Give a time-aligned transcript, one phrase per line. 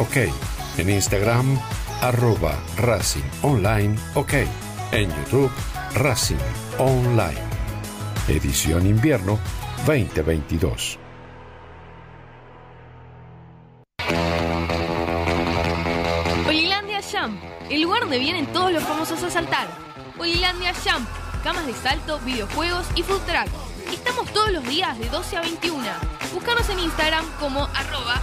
[0.00, 0.16] OK.
[0.78, 1.60] En Instagram,
[2.00, 4.32] arroba Racing Online OK.
[4.92, 5.52] En YouTube,
[5.94, 6.38] Racing
[6.78, 7.38] Online.
[8.26, 9.38] Edición Invierno
[9.84, 10.98] 2022.
[16.46, 17.38] Polilandia Jump,
[17.68, 19.68] el lugar donde vienen todos los famosos a saltar.
[20.16, 21.06] Polilandia Jump,
[21.44, 23.50] camas de salto, videojuegos y food track.
[23.92, 25.84] Estamos todos los días de 12 a 21.
[26.32, 28.22] Búscanos en Instagram como arroba.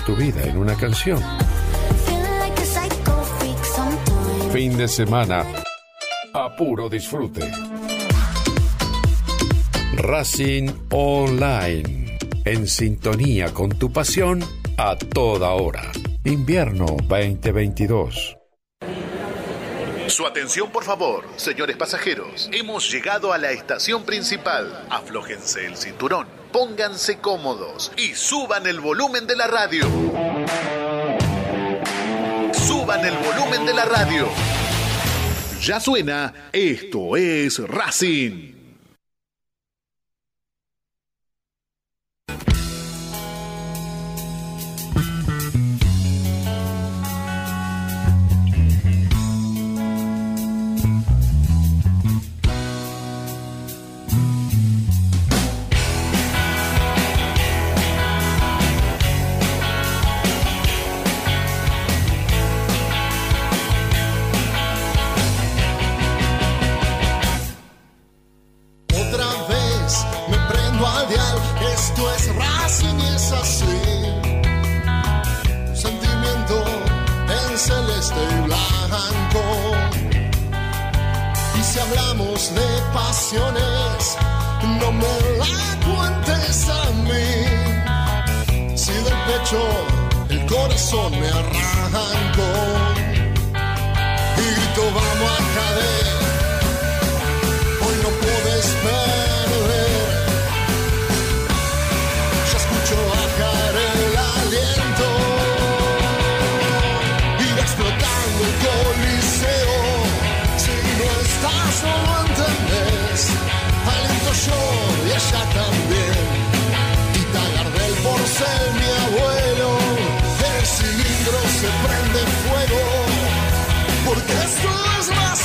[0.00, 1.22] Tu vida en una canción.
[4.52, 5.44] Fin de semana
[6.32, 7.50] a puro disfrute.
[9.96, 12.18] Racing Online.
[12.44, 14.44] En sintonía con tu pasión
[14.76, 15.90] a toda hora.
[16.24, 18.35] Invierno 2022.
[20.16, 22.48] Su atención, por favor, señores pasajeros.
[22.50, 24.86] Hemos llegado a la estación principal.
[24.88, 29.84] Aflójense el cinturón, pónganse cómodos y suban el volumen de la radio.
[32.54, 34.26] Suban el volumen de la radio.
[35.60, 38.55] Ya suena, esto es Racing.
[82.92, 84.16] Pasiones,
[84.80, 88.76] no me la cuentes a mí.
[88.76, 89.60] Si del pecho
[90.30, 92.52] el corazón me arrancó
[94.36, 96.15] y grito vamos a caer.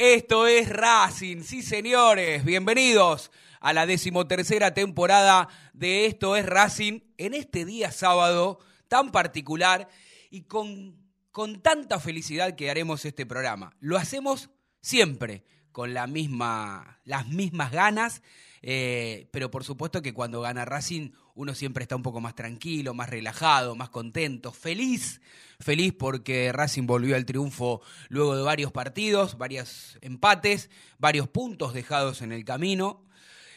[0.00, 2.44] Esto es Racing, sí señores.
[2.44, 9.88] Bienvenidos a la decimotercera temporada de Esto es Racing en este día sábado tan particular
[10.30, 10.96] y con,
[11.32, 13.74] con tanta felicidad que haremos este programa.
[13.80, 14.50] Lo hacemos
[14.80, 15.42] siempre
[15.72, 18.22] con la misma, las mismas ganas,
[18.60, 22.94] eh, pero por supuesto que cuando gana Racing uno siempre está un poco más tranquilo,
[22.94, 25.20] más relajado, más contento, feliz,
[25.60, 32.20] feliz porque Racing volvió al triunfo luego de varios partidos, varios empates, varios puntos dejados
[32.22, 33.06] en el camino.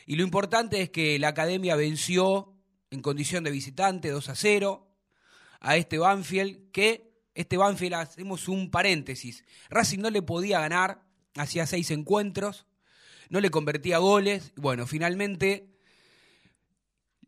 [0.06, 2.54] Y lo importante es que la academia venció
[2.92, 4.88] en condición de visitante 2 a 0
[5.60, 11.04] a este Banfield, que este Banfield, hacemos un paréntesis, Racing no le podía ganar,
[11.36, 12.66] hacía seis encuentros,
[13.30, 15.75] no le convertía goles, bueno, finalmente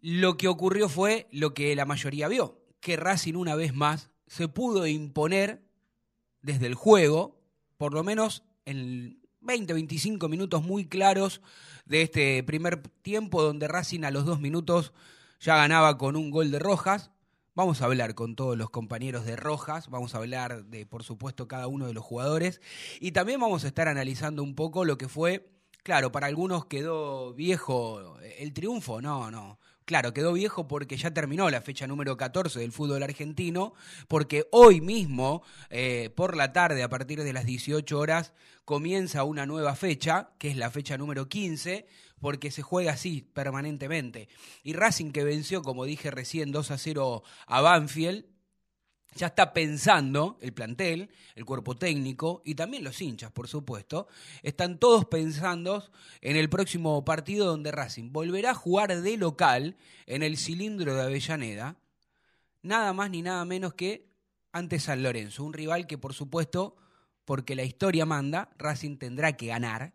[0.01, 4.47] lo que ocurrió fue lo que la mayoría vio, que Racing una vez más se
[4.47, 5.63] pudo imponer
[6.41, 7.39] desde el juego,
[7.77, 11.41] por lo menos en 20, 25 minutos muy claros
[11.85, 14.93] de este primer tiempo, donde Racing a los dos minutos
[15.39, 17.11] ya ganaba con un gol de Rojas.
[17.53, 21.47] Vamos a hablar con todos los compañeros de Rojas, vamos a hablar de, por supuesto,
[21.47, 22.61] cada uno de los jugadores
[22.99, 25.49] y también vamos a estar analizando un poco lo que fue,
[25.81, 31.49] claro, para algunos quedó viejo el triunfo, no, no, Claro, quedó viejo porque ya terminó
[31.49, 33.73] la fecha número 14 del fútbol argentino,
[34.09, 38.33] porque hoy mismo, eh, por la tarde, a partir de las 18 horas,
[38.65, 41.87] comienza una nueva fecha, que es la fecha número 15,
[42.19, 44.27] porque se juega así permanentemente.
[44.61, 48.25] Y Racing que venció, como dije recién, 2 a 0 a Banfield,
[49.15, 54.07] ya está pensando el plantel, el cuerpo técnico y también los hinchas, por supuesto,
[54.43, 55.83] están todos pensando
[56.21, 59.75] en el próximo partido donde Racing volverá a jugar de local
[60.05, 61.77] en el cilindro de Avellaneda,
[62.61, 64.07] nada más ni nada menos que
[64.51, 66.75] ante San Lorenzo, un rival que por supuesto,
[67.25, 69.93] porque la historia manda, Racing tendrá que ganar,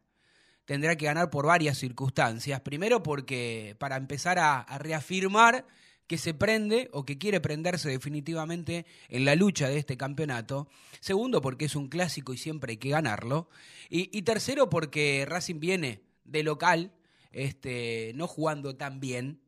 [0.64, 5.66] tendrá que ganar por varias circunstancias, primero porque para empezar a, a reafirmar
[6.12, 10.68] que se prende o que quiere prenderse definitivamente en la lucha de este campeonato.
[11.00, 13.48] Segundo, porque es un clásico y siempre hay que ganarlo.
[13.88, 16.92] Y, tercero, porque Racing viene de local,
[17.30, 19.40] este, no jugando tan bien,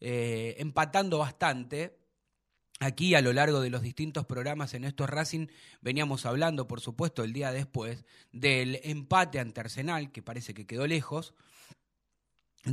[0.00, 1.98] eh, empatando bastante.
[2.78, 5.48] Aquí a lo largo de los distintos programas en estos Racing
[5.80, 10.86] veníamos hablando, por supuesto, el día después del empate ante Arsenal, que parece que quedó
[10.86, 11.34] lejos,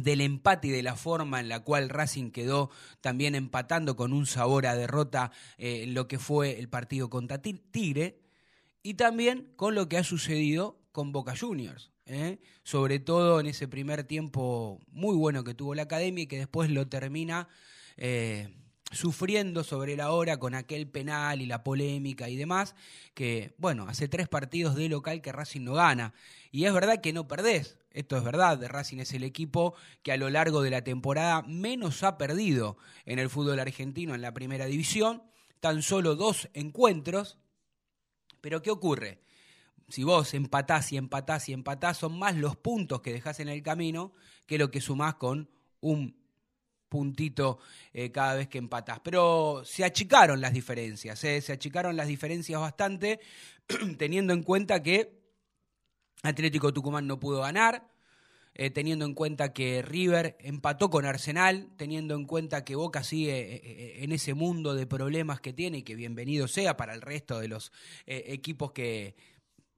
[0.04, 2.70] del empate y de la forma en la cual Racing quedó
[3.02, 8.20] también empatando con un sabor a derrota eh, lo que fue el partido contra Tigre
[8.84, 11.92] y también con lo que ha sucedido con Boca Juniors.
[12.06, 12.40] ¿eh?
[12.64, 16.70] Sobre todo en ese primer tiempo muy bueno que tuvo la academia y que después
[16.70, 17.48] lo termina
[17.98, 18.54] eh,
[18.92, 22.76] sufriendo sobre la hora con aquel penal y la polémica y demás,
[23.14, 26.14] que bueno, hace tres partidos de local que Racing no gana.
[26.52, 30.18] Y es verdad que no perdés, esto es verdad, Racing es el equipo que a
[30.18, 34.66] lo largo de la temporada menos ha perdido en el fútbol argentino en la primera
[34.66, 35.24] división,
[35.62, 37.38] tan solo dos encuentros.
[38.42, 39.22] Pero ¿qué ocurre?
[39.88, 43.64] Si vos empatás y empatás y empatás, son más los puntos que dejás en el
[43.64, 44.12] camino
[44.46, 45.50] que lo que sumás con
[45.80, 46.18] un
[46.90, 47.60] puntito
[47.94, 49.00] eh, cada vez que empatás.
[49.00, 51.40] Pero se achicaron las diferencias, ¿eh?
[51.40, 53.22] se achicaron las diferencias bastante,
[53.98, 55.25] teniendo en cuenta que
[56.27, 57.88] Atlético Tucumán no pudo ganar,
[58.53, 63.38] eh, teniendo en cuenta que River empató con Arsenal, teniendo en cuenta que Boca sigue
[63.38, 67.01] eh, eh, en ese mundo de problemas que tiene y que bienvenido sea para el
[67.01, 67.74] resto de los
[68.05, 69.15] equipos que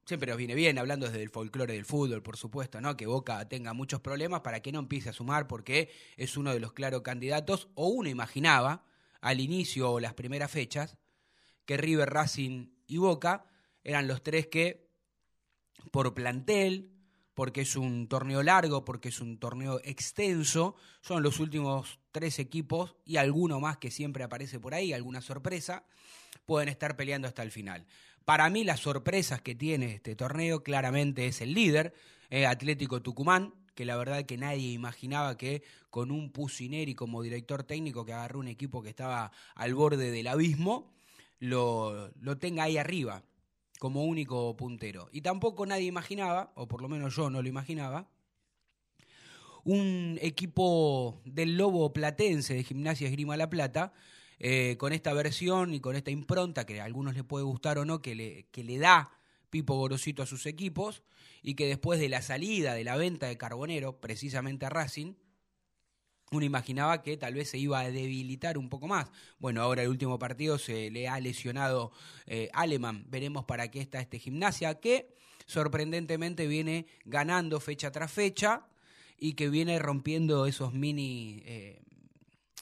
[0.04, 2.96] siempre nos viene bien, hablando desde el folclore del fútbol, por supuesto, ¿no?
[2.96, 6.60] Que Boca tenga muchos problemas para que no empiece a sumar porque es uno de
[6.60, 8.84] los claros candidatos, o uno imaginaba
[9.20, 10.96] al inicio o las primeras fechas
[11.66, 13.44] que River, Racing y Boca
[13.84, 14.87] eran los tres que
[15.90, 16.90] por plantel,
[17.38, 20.74] porque es un torneo largo, porque es un torneo extenso.
[21.00, 25.84] Son los últimos tres equipos y alguno más que siempre aparece por ahí, alguna sorpresa,
[26.46, 27.86] pueden estar peleando hasta el final.
[28.24, 31.94] Para mí las sorpresas que tiene este torneo claramente es el líder,
[32.28, 37.62] eh, Atlético Tucumán, que la verdad que nadie imaginaba que con un Pusineri como director
[37.62, 40.92] técnico que agarró un equipo que estaba al borde del abismo,
[41.38, 43.22] lo, lo tenga ahí arriba
[43.78, 45.08] como único puntero.
[45.12, 48.08] Y tampoco nadie imaginaba, o por lo menos yo no lo imaginaba,
[49.64, 53.92] un equipo del Lobo Platense de Gimnasia Esgrima La Plata,
[54.38, 57.84] eh, con esta versión y con esta impronta que a algunos les puede gustar o
[57.84, 59.12] no, que le, que le da
[59.50, 61.02] Pipo Gorosito a sus equipos,
[61.42, 65.14] y que después de la salida de la venta de Carbonero, precisamente a Racing,
[66.30, 69.10] uno imaginaba que tal vez se iba a debilitar un poco más.
[69.38, 71.92] Bueno, ahora el último partido se le ha lesionado
[72.26, 73.04] eh, Aleman.
[73.08, 75.14] Veremos para qué está este gimnasia que
[75.46, 78.66] sorprendentemente viene ganando fecha tras fecha
[79.18, 81.80] y que viene rompiendo esos mini eh,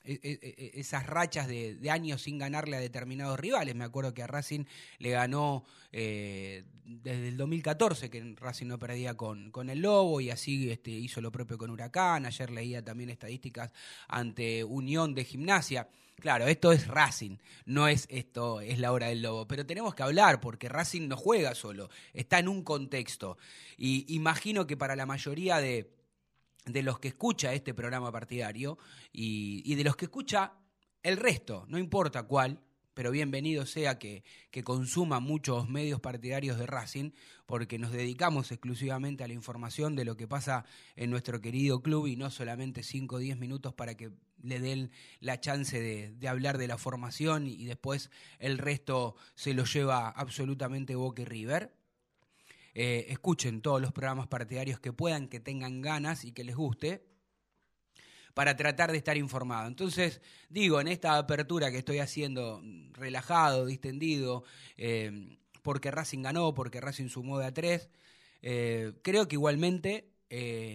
[0.06, 3.74] esas rachas de, años sin ganarle a determinados rivales.
[3.74, 4.64] Me acuerdo que a Racing
[4.98, 10.30] le ganó eh, desde el 2014, que Racing no perdía con, con el Lobo, y
[10.30, 12.26] así este, hizo lo propio con Huracán.
[12.26, 13.72] Ayer leía también estadísticas
[14.08, 15.88] ante Unión de Gimnasia.
[16.18, 17.36] Claro, esto es Racing,
[17.66, 19.46] no es esto, es la hora del lobo.
[19.46, 23.36] Pero tenemos que hablar porque Racing no juega solo, está en un contexto.
[23.76, 25.95] Y imagino que para la mayoría de,
[26.66, 28.76] de los que escucha este programa partidario
[29.12, 30.52] y, de los que escucha
[31.02, 32.60] el resto, no importa cuál,
[32.92, 37.10] pero bienvenido sea que, que, consuma muchos medios partidarios de Racing,
[37.44, 40.64] porque nos dedicamos exclusivamente a la información de lo que pasa
[40.96, 44.10] en nuestro querido club y no solamente 5 o 10 minutos para que
[44.42, 49.54] le den la chance de, de, hablar de la formación y después el resto se
[49.54, 51.72] lo lleva absolutamente Boca y River.
[52.78, 57.06] Eh, escuchen todos los programas partidarios que puedan, que tengan ganas y que les guste
[58.34, 59.66] para tratar de estar informado.
[59.66, 64.44] Entonces, digo, en esta apertura que estoy haciendo, relajado, distendido,
[64.76, 67.88] eh, porque Racing ganó, porque Racing sumó de a tres,
[68.42, 70.10] eh, creo que igualmente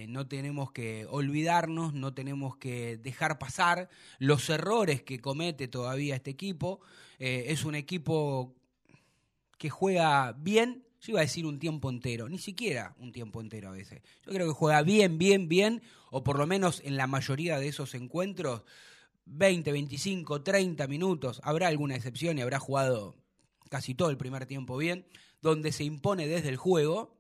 [0.08, 6.32] no tenemos que olvidarnos, no tenemos que dejar pasar los errores que comete todavía este
[6.32, 6.80] equipo.
[7.20, 8.56] es un equipo
[9.60, 13.70] que juega bien, yo iba a decir un tiempo entero, ni siquiera un tiempo entero
[13.70, 14.02] a veces.
[14.24, 15.82] Yo creo que juega bien, bien, bien,
[16.12, 18.64] o por lo menos en la mayoría de esos encuentros,
[19.26, 21.42] 20, 25, 30 minutos.
[21.44, 23.16] Habrá alguna excepción y habrá jugado
[23.70, 25.08] casi todo el primer tiempo bien,
[25.42, 27.18] donde se impone desde el juego,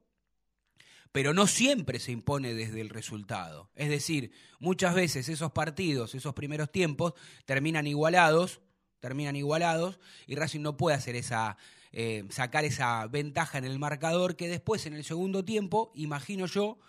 [1.11, 3.71] pero no siempre se impone desde el resultado.
[3.75, 7.13] Es decir, muchas veces esos partidos, esos primeros tiempos,
[7.45, 8.61] terminan igualados,
[9.00, 11.57] terminan igualados, y Racing no puede hacer esa
[11.93, 16.79] eh, sacar esa ventaja en el marcador que después en el segundo tiempo, imagino yo,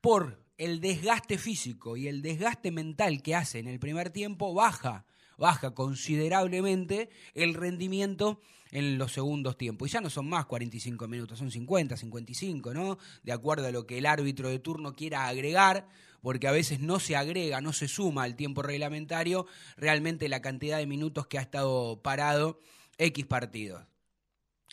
[0.00, 5.04] por el desgaste físico y el desgaste mental que hace en el primer tiempo, baja,
[5.36, 8.40] baja considerablemente el rendimiento
[8.70, 9.88] en los segundos tiempos.
[9.88, 12.98] Y ya no son más 45 minutos, son 50, 55, ¿no?
[13.22, 15.88] De acuerdo a lo que el árbitro de turno quiera agregar,
[16.20, 20.78] porque a veces no se agrega, no se suma al tiempo reglamentario realmente la cantidad
[20.78, 22.60] de minutos que ha estado parado
[22.98, 23.93] X partidos.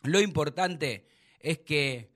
[0.03, 1.05] Lo importante
[1.39, 2.11] es que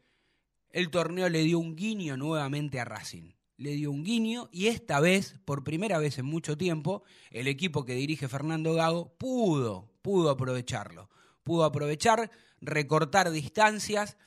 [0.72, 3.32] el torneo le dio un guiño nuevamente a Racing.
[3.58, 7.86] Le dio un guiño y esta vez, por primera vez en mucho tiempo, el equipo
[7.86, 11.10] que dirige Fernando Gago pudo, pudo aprovecharlo.
[11.44, 14.18] Pudo aprovechar, recortar distancias.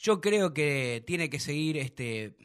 [0.00, 2.36] Yo creo que tiene que seguir este,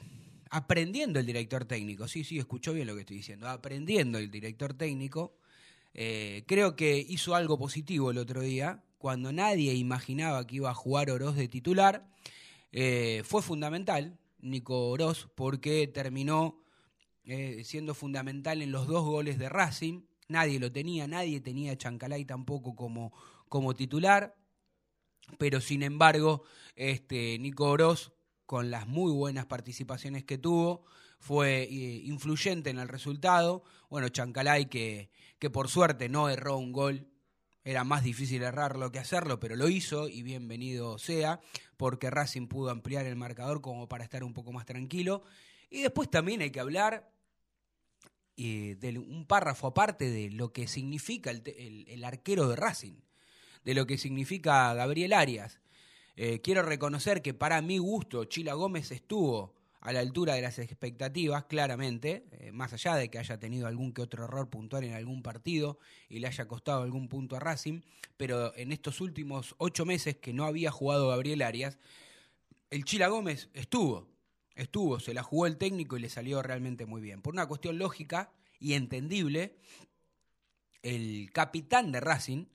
[0.50, 2.08] aprendiendo el director técnico.
[2.08, 3.48] Sí, sí, escuchó bien lo que estoy diciendo.
[3.50, 5.38] Aprendiendo el director técnico.
[5.94, 10.76] Eh, creo que hizo algo positivo el otro día, cuando nadie imaginaba que iba a
[10.76, 12.06] jugar Oroz de titular.
[12.72, 16.62] Eh, fue fundamental Nico Oroz porque terminó
[17.24, 20.02] eh, siendo fundamental en los dos goles de Racing.
[20.28, 23.14] Nadie lo tenía, nadie tenía a Chancalay tampoco como,
[23.48, 24.36] como titular.
[25.38, 26.44] Pero sin embargo,
[26.76, 28.12] este, Nico Oroz,
[28.46, 30.84] con las muy buenas participaciones que tuvo,
[31.20, 33.64] fue eh, influyente en el resultado.
[33.90, 37.08] Bueno, Chancalay que, que por suerte no erró un gol
[37.64, 41.42] era más difícil errarlo que hacerlo, pero lo hizo y bienvenido sea,
[41.78, 45.24] porque Racing pudo ampliar el marcador como para estar un poco más tranquilo.
[45.70, 47.12] Y después también hay que hablar
[48.38, 53.02] eh, de un párrafo aparte de lo que significa el, arquero de Racing,
[53.66, 55.60] de lo que significa Gabriel Arias.
[56.16, 59.59] Eh, quiero reconocer que para mi gusto Chila Gómez estuvo
[59.90, 63.92] a la altura de las expectativas, claramente, eh, más allá de que haya tenido algún
[63.92, 65.80] que otro error puntual en algún partido
[66.10, 67.82] y le haya costado algún punto a Racing,
[68.16, 71.80] pero en estos últimos ocho meses que no había jugado Gabriel Arias,
[72.70, 74.08] el Chila Gómez estuvo,
[74.54, 77.24] estuvo, se la jugó el técnico y le salió realmente muy bien.
[77.24, 79.56] Por una cuestión lógica y entendible,
[80.84, 82.46] el capitán de Racing,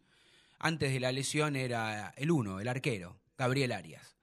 [0.61, 4.14] antes de la lesión, era el uno, el arquero, Gabriel Arias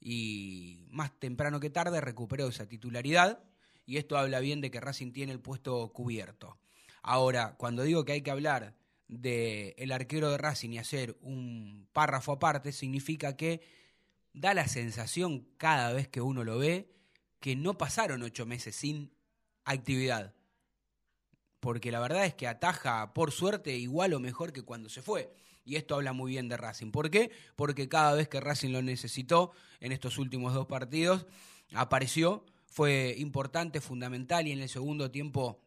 [0.00, 3.44] y más temprano que tarde recuperó esa titularidad
[3.86, 6.58] y esto habla bien de que Racing tiene el puesto cubierto.
[7.02, 8.76] Ahora, cuando digo que hay que hablar
[9.08, 13.60] del el arquero de Racing y hacer un párrafo aparte, significa que
[14.32, 16.92] da la sensación cada vez que uno lo ve
[17.40, 19.12] que no pasaron ocho meses sin
[19.64, 20.34] actividad.
[21.58, 25.34] Porque la verdad es que ataja, por suerte, igual o mejor que cuando se fue.
[25.64, 26.90] Y esto habla muy bien de Racing.
[26.90, 27.30] ¿Por qué?
[27.56, 31.26] Porque cada vez que Racing lo necesitó en estos últimos dos partidos,
[31.72, 35.60] apareció, fue importante, fundamental y en el segundo tiempo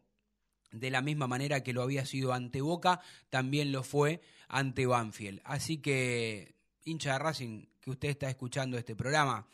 [0.72, 5.40] de la misma manera que lo había sido ante Boca, también lo fue ante Banfield.
[5.44, 9.46] Así que, hincha de Racing, que usted está escuchando este programa,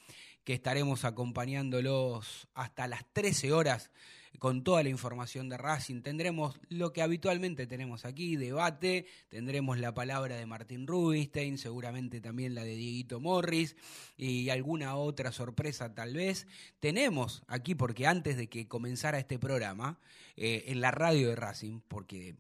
[0.45, 3.91] que estaremos acompañándolos hasta las 13 horas
[4.39, 6.03] con toda la información de Racing.
[6.03, 12.55] Tendremos lo que habitualmente tenemos aquí, debate, tendremos la palabra de Martín Rubinstein, seguramente también
[12.55, 13.77] la de Dieguito Morris
[14.17, 16.47] y alguna otra sorpresa tal vez.
[16.79, 19.99] Tenemos aquí, porque antes de que comenzara este programa,
[20.37, 22.37] eh, en la radio de Racing, porque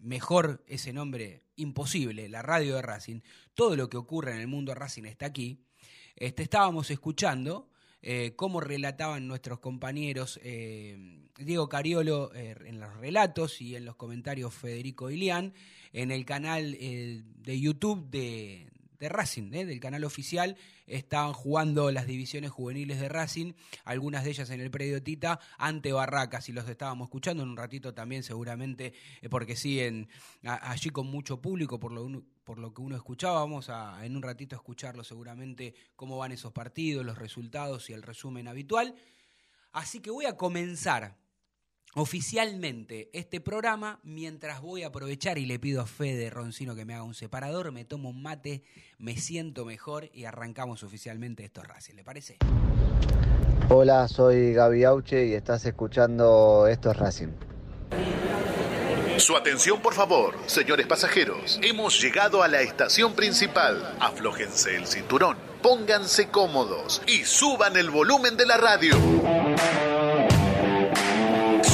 [0.00, 3.20] mejor ese nombre imposible, la radio de Racing,
[3.54, 5.64] todo lo que ocurre en el mundo de Racing está aquí,
[6.16, 7.68] este, estábamos escuchando
[8.02, 13.96] eh, cómo relataban nuestros compañeros eh, Diego Cariolo eh, en los relatos y en los
[13.96, 15.52] comentarios Federico Ilián
[15.92, 18.70] en el canal de YouTube de,
[19.08, 19.64] Racing, ¿eh?
[19.64, 23.54] del canal oficial, estaban jugando las divisiones juveniles de Racing,
[23.84, 27.56] algunas de ellas en el predio Tita, ante Barracas, y los estábamos escuchando en un
[27.56, 28.92] ratito también seguramente,
[29.22, 30.08] eh, porque siguen
[30.42, 34.22] allí con mucho público, por lo, por lo que uno escuchaba, vamos a en un
[34.22, 38.96] ratito escucharlo seguramente cómo van esos partidos, los resultados y el resumen habitual.
[39.70, 41.14] Así que voy a comenzar
[41.94, 46.92] oficialmente este programa mientras voy a aprovechar y le pido a Fede Roncino que me
[46.92, 48.64] haga un separador, me tomo un mate,
[48.98, 52.38] me siento mejor y arrancamos oficialmente estos Racing, ¿le parece?
[53.68, 57.28] Hola, soy Gaby Auche y estás escuchando estos Racing.
[59.20, 61.60] Su atención, por favor, señores pasajeros.
[61.62, 63.94] Hemos llegado a la estación principal.
[64.00, 68.96] Aflójense el cinturón, pónganse cómodos y suban el volumen de la radio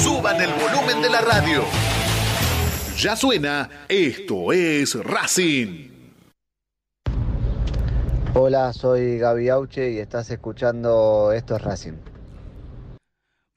[0.07, 1.65] suban el volumen de la radio.
[2.97, 5.91] Ya suena, esto es Racing.
[8.35, 12.16] Hola, soy Gaby Auche y estás escuchando Esto es Racing.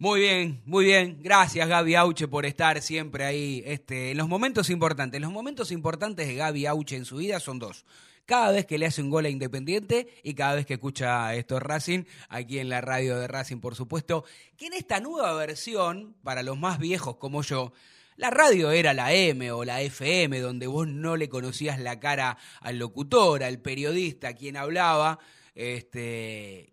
[0.02, 1.20] Muy bien, muy bien.
[1.22, 5.20] Gracias Gaby Auche por estar siempre ahí este, en los momentos importantes.
[5.20, 7.86] Los momentos importantes de Gaby Auche en su vida son dos
[8.26, 11.60] cada vez que le hace un gol a Independiente y cada vez que escucha esto
[11.60, 14.24] Racing, aquí en la radio de Racing, por supuesto,
[14.56, 17.74] que en esta nueva versión, para los más viejos como yo,
[18.18, 22.38] la radio era la M o la FM, donde vos no le conocías la cara
[22.62, 25.18] al locutor, al periodista, quien hablaba,
[25.56, 26.72] este,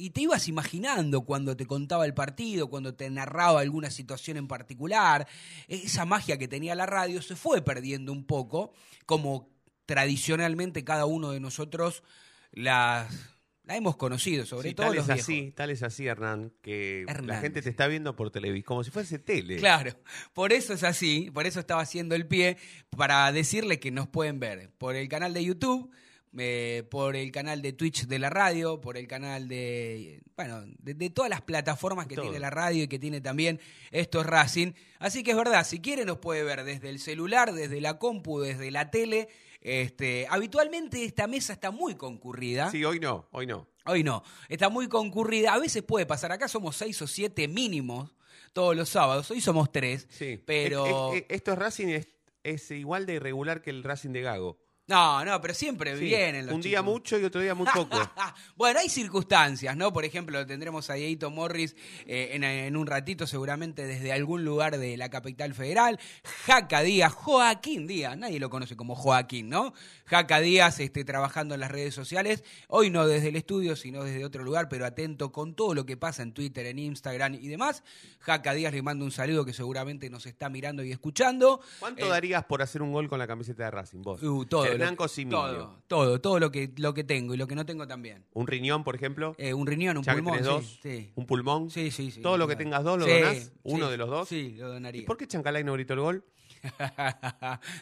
[0.00, 4.46] y te ibas imaginando cuando te contaba el partido, cuando te narraba alguna situación en
[4.46, 5.26] particular.
[5.66, 8.72] Esa magia que tenía la radio se fue perdiendo un poco,
[9.06, 9.50] como
[9.86, 12.04] tradicionalmente cada uno de nosotros
[12.52, 13.08] la
[13.66, 17.60] hemos conocido, sobre todo tal los es así, tal es así, Hernán, que la gente
[17.60, 19.56] te está viendo por televisión, como si fuese tele.
[19.56, 19.98] Claro,
[20.32, 22.56] por eso es así, por eso estaba haciendo el pie,
[22.96, 25.90] para decirle que nos pueden ver por el canal de YouTube,
[26.36, 31.10] eh, por el canal de Twitch de la radio, por el canal de, bueno, de,
[31.10, 33.60] todas las plataformas que tiene la radio y que tiene también
[33.90, 34.72] estos Racing.
[34.98, 38.40] Así que es verdad, si quiere nos puede ver desde el celular, desde la compu,
[38.40, 39.28] desde la tele
[39.60, 42.70] este, habitualmente esta mesa está muy concurrida.
[42.70, 43.66] Sí, hoy no, hoy no.
[43.84, 44.22] Hoy no.
[44.48, 45.54] Está muy concurrida.
[45.54, 46.30] A veces puede pasar.
[46.30, 48.14] Acá somos seis o siete mínimos
[48.52, 49.30] todos los sábados.
[49.30, 50.06] Hoy somos tres.
[50.10, 50.42] Sí.
[50.44, 51.12] Pero.
[51.28, 52.08] esto es Racing es,
[52.44, 54.58] es igual de irregular que el Racing de Gago.
[54.88, 57.98] No, no, pero siempre vienen los Un día mucho y otro día muy poco.
[58.56, 59.92] bueno, hay circunstancias, ¿no?
[59.92, 64.96] Por ejemplo, tendremos a Dieguito Morris eh, en, un ratito, seguramente desde algún lugar de
[64.96, 66.00] la capital federal.
[66.46, 69.74] Jaca Díaz, Joaquín Díaz, nadie lo conoce como Joaquín, ¿no?
[70.06, 74.24] Jaca Díaz este, trabajando en las redes sociales, hoy no desde el estudio, sino desde
[74.24, 77.82] otro lugar, pero atento con todo lo que pasa en Twitter, en Instagram y demás.
[78.20, 81.60] Jaca Díaz le mando un saludo que seguramente nos está mirando y escuchando.
[81.78, 84.22] ¿Cuánto eh, darías por hacer un gol con la camiseta de Racing, vos?
[84.22, 84.77] Uh, todo
[85.28, 88.24] todo, todo, todo lo que, lo que tengo y lo que no tengo también.
[88.32, 89.34] ¿Un riñón, por ejemplo?
[89.38, 90.42] Eh, un riñón, un pulmón.
[90.42, 90.80] Dos,
[91.14, 91.70] ¿Un pulmón?
[91.70, 92.20] Sí, sí, sí.
[92.20, 93.52] ¿Todo lo que tengas dos lo donás?
[93.62, 94.28] ¿Uno de los dos?
[94.28, 95.02] Sí, lo donaría.
[95.02, 96.24] ¿Y por qué Chancalay no gritó el gol?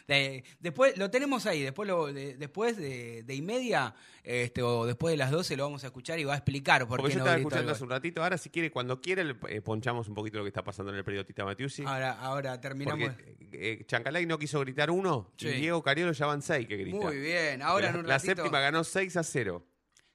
[0.59, 5.13] después lo tenemos ahí, después lo, de, después de, de, y media este, o después
[5.13, 7.19] de las 12 lo vamos a escuchar y va a explicar por Porque qué yo
[7.19, 10.37] estaba escuchando hace un ratito, ahora si quiere, cuando quiere, le eh, ponchamos un poquito
[10.37, 11.83] lo que está pasando en el periodista Matiusi.
[11.85, 13.09] Ahora, ahora terminamos.
[13.09, 17.01] Porque, eh, Chancalay no quiso gritar uno y Diego Cariolo ya van seis que gritan.
[17.01, 19.65] Muy bien, ahora la, La séptima ganó 6 a 0.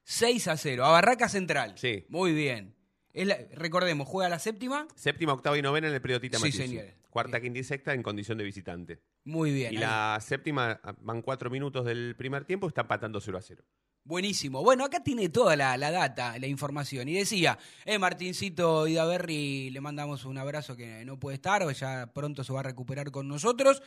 [0.04, 1.74] 6 a 0, a Barraca Central.
[1.76, 2.04] Sí.
[2.08, 2.74] Muy bien.
[3.52, 4.86] recordemos, juega la séptima.
[4.94, 7.01] Séptima, octava y novena en el periodista Sí, señor.
[7.12, 9.02] Cuarta, quinta y sexta en condición de visitante.
[9.24, 9.74] Muy bien.
[9.74, 13.62] Y la séptima ah, van cuatro minutos del primer tiempo, está empatando 0 a 0.
[14.02, 14.62] Buenísimo.
[14.62, 17.10] Bueno, acá tiene toda la, data, la información.
[17.10, 22.10] Y decía, eh, Martincito Idaverri, le mandamos un abrazo que no puede estar, o ya
[22.14, 23.82] pronto se va a recuperar con nosotros.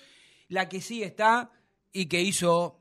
[0.48, 1.50] La que sí está
[1.92, 2.80] y que hizo,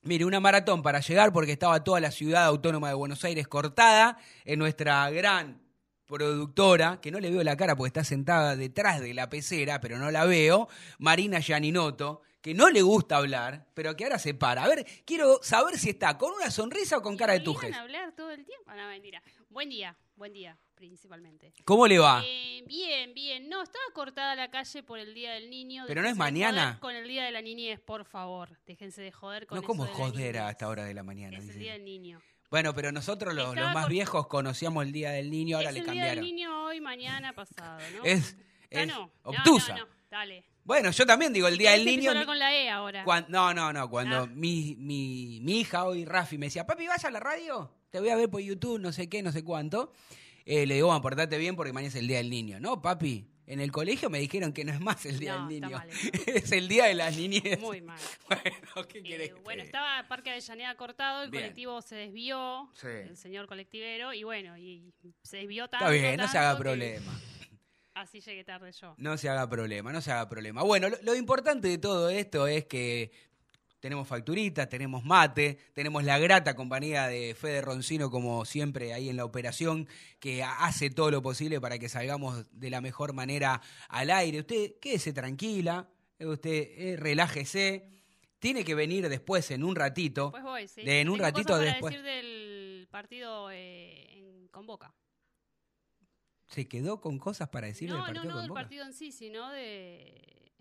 [0.00, 4.16] mire, una maratón para llegar porque estaba toda la ciudad autónoma de Buenos Aires cortada
[4.46, 5.63] en nuestra gran
[6.06, 9.98] productora, que no le veo la cara porque está sentada detrás de la pecera, pero
[9.98, 14.64] no la veo, Marina Gianinoto, que no le gusta hablar, pero que ahora se para.
[14.64, 17.62] A ver, quiero saber si está con una sonrisa o con cara de ¿Me obligan
[17.62, 17.76] tujes.
[17.76, 18.70] hablar todo el tiempo?
[18.74, 19.22] No, mentira.
[19.48, 21.54] Buen día, buen día, principalmente.
[21.64, 22.22] ¿Cómo le va?
[22.26, 23.48] Eh, bien, bien.
[23.48, 25.84] No, estaba cortada la calle por el Día del Niño.
[25.86, 26.78] Pero no es mañana.
[26.80, 28.58] Con el Día de la Niñez, por favor.
[28.66, 31.02] Déjense de joder con No, eso ¿cómo de la joder a esta hora de la
[31.02, 31.38] mañana?
[31.38, 31.58] Es el dice.
[31.60, 32.20] Día del Niño.
[32.54, 35.74] Bueno, pero nosotros los, los más con- viejos conocíamos el Día del Niño, ahora es
[35.74, 36.24] le el Día cambiaron.
[36.24, 38.04] del Niño hoy, mañana, pasado, ¿no?
[38.04, 38.36] Es,
[38.70, 39.10] es no.
[39.24, 39.74] No, obtusa.
[39.76, 40.44] No, no, dale.
[40.62, 42.10] Bueno, yo también digo el Día del Niño.
[42.10, 43.02] hablar con la E ahora.
[43.02, 43.90] Cuan- no, no, no.
[43.90, 44.26] Cuando Ah.
[44.32, 47.74] mi, mi, mi hija hoy, Rafi, me decía, papi, ¿vas a la radio?
[47.90, 49.92] Te voy a ver por YouTube, no sé qué, no sé cuánto.
[50.44, 52.60] Eh, le digo, bueno, portate bien porque mañana es el Día del Niño.
[52.60, 53.26] No, papi.
[53.46, 55.76] En el colegio me dijeron que no es más el Día No, del Niño.
[55.76, 55.88] mal
[56.26, 57.60] es el Día de las Niñez.
[57.60, 57.98] Muy mal.
[58.28, 61.42] Bueno, ¿qué Eh, querés que bueno, estaba Parque Avellaneda cortado, el Bien.
[61.44, 62.86] colectivo se desvió, Sí.
[62.88, 65.86] el señor colectivero, y bueno, y se desvió tanto.
[65.86, 67.12] Está bien, no se haga problema.
[67.94, 68.94] Así llegué tarde yo.
[68.98, 70.62] No se haga problema, no se haga problema.
[70.62, 73.12] Bueno, lo, lo importante de todo esto es que
[73.84, 79.16] tenemos facturitas, tenemos mate, tenemos la grata compañía de Fede Roncino, como siempre, ahí en
[79.18, 79.86] la operación,
[80.18, 84.40] que ha- hace todo lo posible para que salgamos de la mejor manera al aire.
[84.40, 85.86] Usted quédese tranquila,
[86.18, 87.90] eh, usted eh, relájese.
[88.38, 90.30] Tiene que venir después, en un ratito.
[90.30, 90.82] Pues voy, sí.
[90.82, 91.92] De en un Tengo ratito cosas para después.
[91.92, 94.94] decir del partido eh, en Convoca.
[96.46, 98.60] ¿Se quedó con cosas para decir no, del no, partido no con del Boca?
[98.62, 100.52] partido en sí, sino de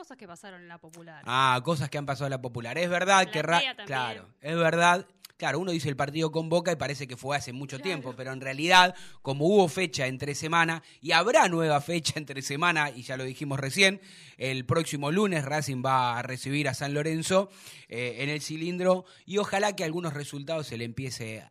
[0.00, 1.22] cosas que pasaron en la popular.
[1.26, 2.78] Ah, cosas que han pasado a la popular.
[2.78, 3.42] Es verdad La que...
[3.42, 3.86] Ra- también.
[3.86, 5.06] claro, es verdad.
[5.36, 8.30] Claro, uno dice el partido con Boca y parece que fue hace mucho tiempo, pero
[8.32, 13.16] en realidad, como hubo fecha entre semana y habrá nueva fecha entre semana, y ya
[13.16, 14.00] lo dijimos recién,
[14.36, 17.50] el próximo lunes Racing va a recibir a San Lorenzo
[17.88, 21.50] eh, en el cilindro y ojalá que algunos resultados se le empiece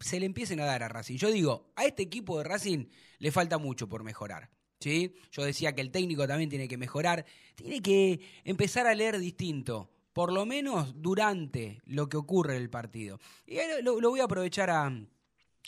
[0.00, 1.16] se le empiecen a dar a Racing.
[1.16, 2.86] Yo digo, a este equipo de Racing
[3.18, 4.50] le falta mucho por mejorar.
[4.84, 9.90] Yo decía que el técnico también tiene que mejorar, tiene que empezar a leer distinto,
[10.12, 13.18] por lo menos durante lo que ocurre en el partido.
[13.46, 14.92] Y lo, lo voy a aprovechar a,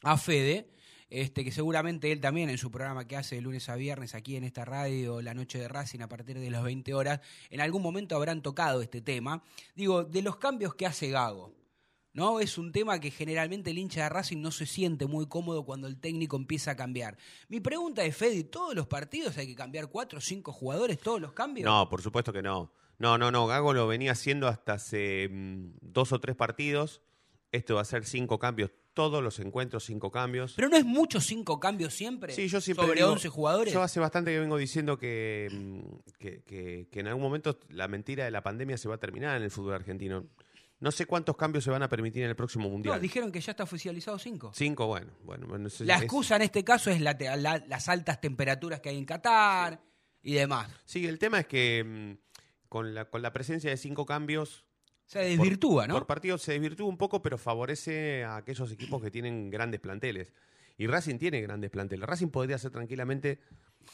[0.03, 0.69] a Fede,
[1.09, 4.37] este, que seguramente él también en su programa que hace de lunes a viernes aquí
[4.37, 7.83] en esta radio, La Noche de Racing, a partir de las 20 horas, en algún
[7.83, 9.43] momento habrán tocado este tema.
[9.75, 11.53] Digo, de los cambios que hace Gago.
[12.17, 12.41] ¿No?
[12.41, 15.87] Es un tema que generalmente el hincha de Racing no se siente muy cómodo cuando
[15.87, 17.17] el técnico empieza a cambiar.
[17.49, 21.21] Mi pregunta es, Fede, ¿todos los partidos hay que cambiar cuatro o cinco jugadores, todos
[21.21, 21.67] los cambios?
[21.67, 22.73] No, por supuesto que no.
[22.99, 23.47] No, no, no.
[23.47, 27.03] Gago lo venía haciendo hasta hace mm, dos o tres partidos.
[27.53, 28.71] Esto va a ser cinco cambios.
[28.95, 30.55] Todos los encuentros, cinco cambios.
[30.57, 32.33] Pero no es mucho cinco cambios siempre.
[32.33, 33.75] Sí, yo siempre sobre digo- 11 jugadores.
[33.75, 37.89] Yo hace bastante que vengo diciendo que, mm, que, que- que en algún momento la
[37.89, 40.25] mentira de la pandemia se va a terminar en el fútbol argentino.
[40.79, 42.97] No sé cuántos cambios se van a permitir en el próximo mundial.
[42.97, 44.51] No, dijeron que ya está oficializado cinco.
[44.55, 45.47] Cinco, bueno, bueno.
[45.47, 48.81] bueno, eso La es- excusa en este caso es la te- la- las altas temperaturas
[48.81, 49.81] que hay en Qatar
[50.23, 50.71] y demás.
[50.85, 54.67] Sí, el tema es que mm, con la, con la presencia de cinco cambios
[55.07, 55.95] Se desvirtúa, por, ¿no?
[55.95, 60.33] Por partido se desvirtúa un poco, pero favorece a aquellos equipos que tienen grandes planteles.
[60.77, 62.07] Y Racing tiene grandes planteles.
[62.07, 63.41] Racing podría hacer tranquilamente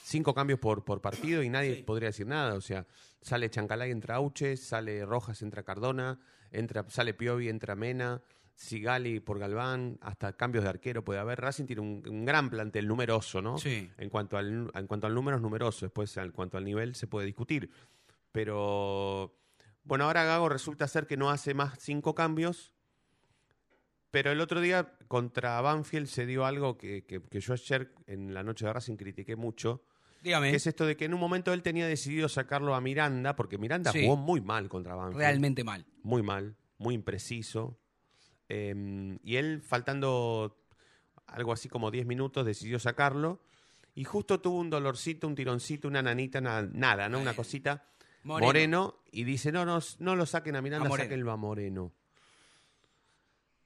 [0.02, 2.54] cinco cambios por, por partido y nadie podría decir nada.
[2.54, 2.86] O sea,
[3.20, 6.18] sale Chancalay, entra Auche, sale Rojas, entra Cardona,
[6.50, 8.22] entra, sale Piovi, entra Mena,
[8.54, 11.40] Sigali por Galván, hasta cambios de arquero puede haber.
[11.40, 13.58] Racing tiene un, un gran plantel numeroso, ¿no?
[13.58, 13.90] Sí.
[13.98, 17.06] En cuanto, al, en cuanto al número es numeroso, después en cuanto al nivel se
[17.06, 17.70] puede discutir.
[18.30, 19.34] Pero
[19.84, 22.72] bueno, ahora Gago resulta ser que no hace más cinco cambios.
[24.12, 28.32] Pero el otro día contra Banfield se dio algo que, que- que yo ayer en
[28.34, 29.82] la noche de Racing critiqué mucho.
[30.22, 30.50] Dígame.
[30.50, 33.58] Que es esto de que en un momento él tenía decidido sacarlo a Miranda, porque
[33.58, 34.02] Miranda Sí.
[34.04, 35.18] jugó muy mal contra Banfield.
[35.18, 35.84] Realmente mal.
[36.04, 37.76] Muy mal, muy impreciso.
[38.48, 40.58] Eh, y él, faltando
[41.26, 43.40] algo así como 10 minutos, decidió sacarlo.
[43.94, 47.18] Y justo tuvo un dolorcito, un tironcito, una nanita, na- nada, ¿no?
[47.18, 47.84] Una cosita.
[48.24, 48.46] Moreno.
[48.46, 48.94] Moreno.
[49.10, 51.06] y dice, no, no, no lo saquen a Miranda, A Moreno.
[51.06, 51.92] sáquenlo a Moreno.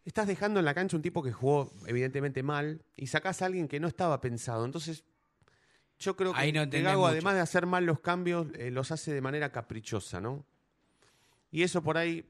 [0.07, 3.67] Estás dejando en la cancha un tipo que jugó evidentemente mal y sacás a alguien
[3.69, 4.65] que no estaba pensado.
[4.65, 5.05] Entonces,
[5.99, 9.13] yo creo que, Ahí no Gago, además de hacer mal los cambios, eh, los hace
[9.13, 10.47] de manera caprichosa, ¿no?
[11.51, 12.25] Y eso por ahí,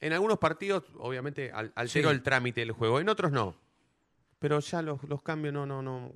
[0.00, 2.14] en algunos partidos, obviamente, al- alteró Sí.
[2.16, 3.54] el trámite del juego, en otros no.
[4.40, 6.12] Pero ya los, los cambios no, no, no.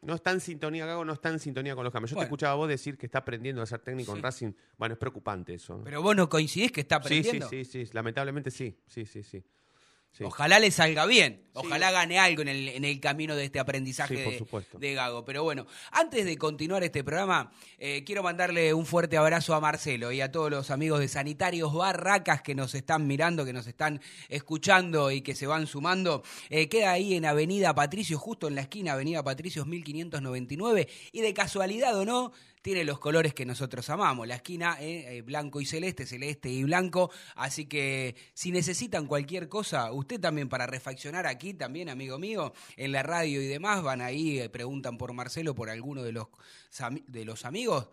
[0.00, 2.10] No está en sintonía, Gago no está en sintonía con los cambios.
[2.10, 2.24] Yo Bueno.
[2.24, 4.18] te escuchaba a vos decir que está aprendiendo a ser técnico Sí.
[4.18, 4.52] en Racing.
[4.78, 5.76] Bueno, es preocupante eso.
[5.76, 5.84] ¿no?
[5.84, 7.48] Pero vos no coincidís que está Sí, sí, aprendiendo.
[7.50, 9.44] sí, sí, lamentablemente sí, sí, sí, sí.
[10.20, 14.16] Ojalá le salga bien, ojalá gane algo en el, en el camino de este aprendizaje
[14.16, 14.78] Sí, por de- supuesto.
[14.78, 15.24] de, Gago.
[15.24, 20.12] Pero bueno, antes de continuar este programa, eh, quiero mandarle un fuerte abrazo a Marcelo
[20.12, 24.00] y a todos los amigos de Sanitarios Barracas que nos están mirando, que nos están
[24.28, 26.22] escuchando y que se van sumando.
[26.50, 31.34] Eh, queda ahí en Avenida Patricios, justo en la esquina Avenida Patricios 1599 y de
[31.34, 34.26] casualidad o no, tiene los colores que nosotros amamos.
[34.26, 37.10] La esquina eh, eh, blanco y celeste, celeste y blanco.
[37.34, 42.92] Así que si necesitan cualquier cosa, usted también para refaccionar aquí, también amigo mío, en
[42.92, 46.28] la radio y demás, van ahí, eh, preguntan por Marcelo, por alguno de los,
[47.08, 47.88] de los amigos.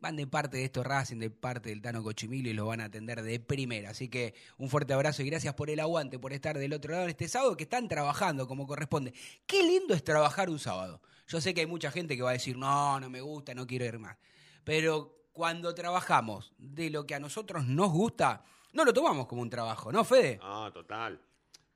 [0.00, 2.86] van de parte de esto Racing, de parte del Tano Cochimilo y lo van a
[2.86, 3.90] atender de primera.
[3.90, 7.04] Así que un fuerte abrazo y gracias por el aguante, por estar del otro lado
[7.04, 9.12] en este sábado que están trabajando como corresponde.
[9.46, 11.02] Qué lindo es trabajar un sábado.
[11.32, 13.66] Yo sé que hay mucha gente que va a decir, no, no me gusta, no
[13.66, 14.18] quiero ir más.
[14.64, 19.48] Pero cuando trabajamos de lo que a nosotros nos gusta, no lo tomamos como un
[19.48, 20.38] trabajo, ¿no, Fede?
[20.42, 21.18] Ah, total.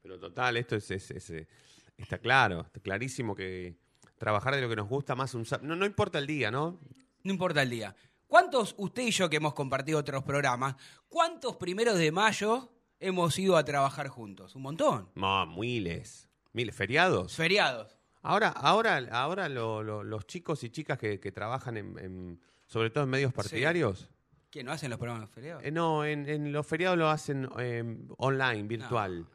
[0.03, 1.49] Pero total, esto es, es- es, eh,
[1.97, 3.79] está claro, está clarísimo que
[4.19, 6.79] trabajar de lo que nos gusta más un no, no importa el día, ¿no?
[7.23, 7.97] No importa el día.
[8.27, 10.77] ¿Cuántos, usted y yo que hemos compartido otros programas,
[11.09, 14.55] cuántos primeros de mayo hemos ido a trabajar juntos?
[14.55, 15.11] Un montón.
[15.15, 16.29] No, miles.
[16.53, 16.75] Miles.
[16.77, 17.35] ¿Feriados?
[17.37, 17.96] Feriados.
[18.27, 22.91] Ahora, ahora, ahora lo- lo- los chicos y chicas que, que trabajan en, en- sobre
[22.91, 24.09] todo en medios partidarios,
[24.51, 25.63] ¿Qué no hacen los programas feriados?
[25.65, 27.85] eh, no, en, en los feriados lo hacen eh,
[28.19, 29.27] online, virtual.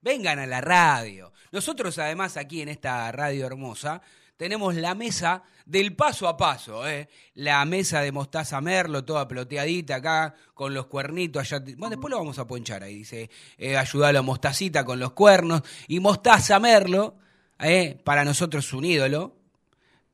[0.00, 1.32] Vengan a la radio.
[1.50, 4.02] Nosotros además aquí en esta radio hermosa
[4.36, 7.08] tenemos la mesa del paso a paso, ¿eh?
[7.34, 11.64] La mesa de mostaza merlo, toda ploteadita acá, con los cuernitos allá.
[11.78, 15.62] Bueno, después lo vamos a ponchar ahí, dice, eh, ayudalo a mostacita con los cuernos.
[15.88, 17.16] Y mostaza merlo,
[17.60, 17.98] ¿eh?
[18.04, 19.36] para nosotros un ídolo.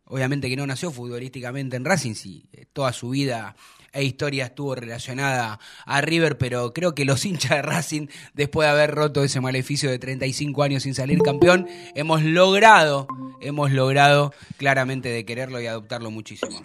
[0.04, 3.54] Obviamente que no nació futbolísticamente en Racing, sí, eh, toda su vida
[3.92, 8.72] e historia estuvo relacionada a River, pero creo que los hinchas de Racing, después de
[8.72, 13.06] haber roto ese maleficio de 35 años sin salir campeón, hemos logrado,
[13.40, 16.60] hemos logrado claramente de quererlo y adoptarlo muchísimo.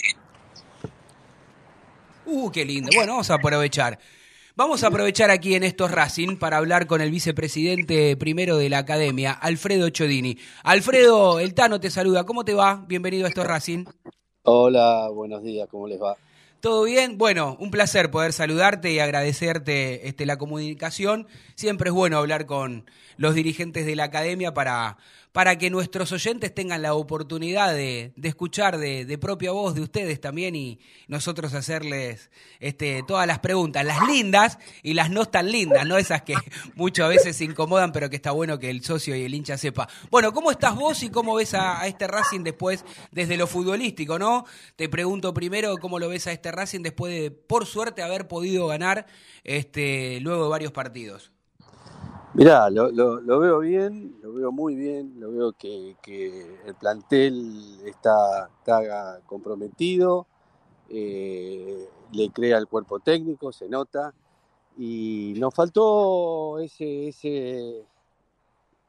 [2.25, 2.89] Uh, qué lindo.
[2.95, 3.99] Bueno, vamos a aprovechar.
[4.57, 8.77] Vamos a aprovechar aquí en estos Racing para hablar con el vicepresidente primero de la
[8.77, 10.37] academia, Alfredo Chodini.
[10.63, 12.23] Alfredo, el Tano te saluda.
[12.23, 12.85] ¿Cómo te va?
[12.87, 13.83] Bienvenido a estos Racing.
[14.43, 16.15] Hola, buenos días, ¿cómo les va?
[16.61, 17.17] ¿Todo bien?
[17.17, 21.27] Bueno, un placer poder saludarte y agradecerte este, la comunicación.
[21.55, 24.97] Siempre es bueno hablar con los dirigentes de la academia para,
[25.35, 29.81] para que nuestros oyentes tengan la oportunidad de, de escuchar de, de propia voz de
[29.81, 35.51] ustedes también y nosotros hacerles este, todas las preguntas, las lindas y las no tan
[35.51, 36.35] lindas, no esas que
[36.75, 39.89] muchas veces se incomodan, pero que está bueno que el socio y el hincha sepa.
[40.09, 44.17] Bueno, ¿cómo estás vos y cómo ves a, a este Racing después desde lo futbolístico,
[44.17, 44.45] no?
[44.77, 48.67] Te pregunto primero cómo lo ves a este Racing después de, por suerte, haber podido
[48.67, 49.05] ganar
[49.43, 51.34] este, luego de varios partidos.
[52.35, 56.75] Mirá, lo, lo- lo veo bien, lo veo muy bien, lo veo que, que el
[56.75, 60.27] plantel está, está comprometido,
[60.89, 64.13] eh, le crea el cuerpo técnico, se nota,
[64.77, 67.85] y nos faltó ese, ese,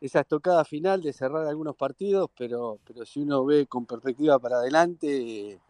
[0.01, 4.59] esa estocada final de cerrar algunos partidos, pero, pero si uno ve con perspectiva para
[4.59, 5.61] adelante,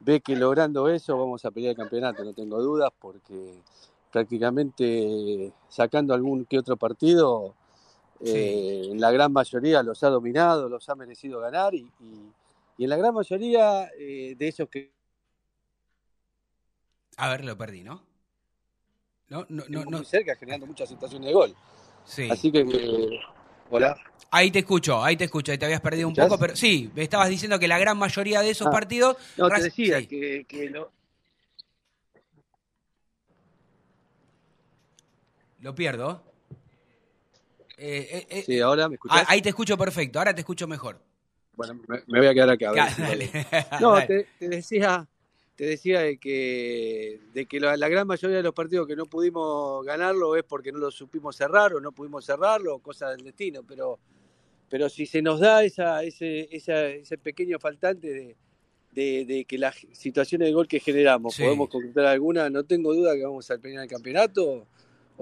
[0.00, 3.62] ve que logrando eso vamos a pelear el campeonato, no tengo dudas, porque
[4.10, 7.54] prácticamente sacando algún que otro partido,
[8.24, 12.32] eh, en la gran mayoría los ha dominado, los ha merecido ganar y, y-
[12.78, 14.92] y en la gran mayoría eh, de esos que
[17.16, 18.02] A ver, lo perdí, ¿no?
[19.28, 21.54] No, no, no, cerca generando muchas situaciones de gol.
[22.04, 22.28] Sí.
[22.30, 23.20] Así que, eh,
[23.70, 23.96] hola.
[24.32, 26.30] Ahí te escucho, ahí te escucho, ahí te habías perdido un ¿Escuchás?
[26.30, 29.16] poco, pero sí, me estabas diciendo que la gran mayoría de esos Ah, partidos...
[29.36, 30.06] No, te decía sí.
[30.06, 30.90] que, que lo-
[35.60, 36.22] Lo pierdo.
[37.76, 39.18] Eh, eh, eh, Sí, ahora me escuchás.
[39.22, 41.00] ah, ahí te escucho perfecto, ahora te escucho mejor.
[41.56, 42.70] Bueno, me, me voy a quedar acá.
[42.70, 43.30] a ver dale.
[43.80, 45.06] No, te, te decía,
[45.56, 49.06] te decía de que, de que la, la gran mayoría de los partidos que no
[49.06, 53.62] pudimos ganarlo es porque no lo supimos cerrar o no pudimos cerrarlo, cosa del destino,
[53.66, 53.98] pero,
[54.68, 58.36] pero si se nos da esa, ese, esa- ese pequeño faltante de,
[58.92, 61.42] de- de que las situaciones de gol que generamos Sí.
[61.42, 64.66] podemos concretar alguna, no tengo duda que vamos a pelear el campeonato.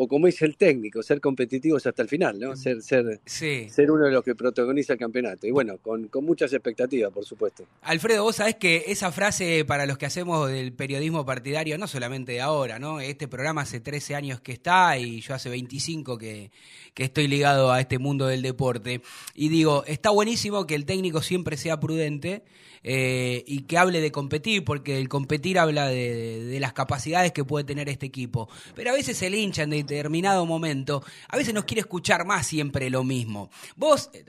[0.00, 2.54] O como dice el técnico, ser competitivos hasta el final, ¿no?
[2.54, 3.68] Ser, ser, Sí.
[3.68, 5.46] ser uno de los que protagoniza el campeonato.
[5.46, 7.64] Y bueno, con, con muchas expectativas, por supuesto.
[7.82, 12.32] Alfredo, vos sabés que esa frase para los que hacemos del periodismo partidario, no solamente
[12.32, 13.00] de ahora, ¿no?
[13.00, 16.52] Este programa hace 13 años que está y yo hace 25 que,
[16.94, 19.02] que estoy ligado a este mundo del deporte.
[19.34, 22.44] Y digo, está buenísimo que el técnico siempre sea prudente
[22.82, 27.64] eh, y que hable de competir, porque el competir habla de, las capacidades que puede
[27.64, 28.48] tener este equipo.
[28.74, 32.46] Pero a veces el hincha en de- determinado momento, a veces nos quiere escuchar más
[32.46, 33.50] siempre lo mismo.
[33.76, 34.24] Vos, eh,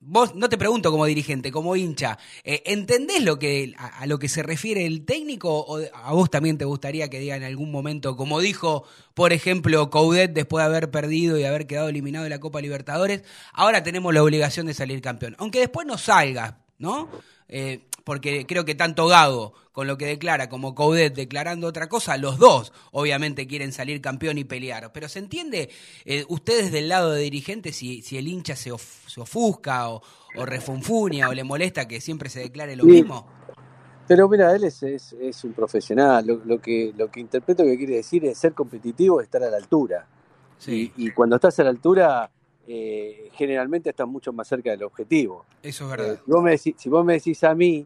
[0.00, 4.18] vos no te pregunto como dirigente, como hincha, eh, ¿entendés lo que, a, a lo
[4.18, 7.70] que se refiere el técnico o a vos también te gustaría que diga en algún
[7.70, 12.30] momento, como dijo, por ejemplo, Coudet después de haber perdido y haber quedado eliminado de
[12.30, 15.36] la Copa Libertadores, ahora tenemos la obligación de salir campeón?
[15.38, 17.10] Aunque después no salga, ¿no?
[17.52, 22.16] Eh, porque creo que tanto Gago con lo que declara como Coudet declarando otra cosa,
[22.16, 24.92] los dos obviamente quieren salir campeón y pelear.
[24.92, 25.68] Pero ¿se entiende
[26.04, 30.02] eh, ustedes del lado de dirigentes si, si el hincha se, of- se ofusca o,
[30.32, 32.88] o refunfuña o le molesta que siempre se declare lo Sí.
[32.88, 33.26] mismo?
[34.08, 36.26] Pero mira, él es, es, es un profesional.
[36.26, 39.56] Lo, lo que, lo que interpreto que quiere decir es ser competitivo, estar a la
[39.56, 40.06] altura.
[40.58, 42.30] Sí, Y, y cuando estás a la altura,
[42.72, 45.44] eh, generalmente estás mucho más cerca del objetivo.
[45.60, 46.20] eso es Eh, verdad.
[46.24, 47.84] si, vos me decís, si vos me decís a mí,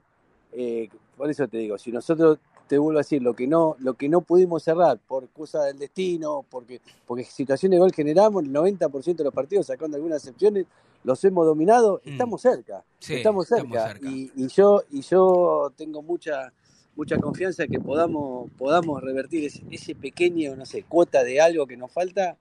[0.52, 3.94] eh, por eso te digo, si nosotros te vuelvo a decir lo que no, lo
[3.94, 8.52] que no pudimos cerrar por cosa del destino, porque, porque situación de gol generamos, el
[8.52, 10.66] 90% de los partidos, sacando algunas excepciones,
[11.02, 12.10] los hemos dominado, Mm.
[12.10, 13.64] estamos cerca, Sí, estamos cerca.
[13.64, 14.10] estamos cerca.
[14.10, 16.52] Y, y yo, y yo tengo mucha
[16.96, 21.76] mucha confianza que podamos, podamos revertir ese, ese pequeño, no sé, cuota de algo que
[21.76, 22.36] nos falta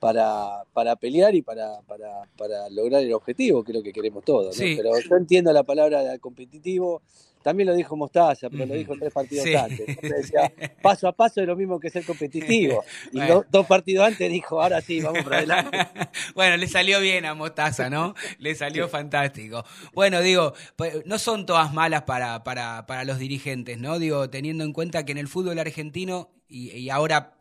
[0.00, 4.24] para, para pelear y para, para, para lograr el objetivo, que es lo que queremos
[4.24, 4.46] todos.
[4.46, 4.52] ¿no?
[4.52, 4.74] Sí.
[4.76, 7.02] Pero yo entiendo la palabra competitivo,
[7.42, 9.54] también lo dijo Mostaza, pero lo dijo tres partidos Sí.
[9.54, 9.88] antes.
[9.88, 12.82] Entonces decía, paso a paso es lo mismo que ser competitivo.
[13.12, 13.44] Y Bueno.
[13.50, 15.78] dos partidos antes dijo, ahora sí, vamos para adelante.
[16.34, 18.14] bueno, le salió bien a Mostaza, ¿no?
[18.38, 19.64] Le salió fantástico.
[19.94, 24.00] Bueno, digo, pues, no son todas malas para, para, para los dirigentes, ¿no?
[24.00, 27.35] Digo, teniendo en cuenta que en el fútbol argentino, y, y ahora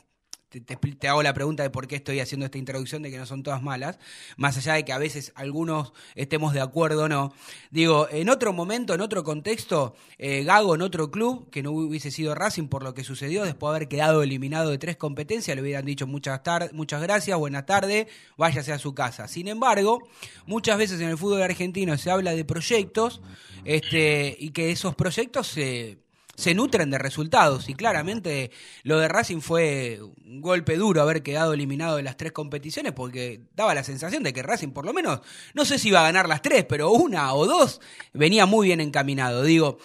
[0.61, 3.43] te, hago la pregunta de por qué estoy haciendo esta introducción de que no son
[3.43, 3.99] todas malas,
[4.37, 7.33] más allá de que a veces algunos estemos de acuerdo o no.
[7.71, 12.11] Digo, en otro momento, en otro contexto, eh, Gago en otro club, que no hubiese
[12.11, 15.61] sido Racing por lo que sucedió, después de haber quedado eliminado de tres competencias, le
[15.61, 16.41] hubieran dicho muchas,
[16.73, 19.27] muchas gracias, buenas tardes, váyase a su casa.
[19.27, 20.07] Sin embargo,
[20.45, 23.21] muchas veces en el fútbol argentino se habla de proyectos
[23.63, 26.04] este, y que esos proyectos se
[26.35, 28.51] se nutren de resultados y claramente
[28.83, 33.41] lo de Racing fue un golpe duro haber quedado eliminado de las tres competiciones porque
[33.55, 35.21] daba la sensación de que Racing por lo menos,
[35.53, 37.81] no sé si iba a ganar las tres, pero una o dos
[38.13, 39.43] venía muy bien encaminado.
[39.43, 39.77] Digo,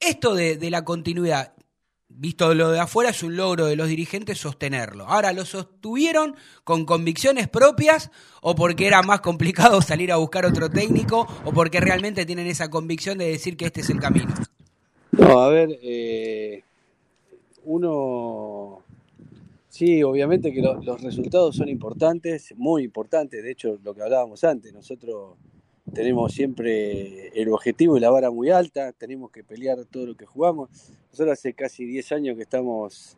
[0.00, 1.54] esto de, la continuidad,
[2.08, 5.06] visto lo de afuera, es un logro de los dirigentes sostenerlo.
[5.06, 10.70] Ahora, ¿lo sostuvieron con convicciones propias o porque era más complicado salir a buscar otro
[10.70, 14.34] técnico o porque realmente tienen esa convicción de decir que este es el camino?
[15.22, 16.62] No, a ver, eh,
[17.64, 18.82] uno,
[19.68, 24.42] sí, obviamente que lo- los resultados son importantes, muy importantes, de hecho, lo que hablábamos
[24.44, 25.36] antes, nosotros
[25.94, 30.26] tenemos siempre el objetivo y la vara muy alta, tenemos que pelear todo lo que
[30.26, 30.70] jugamos.
[31.10, 33.16] Nosotros hace casi 10 años que estamos,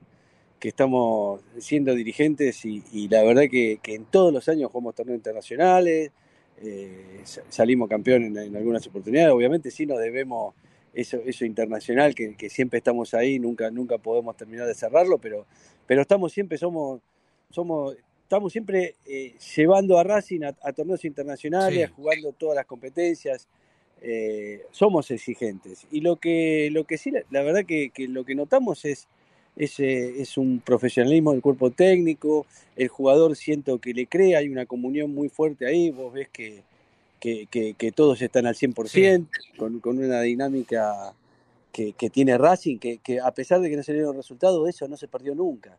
[0.61, 6.11] que estamos siendo dirigentes y, la verdad que, en todos los años jugamos torneos internacionales,
[6.63, 10.55] eh, sa- salimos campeón en, en algunas oportunidades, obviamente sí nos debemos
[10.95, 15.47] eso, eso internacional, que, que siempre estamos ahí, nunca, nunca podemos terminar de cerrarlo, pero,
[15.87, 17.01] pero estamos siempre, somos,
[17.51, 21.93] somos, estamos siempre eh, llevando a Racing a, a torneos internacionales, Sí.
[21.97, 23.49] jugando todas las competencias,
[24.03, 25.87] eh, somos exigentes.
[25.91, 29.09] Y lo que, lo que sí, la, la verdad que, que lo que notamos es,
[29.57, 32.45] es, eh, es un profesionalismo del cuerpo técnico,
[32.77, 36.63] el jugador siento que le cree, hay una comunión muy fuerte ahí, vos ves que,
[37.25, 41.15] que, que- que todos están al 100%, con, con una dinámica
[41.73, 44.99] que, que tiene Racing, que, a pesar de que no se dieron resultados, eso no
[44.99, 45.79] se perdió nunca.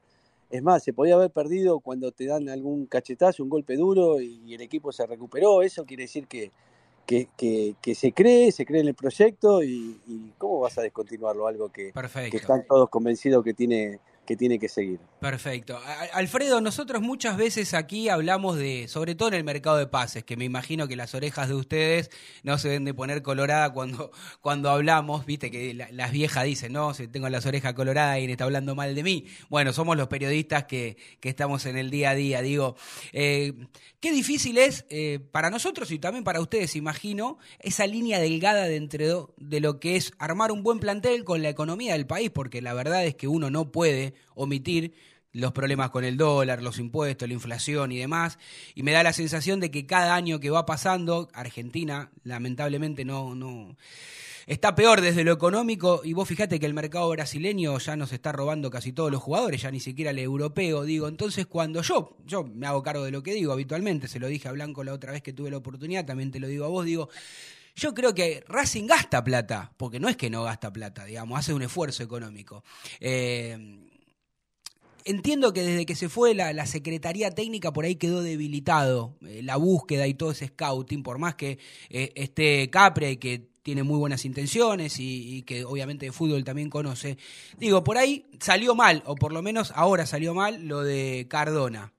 [0.49, 4.55] Es más, se podía haber perdido cuando te dan algún cachetazo, un golpe duro y,
[4.55, 5.61] el equipo se recuperó.
[5.61, 6.49] Eso quiere decir que,
[7.05, 10.81] que, que- que se cree, se cree en el proyecto y, y ¿cómo vas a
[10.81, 11.45] descontinuarlo?
[11.45, 11.91] Algo que,
[12.37, 14.99] están todos convencidos que tiene que, tiene que seguir.
[15.19, 15.79] Perfecto.
[16.13, 20.35] Alfredo, nosotros muchas veces aquí hablamos de, sobre todo en el mercado de pases, que
[20.35, 22.09] me imagino que las orejas de ustedes
[22.43, 24.11] no se deben de poner colorada cuando,
[24.41, 28.25] cuando hablamos, viste que la- las viejas dicen, no, si tengo las orejas coloradas y
[28.25, 29.25] está hablando mal de mí.
[29.49, 32.75] Bueno, somos los periodistas que, que estamos en el día a día, digo,
[33.13, 33.53] eh,
[33.99, 38.75] qué difícil es eh, para nosotros y también para ustedes, imagino, esa línea delgada de
[38.75, 39.05] entre
[39.37, 42.73] de lo que es armar un buen plantel con la economía del país, porque la
[42.73, 44.93] verdad es que uno no puede omitir
[45.35, 48.39] los problemas con el dólar, los impuestos, la inflación y demás,
[48.73, 53.35] y me da la sensación de que cada año que va pasando, Argentina lamentablemente no,
[53.35, 53.75] no
[54.47, 58.31] está peor desde lo económico, y vos fijate que el mercado brasileño ya nos está
[58.31, 62.45] robando casi todos los jugadores, ya ni siquiera el europeo, digo, entonces cuando yo, yo
[62.45, 65.11] me hago cargo de lo que digo habitualmente, se lo dije a Blanco la otra
[65.11, 67.09] vez que tuve la oportunidad, también te lo digo a vos, digo,
[67.75, 71.53] yo creo que Racing gasta plata, porque no es que no gasta plata, digamos, hace
[71.53, 72.63] un esfuerzo económico.
[73.01, 73.81] Eh,
[75.05, 79.55] entiendo que desde que se fue la, Secretaría Técnica por ahí quedó debilitado eh, la
[79.55, 83.97] búsqueda y todo ese scouting, por más que eh, esté Capria y que tiene muy
[83.97, 87.17] buenas intenciones y, y, que obviamente de fútbol también conoce.
[87.57, 91.95] Digo, por ahí salió mal, o por lo menos ahora salió mal lo de Cardona.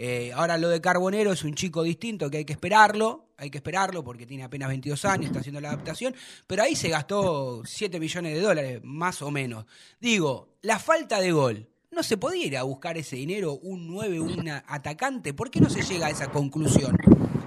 [0.00, 3.58] Eh, ahora lo de Carbonero es un chico distinto que hay que esperarlo, hay que
[3.58, 6.14] esperarlo porque tiene apenas 22 años, está haciendo la adaptación,
[6.46, 9.66] pero ahí se gastó 7 millones de dólares, más o menos.
[10.00, 14.20] Digo, la falta de gol, ¿no se podía ir a buscar ese dinero, un 9,
[14.20, 15.34] un atacante?
[15.34, 16.96] ¿Por qué no se llega a esa conclusión?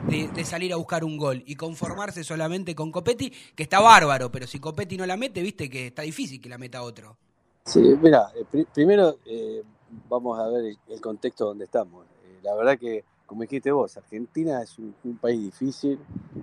[0.08, 4.30] De, de, salir a buscar un gol y conformarse solamente con Copetti, que está bárbaro,
[4.30, 7.16] pero si Copetti no la mete, viste que está difícil que la meta otro.
[7.64, 9.64] Sí, mira, eh, pr primero eh,
[10.10, 12.04] vamos a ver el, el contexto donde estamos
[12.44, 16.00] la verdad que, como dijiste vos, Argentina es un, un, país difícil.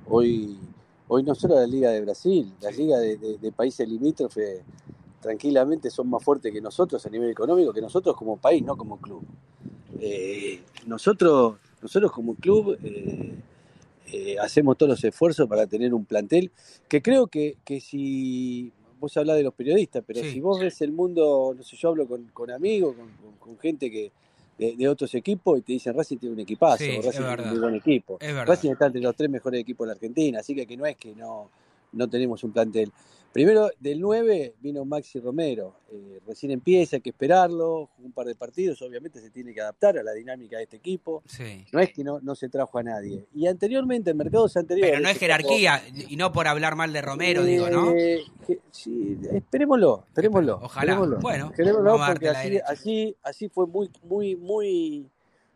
[0.09, 0.59] Hoy,
[1.09, 4.63] hoy no solo la Liga de Brasil, la Liga de, de, de países limítrofes
[5.21, 8.99] tranquilamente son más fuertes que nosotros a nivel económico, que nosotros como país, no como
[8.99, 9.23] club.
[10.01, 13.35] Eh, nosotros, nosotros como club eh,
[14.13, 16.51] eh, hacemos todos los esfuerzos para tener un plantel
[16.89, 20.33] que creo que, que si vos hablás de los periodistas, pero sí.
[20.33, 23.59] si vos ves el mundo, no sé, yo hablo con, con amigos, con, con, con
[23.59, 24.11] gente que,
[24.59, 27.49] de, de, otros equipos y te dicen Racing tiene un equipazo, sí, Racing tiene un
[27.51, 28.19] muy buen equipo.
[28.21, 30.97] Racing está entre los tres mejores equipos de la Argentina, así que, que no es
[30.97, 31.49] que no,
[31.93, 32.93] no tenemos un plantel.
[33.33, 35.75] Primero, del 9 vino Maxi Romero.
[35.93, 39.99] Eh, recién empieza, hay que esperarlo, un par de partidos, obviamente se tiene que adaptar
[39.99, 41.23] a la dinámica de este equipo.
[41.27, 41.65] Sí.
[41.73, 43.27] No es que no, no se trajo a nadie.
[43.35, 44.93] Y anteriormente, en mercados anteriores.
[44.93, 47.93] Pero no es jerarquía, y no por hablar mal de Romero, eh, digo, ¿no?
[48.71, 50.61] Sí, esperémoslo, esperémoslo.
[50.63, 50.93] Ojalá.
[50.93, 55.07] Esperémoslo, bueno, esperémoslo porque así, así, así fue muy, muy, muy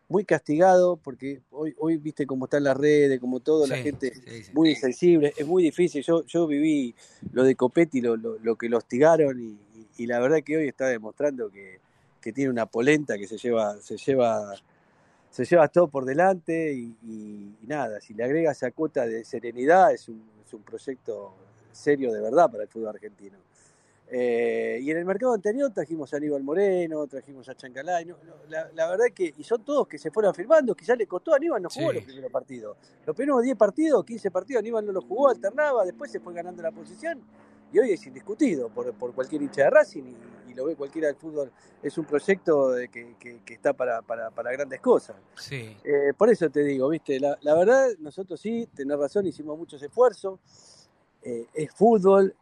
[0.09, 4.13] muy castigado, porque hoy, hoy viste cómo están las redes, como todo, sí, la gente
[4.13, 4.51] sí, sí.
[4.53, 6.03] muy sensible, es muy difícil.
[6.03, 6.93] Yo, yo viví
[7.31, 10.57] lo de Copetti, lo, lo, lo que lo hostigaron, y, y, y, la verdad que
[10.57, 11.79] hoy está demostrando que,
[12.21, 14.53] que, tiene una polenta que se lleva, se lleva,
[15.31, 16.95] se lleva todo por delante, y,
[17.61, 21.33] y nada, si le agrega esa cuota de serenidad, es un, es un proyecto
[21.71, 23.37] serio de verdad para el fútbol argentino.
[24.07, 28.05] Eh, y en el mercado anterior trajimos a Aníbal Moreno, trajimos a Chancalay.
[28.05, 31.07] No, no, la, la, verdad que, y son todos que se fueron firmando, quizás le
[31.07, 31.95] costó a Aníbal, no jugó sí.
[31.95, 32.77] los primeros partidos.
[33.05, 36.61] Los primeros 10 partidos, 15 partidos, Aníbal no los jugó, alternaba, después se fue ganando
[36.61, 37.21] la posición.
[37.71, 41.07] Y hoy es indiscutido por, por cualquier hincha de Racing y, y, lo ve cualquiera
[41.07, 41.51] del fútbol.
[41.81, 45.15] Es un proyecto de que, que, que, está para, para, para, grandes cosas.
[45.35, 45.75] Sí.
[45.83, 49.81] Eh, por eso te digo, viste, la, la, verdad, nosotros sí, tenés razón, hicimos muchos
[49.81, 50.39] esfuerzos.
[51.23, 52.35] Eh, es fútbol,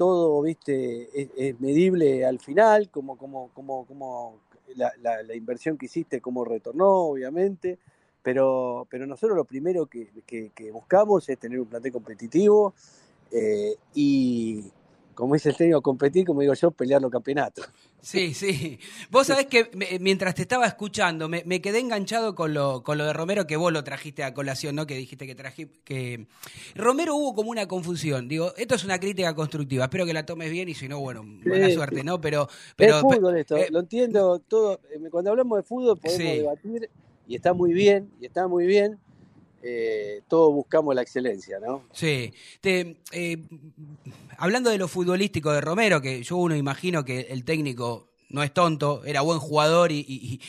[0.00, 4.38] todo, viste, es, medible al final, como, como, como, como
[4.74, 7.78] la, la, inversión que hiciste, cómo retornó, obviamente,
[8.22, 12.72] pero, pero nosotros lo primero que, que, que buscamos es tener un plantel competitivo
[13.30, 14.64] eh, y,
[15.14, 17.68] como dice el técnico, competir, como digo yo, pelear los campeonatos.
[18.02, 18.78] Sí, sí.
[19.10, 22.96] Vos sabés que me, mientras te estaba escuchando, me, me, quedé enganchado con lo, con
[22.96, 24.86] lo de Romero, que vos lo trajiste a colación, ¿no?
[24.86, 26.26] Que dijiste que traje, que
[26.74, 28.28] Romero hubo como una confusión.
[28.28, 31.22] Digo, esto es una crítica constructiva, espero que la tomes bien y si no, bueno,
[31.44, 31.74] buena sí.
[31.74, 32.20] suerte, ¿no?
[32.20, 34.80] Pero, pero es fútbol esto, eh, lo entiendo todo.
[34.90, 36.38] Eh, Cuando hablamos de fútbol podemos sí.
[36.38, 36.90] debatir
[37.28, 38.98] y está muy bien, y está muy bien.
[39.62, 41.84] Eh, todos buscamos la excelencia, ¿no?
[41.92, 42.32] Sí.
[42.62, 43.44] Eh,
[44.38, 48.54] hablando de lo futbolístico de Romero, que yo uno imagino que el técnico no es
[48.54, 50.40] tonto, era buen jugador y,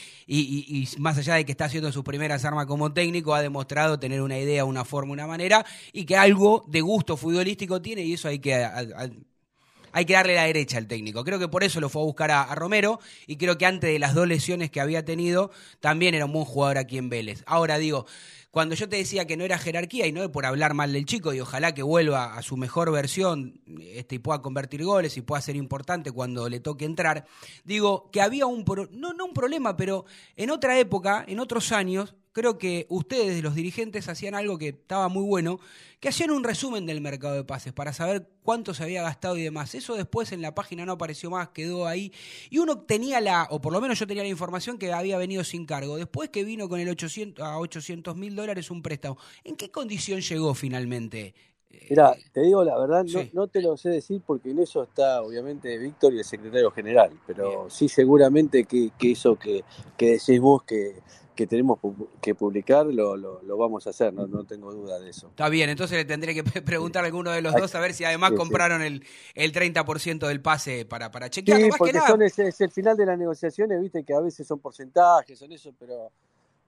[0.99, 4.37] más allá de que está haciendo sus primeras armas como técnico, ha demostrado tener una
[4.37, 8.39] idea, una forma, una manera y que algo de gusto futbolístico tiene y eso hay
[8.39, 8.65] que...
[9.93, 11.25] Hay que darle la derecha al técnico.
[11.25, 13.99] Creo que por eso lo fue a buscar a, Romero y creo que antes de
[13.99, 15.51] las dos lesiones que había tenido,
[15.81, 17.43] también era un buen jugador aquí en Vélez.
[17.45, 18.05] Ahora digo,
[18.51, 21.33] cuando yo te decía que no era jerarquía y no por hablar mal del chico
[21.33, 25.41] y ojalá que vuelva a su mejor versión este, y pueda convertir goles y pueda
[25.41, 27.25] ser importante cuando le toque entrar,
[27.63, 31.71] digo que había un, pro, no, no un problema, pero en otra época, en otros
[31.71, 35.59] años, creo que ustedes, los dirigentes, hacían algo que estaba muy bueno,
[35.99, 39.43] que hacían un resumen del mercado de pases para saber cuánto se había gastado y
[39.43, 39.75] demás.
[39.75, 42.11] Eso después en la página no apareció más, quedó ahí.
[42.49, 45.43] Y uno tenía la, o por lo menos yo tenía la información que había venido
[45.43, 45.97] sin cargo.
[45.97, 49.17] Después que vino con el 800, a 800 mil dólares un préstamo.
[49.43, 51.33] ¿En qué condición llegó finalmente?
[51.89, 53.29] Mira, te digo la verdad, sí.
[53.33, 56.69] no, no, te lo sé decir porque en eso está obviamente Víctor y el secretario
[56.71, 57.71] general, pero Bien.
[57.71, 59.63] sí seguramente que, que eso que,
[59.97, 60.95] que decís vos que
[61.41, 61.79] que tenemos
[62.21, 65.29] que publicar, lo, lo, lo, vamos a hacer, no, no tengo duda de eso.
[65.29, 68.03] Está bien, entonces le tendré que preguntar a alguno de los dos a ver si
[68.03, 68.87] además sí, compraron sí.
[68.87, 71.59] el, el 30% del pase para, para chequear.
[71.59, 74.59] Sí, porque son ese, es el final de las negociaciones, viste que a veces son
[74.59, 76.11] porcentajes, son eso, pero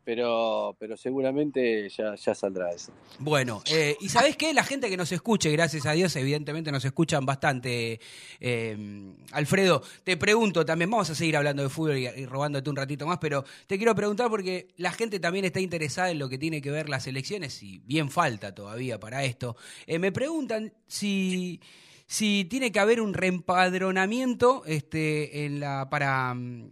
[0.04, 2.92] pero, pero seguramente ya, ya saldrá eso.
[3.20, 4.54] Bueno, eh, y ¿sabés qué?
[4.54, 8.00] La gente que nos escuche, gracias a Dios, evidentemente nos escuchan bastante.
[8.40, 12.76] eh, Alfredo, te pregunto también, vamos a seguir hablando de fútbol y, y robándote un
[12.76, 16.38] ratito más, pero te quiero preguntar porque la gente también está interesada en lo que
[16.38, 19.56] tiene que ver las elecciones y bien falta todavía para esto.
[19.88, 21.62] Eh, me preguntan si,
[22.06, 26.72] si tiene que haber un reempadronamiento este, en la, para, mm,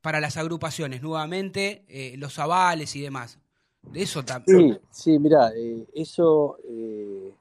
[0.00, 3.38] para las agrupaciones, nuevamente, eh, los avales y demás.
[3.82, 4.80] De eso Sí, también.
[4.90, 7.32] sí, mira, eh, eso eh,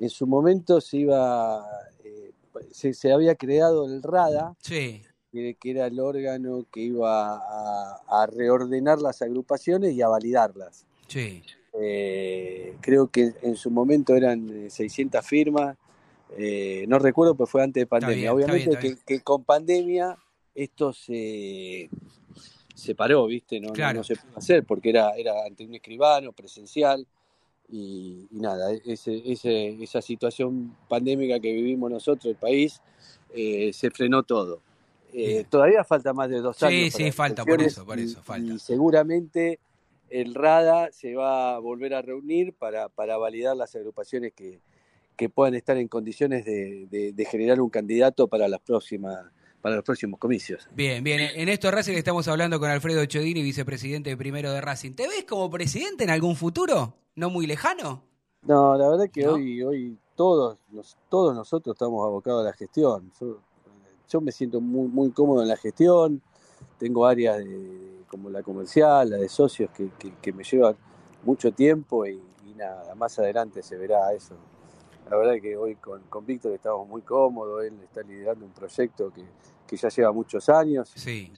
[0.00, 1.64] en su momento se iba,
[2.04, 2.32] eh,
[2.72, 5.02] se, se había creado el RADA, Sí.
[5.32, 10.86] que, que era el órgano que iba a, a reordenar las agrupaciones y a validarlas.
[11.06, 11.42] Sí.
[11.78, 15.76] Eh, creo que en su momento eran eh, 600 firmas,
[16.36, 18.16] eh, no recuerdo, pues fue antes de pandemia.
[18.16, 20.16] bien, está Obviamente bien, está que, que con pandemia
[20.56, 21.90] esto se,
[22.74, 23.60] se paró, ¿viste?
[23.60, 23.98] No, no- Claro.
[23.98, 27.06] no se pudo hacer porque era, era ante un escribano, presencial,
[27.68, 32.80] y, y nada, ese, ese- esa situación pandémica que vivimos nosotros, el país,
[33.34, 34.62] eh, se frenó todo.
[35.12, 36.94] Eh, todavía falta más de dos Sí, años.
[36.94, 38.52] sí, las falta, por eso, por y- eso, falta.
[38.54, 39.58] Y seguramente
[40.08, 44.60] el RADA se va a volver a reunir para, para validar las agrupaciones que,
[45.16, 49.26] que puedan estar en condiciones de, de- de generar un candidato para las próximas
[49.60, 50.68] para los próximos comicios.
[50.74, 51.20] Bien, bien.
[51.34, 54.92] En esto Racing estamos hablando con Alfredo Chodini, vicepresidente de primero de Racing.
[54.92, 56.94] ¿Te ves como presidente en algún futuro?
[57.14, 58.02] ¿No muy lejano?
[58.42, 59.32] No, la verdad que ¿No?
[59.34, 60.58] hoy hoy todos
[61.08, 63.10] todos nosotros estamos abocados a la gestión.
[63.20, 63.40] Yo,
[64.08, 66.22] yo me siento muy muy cómodo en la gestión.
[66.78, 70.76] Tengo áreas de- como la comercial, la de socios que, que- que me llevan
[71.24, 74.34] mucho tiempo y, y nada, más adelante se verá eso.
[75.10, 79.12] La verdad que hoy con, con Víctor estamos muy cómodos, él está liderando un proyecto
[79.12, 79.24] que,
[79.66, 80.90] que ya lleva muchos años.
[80.94, 81.32] Sí.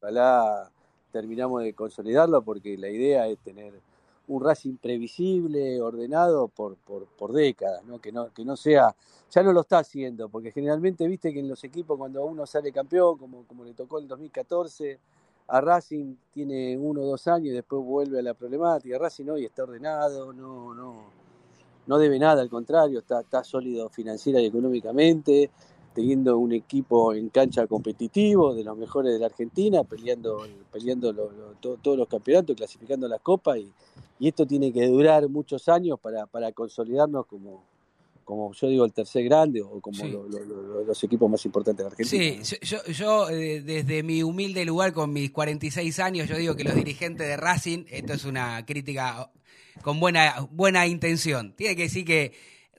[0.00, 0.70] Ojalá
[1.12, 3.74] terminamos de consolidarlo porque la idea es tener
[4.28, 8.00] un Racing previsible, ordenado por, por, por décadas, ¿no?
[8.00, 8.94] Que, no, que no sea,
[9.30, 12.72] ya no lo está haciendo, porque generalmente viste que en los equipos cuando uno sale
[12.72, 14.98] campeón, como, como le tocó en 2014,
[15.48, 18.96] a Racing tiene uno o dos años y después vuelve a la problemática.
[18.98, 21.04] Racing hoy está ordenado, no, no,
[21.86, 25.50] no debe nada, al contrario, está, está sólido financiera y económicamente,
[25.94, 31.30] teniendo un equipo en cancha competitivo, de los mejores de la Argentina, peleando, peleando lo-
[31.30, 33.70] lo- to- todos los campeonatos, clasificando las copas, y,
[34.18, 37.64] y esto tiene que durar muchos años para, para consolidarnos como,
[38.24, 40.10] como yo digo, el tercer grande o como Sí.
[40.10, 42.44] lo- lo- lo- los equipos más importantes de la Argentina.
[42.44, 46.74] Sí, yo, eh, desde mi humilde lugar con mis 46 años, yo digo que los
[46.74, 49.28] dirigentes de Racing, esto es una crítica
[49.80, 51.54] con buena, buena intención.
[51.54, 52.32] Tiene que decir que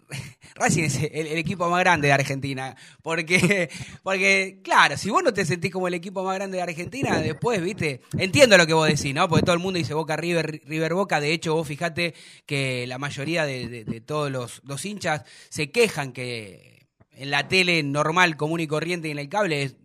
[0.56, 2.76] Racing es el, equipo más grande de Argentina.
[3.02, 3.70] Porque,
[4.04, 7.62] porque, claro, si vos no te sentís como el equipo más grande de Argentina, después,
[7.62, 9.28] viste, entiendo lo que vos decís, ¿no?
[9.28, 11.20] Porque todo el mundo dice Boca River, River Boca.
[11.20, 12.14] De hecho, vos fijate
[12.46, 16.74] que la mayoría de todos los, los hinchas se quejan que
[17.16, 19.76] en la tele normal, común y corriente y en el cable es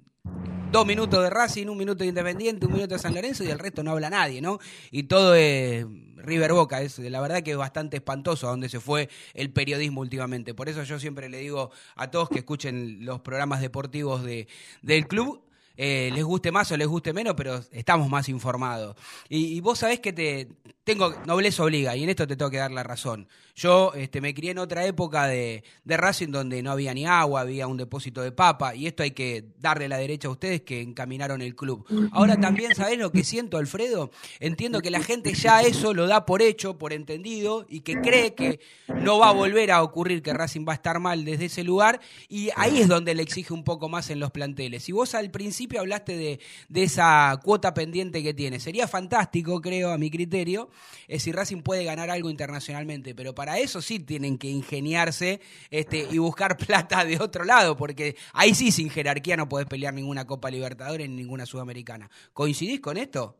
[0.70, 3.58] dos minutos de Racing, un minuto de Independiente, un minuto de San Lorenzo y el
[3.58, 4.58] resto no habla nadie, ¿no?
[4.90, 8.80] Y todo es River Boca, es la verdad que es bastante espantoso a dónde se
[8.80, 10.54] fue el periodismo últimamente.
[10.54, 14.46] Por eso yo siempre le digo a todos que escuchen los programas deportivos de,
[14.82, 15.42] del club.
[15.76, 18.96] eh, les guste más o les guste menos, pero estamos más informados.
[19.28, 20.48] Y, y vos sabés que te
[20.88, 23.28] tengo nobleza obliga, y en esto te tengo que dar la razón.
[23.54, 27.66] Yo este, me crié en otra época de, Racing donde no había ni agua, había
[27.66, 31.42] un depósito de papa, y esto hay que darle la derecha a ustedes que encaminaron
[31.42, 31.84] el club.
[32.12, 34.10] Ahora también, ¿sabés lo que siento, Alfredo?
[34.40, 38.32] Entiendo que la gente ya eso lo da por hecho, por entendido, y que cree
[38.32, 41.64] que no va a volver a ocurrir que Racing va a estar mal desde ese
[41.64, 44.88] lugar, y ahí es donde le exige un poco más en los planteles.
[44.88, 48.58] Y vos al principio hablaste de esa cuota pendiente que tiene.
[48.58, 50.70] Sería fantástico, creo, a mi criterio,
[51.06, 56.06] eh, si Racing puede ganar algo internacionalmente, pero para eso sí tienen que ingeniarse este,
[56.10, 56.56] y buscar
[56.96, 61.08] plata de otro lado, porque ahí sí sin jerarquía no podés pelear ninguna Copa Libertadores
[61.08, 62.10] ni ninguna Sudamericana.
[62.32, 63.36] ¿Coincidís con esto?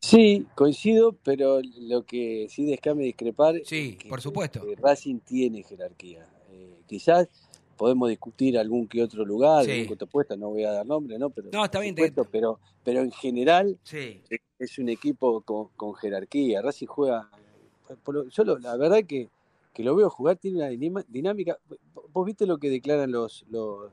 [0.00, 4.60] Sí, coincido, pero lo que sí descame discrepar Sí, por supuesto.
[4.66, 6.26] que Racing tiene jerarquía.
[6.50, 7.28] Eh, quizás
[7.76, 9.70] podemos discutir algún que otro lugar, Sí.
[9.70, 9.96] algún que
[10.36, 11.30] no voy a dar nombre, ¿no?
[11.30, 11.94] Pero, No, está bien,
[12.30, 14.20] pero, pero en general Sí.
[14.62, 16.62] Es- un equipo con, con jerarquía.
[16.62, 17.28] Racing juega,
[18.30, 19.28] yo lo- la verdad que,
[19.72, 21.56] que lo veo jugar, tiene una dinima- dinámica.
[22.12, 23.90] Vos viste lo que declaran los, los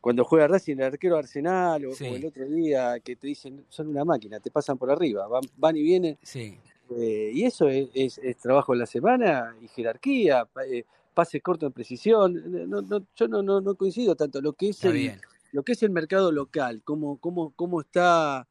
[0.00, 2.04] cuando juega Racing, el arquero Arsenal o, Sí.
[2.06, 5.42] o el otro día que te dicen son una máquina, te pasan por arriba, van,
[5.56, 6.18] van y vienen.
[6.22, 6.58] Sí.
[6.90, 10.84] Eh, y eso es, es- es trabajo en la semana y jerarquía, eh,
[11.14, 12.68] pases cortos en precisión.
[12.68, 14.40] No, no, yo no, no, no coincido tanto.
[14.40, 15.20] Lo que es Está el, bien.
[15.52, 18.48] lo que es el mercado local, cómo, cómo, cómo está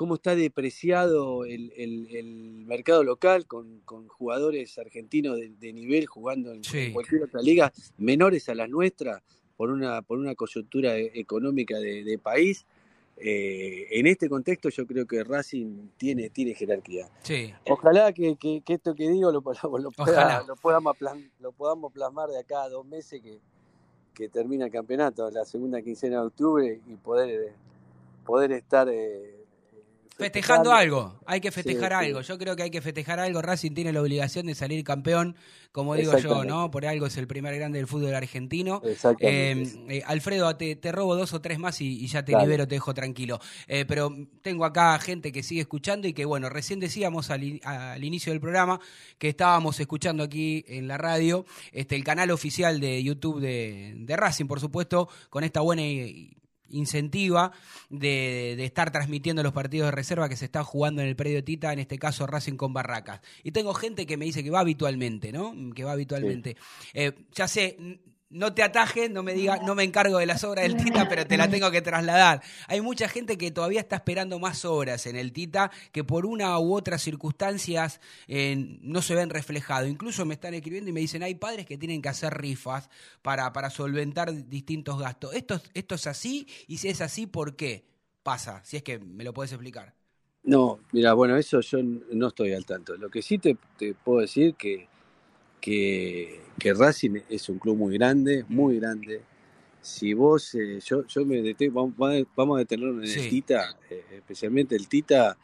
[0.00, 6.06] cómo está depreciado el, el- el mercado local con, con jugadores argentinos de, de nivel
[6.06, 6.90] jugando en, Sí.
[6.94, 9.22] cualquier otra liga, menores a las nuestras,
[9.58, 12.64] por una, por una coyuntura e- económica de, de país.
[13.18, 17.06] Eh, en este contexto yo creo que Racing tiene, tiene jerarquía.
[17.22, 17.52] Sí.
[17.68, 20.44] Ojalá que, que- que esto que digo lo, lo- lo pueda- Ojalá.
[20.48, 23.38] lo podamos, plas- lo podamos plasmar de acá a dos meses que,
[24.14, 27.52] que termina el campeonato, la segunda quincena de octubre, y poder,
[28.24, 29.36] poder estar eh,
[30.20, 32.06] Festejando algo, hay que festejar Sí, sí.
[32.06, 32.20] algo.
[32.20, 33.42] Yo creo que hay que festejar algo.
[33.42, 35.36] Racing tiene la obligación de salir campeón,
[35.72, 36.44] como digo yo.
[36.44, 36.70] ¿no?
[36.70, 38.82] Por algo es el primer grande del fútbol argentino.
[39.20, 42.44] Eh, eh, Alfredo, te, te robo dos o tres más y, y ya te Dale.
[42.44, 43.40] libero, te dejo tranquilo.
[43.66, 47.60] Eh, pero tengo acá gente que sigue escuchando y que, bueno, recién decíamos al, in-
[47.64, 48.80] al inicio del programa
[49.18, 54.16] que estábamos escuchando aquí en la radio este, el canal oficial de YouTube de, de
[54.16, 56.30] Racing, por supuesto, con esta buena i-
[56.70, 57.52] incentiva
[57.88, 61.42] de, de estar transmitiendo los partidos de reserva que se están jugando en el predio
[61.44, 63.20] Tita, en este caso Racing con Barracas.
[63.42, 65.54] Y tengo gente que me dice que va habitualmente, ¿no?
[65.74, 66.56] Que va habitualmente.
[66.94, 67.76] Eh, ya sé,
[68.30, 71.26] no te atajes, no me diga, no me encargo de las obras del Tita, pero
[71.26, 72.42] te la tengo que trasladar.
[72.68, 76.58] Hay mucha gente que todavía está esperando más obras en el Tita que por una
[76.60, 79.88] u otras circunstancias eh, no se ven reflejados.
[79.88, 82.88] Incluso me están escribiendo y me dicen, hay padres que tienen que hacer rifas
[83.22, 85.34] para, para solventar distintos gastos.
[85.34, 87.84] Esto, es- esto es así y si es así, ¿por qué
[88.22, 88.62] pasa?
[88.64, 89.94] Si es que me lo puedes explicar.
[90.42, 92.96] No, mira, bueno, eso yo no estoy al tanto.
[92.96, 94.88] Lo que sí te, te puedo decir que,
[95.60, 99.20] que, que Racing es un club muy grande, muy grande.
[99.82, 103.20] Si vos, eh, yo, yo me detengo, vamos, vamos a detenernos en Sí.
[103.20, 105.36] el Tita, eh, especialmente el Tita,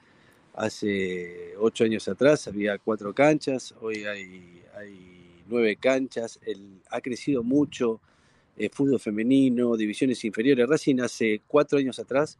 [0.54, 7.42] hace ocho años atrás había cuatro canchas, hoy hay, hay nueve canchas, el, ha crecido
[7.42, 8.00] mucho,
[8.56, 10.66] eh, fútbol femenino, divisiones inferiores.
[10.68, 12.38] Racing hace cuatro años atrás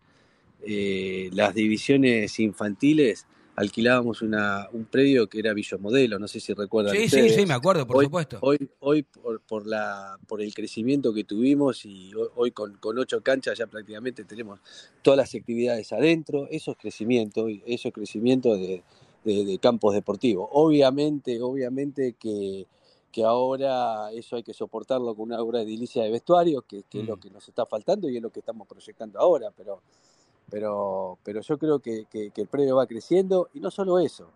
[0.62, 3.26] eh, las divisiones infantiles
[3.57, 7.34] alquilábamos una, un predio que era Villa Modelo, no sé si recuerdan Sí, sí, ustedes.
[7.34, 8.38] sí, me acuerdo, por hoy, supuesto.
[8.42, 13.22] Hoy, hoy por, por la, por el crecimiento que tuvimos y hoy, con, con ocho
[13.22, 14.61] canchas ya prácticamente tenemos
[15.02, 18.82] todas las actividades adentro, eso es crecimiento, eso es crecimiento de,
[19.24, 20.48] de- de campos deportivos.
[20.52, 22.66] Obviamente, obviamente que,
[23.11, 27.00] que ahora eso hay que soportarlo con una obra de edilicia de vestuario, que, que
[27.00, 29.80] es lo que nos está faltando y es lo que estamos proyectando ahora, pero
[30.51, 34.26] pero, pero yo creo que, que- que el predio va creciendo y no solo eso.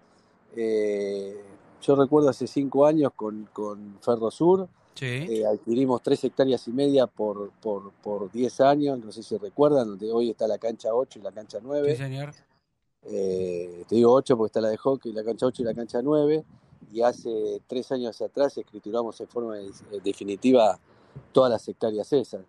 [0.56, 1.36] Eh,
[1.82, 5.06] yo recuerdo hace cinco años con, con Ferrosur, Sí.
[5.06, 9.86] eh, adquirimos tres hectáreas y media por, por, por 10 años, no sé si recuerdan,
[9.88, 11.92] donde hoy está la cancha 8 y la cancha 9.
[11.92, 12.34] Sí, señor.
[13.04, 16.02] Eh, te digo 8 porque está la de hockey, la cancha 8 y la cancha
[16.02, 16.44] 9.
[16.92, 20.78] Y hace tres años atrás escrituramos en forma de- eh, definitiva
[21.32, 22.42] todas las hectáreas esas.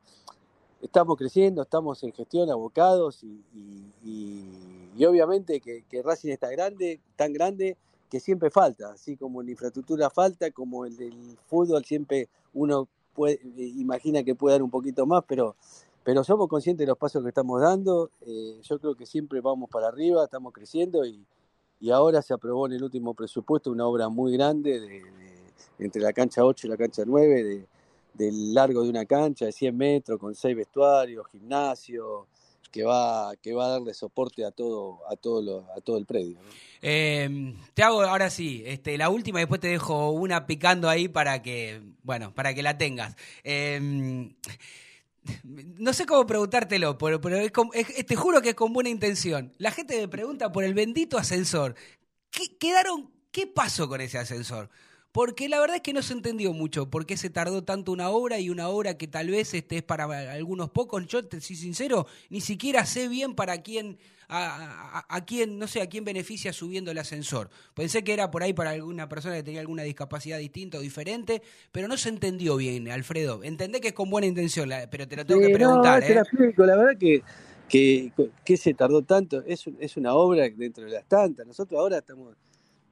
[0.82, 7.00] Estamos creciendo, estamos en gestión, abocados y, y- y- y obviamente que, Racing está grande,
[7.16, 7.78] tan grande
[8.10, 13.36] que siempre falta, así como en infraestructura falta, como el del fútbol siempre uno puede,
[13.36, 15.56] eh, imagina que puede dar un poquito más, pero,
[16.04, 19.70] pero somos conscientes de los pasos que estamos dando, eh, yo creo que siempre vamos
[19.70, 21.24] para arriba, estamos creciendo y,
[21.80, 25.42] y ahora se aprobó en el último presupuesto una obra muy grande de, de-
[25.80, 27.68] entre la cancha 8 y la cancha 9, de,
[28.14, 32.28] del largo de una cancha de 100 metros, con seis vestuarios, gimnasio,
[32.72, 36.06] que va, que va a darle soporte a todo, a todo, lo- a todo el
[36.06, 36.38] predio.
[36.82, 41.08] Eh, te hago ahora sí, este, la última y después te dejo una picando ahí
[41.10, 43.16] para que, bueno, para que la tengas.
[43.44, 44.32] Eh,
[45.44, 47.52] no sé cómo preguntártelo, pero, pero es-
[48.06, 49.54] te juro que es con buena intención.
[49.58, 51.76] La gente me pregunta por el bendito ascensor.
[52.30, 54.70] ¿Qué, quedaron, ¿Qué pasó con ese ascensor?
[55.12, 58.10] Porque la verdad es que no se entendió mucho por qué se tardó tanto una
[58.10, 61.06] obra y una obra que tal vez este, es para algunos pocos.
[61.08, 63.98] Yo, te soy sincero, ni siquiera sé bien para quién,
[64.30, 67.50] a, a- a quién, no sé, a quién beneficia subiendo el ascensor.
[67.74, 71.42] Pensé que era por ahí para alguna persona que tenía alguna discapacidad distinta o diferente,
[71.74, 73.44] pero no se entendió bien, Alfredo.
[73.44, 76.00] Entendé que es con buena intención, la- pero te lo tengo que preguntar.
[76.00, 76.16] no, te ¿eh?
[76.16, 76.66] la explico.
[76.66, 77.22] La verdad que,
[77.68, 78.14] que,
[78.46, 79.44] que se tardó tanto.
[79.46, 81.46] Es, es una obra dentro de las tantas.
[81.46, 82.36] Nosotros ahora estamos,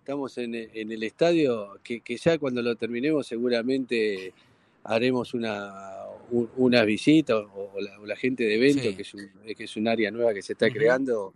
[0.10, 4.34] estamos en, el- en el estadio que, que ya cuando lo terminemos seguramente
[4.84, 6.00] haremos una,
[6.32, 8.96] un- una visita o, o la, o la gente de evento, Sí.
[8.96, 11.36] que, es un, que es un área nueva que se está creando,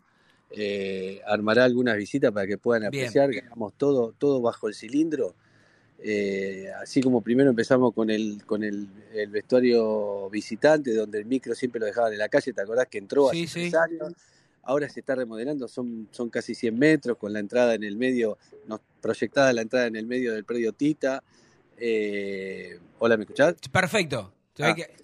[0.50, 3.04] eh, armará algunas visitas para que puedan Bien.
[3.04, 3.30] apreciar.
[3.30, 5.36] que hagamos todo, todo bajo el cilindro.
[6.00, 11.54] Eh, así como primero empezamos con el con el, el vestuario visitante, donde el micro
[11.54, 13.76] siempre lo dejaban en la calle, ¿te acordás que entró Sí, hace sí.
[13.78, 14.14] años?
[14.64, 18.38] Ahora se está remodelando, son, son casi 100 metros, con la entrada en el medio,
[18.68, 21.22] nos, proyectada la entrada en el medio del predio Tita.
[21.78, 23.56] Eh, Hola, ¿me escuchás?
[23.72, 24.34] Perfecto.
[24.60, 24.74] Ah.
[24.76, 25.04] que-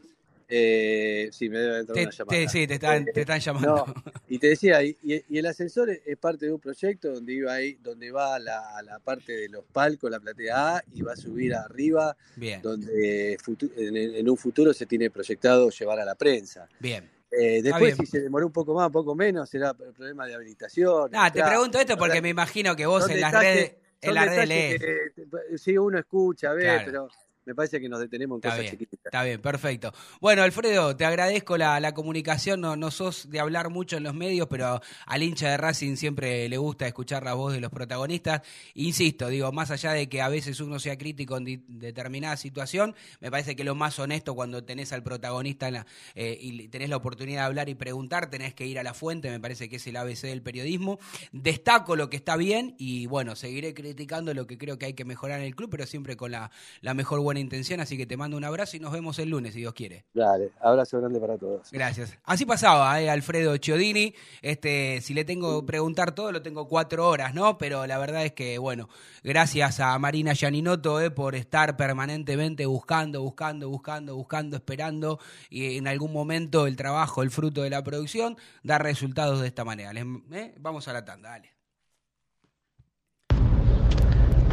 [0.51, 2.39] Eh, sí, me debe entrar Te- una llamada.
[2.39, 3.86] te- sí, te están, te están llamando.
[3.86, 3.93] No,
[4.30, 7.78] y te decía, y, y el ascensor es parte de un proyecto donde iba ahí,
[7.84, 11.14] donde va a la, a la parte de los palcos, la platea A, y va
[11.14, 13.38] a subir arriba, Bien, donde
[13.78, 16.68] en, en un futuro se tiene proyectado llevar a la prensa.
[16.80, 17.07] bien.
[17.32, 20.34] Eh, después, si se demoró un poco más, un poco menos, será el problema de
[20.36, 21.12] habilitación.
[21.14, 24.26] Ah, te pregunto esto porque me imagino que vos en las redes, en son las
[24.26, 25.14] redes detalles lees.
[25.14, 25.22] que,
[25.54, 26.84] eh, sí, uno escucha, ve, Claro.
[26.86, 27.10] pero
[27.50, 29.91] me parece que nos detenemos en Está cosas bien, está bien, perfecto.
[30.22, 32.62] Bueno, Alfredo, te agradezco la, la comunicación.
[32.62, 36.47] No, no sos de hablar mucho en los medios, pero al hincha de Racing siempre
[36.47, 38.41] le gusta escuchar la voz de los protagonistas.
[38.76, 43.32] Insisto, digo, más allá de que a veces uno sea crítico en determinada situación, me
[43.32, 46.97] parece que lo más honesto cuando tenés al protagonista en la- eh, y tenés la
[46.97, 49.88] oportunidad de hablar y preguntar, tenés que ir a la fuente, me parece que es
[49.88, 51.00] el ABC del periodismo.
[51.32, 55.06] Destaco lo que está bien y bueno, seguiré criticando lo que creo que hay que
[55.06, 58.18] mejorar en el club, pero siempre con la, la mejor buena intención, así que te
[58.18, 60.06] mando un abrazo y nos vemos el lunes, si Dios quiere.
[60.14, 61.70] Dale, abrazo grande para todos.
[61.72, 62.18] Gracias.
[62.24, 64.14] Así pasaba, eh, Alfredo Chiodini.
[64.42, 67.58] Este, si le tengo que preguntar todo, lo tengo cuatro horas, ¿no?
[67.58, 68.90] Pero la verdad es que, bueno,
[69.24, 75.20] gracias a Marina Gianinoto eh, por estar permanentemente buscando, buscando, buscando, buscando, esperando.
[75.50, 79.64] Y en algún momento el trabajo, el fruto de la producción, da resultados de esta
[79.66, 79.94] manera.
[79.94, 81.52] Les- eh, Vamos a la tanda, dale.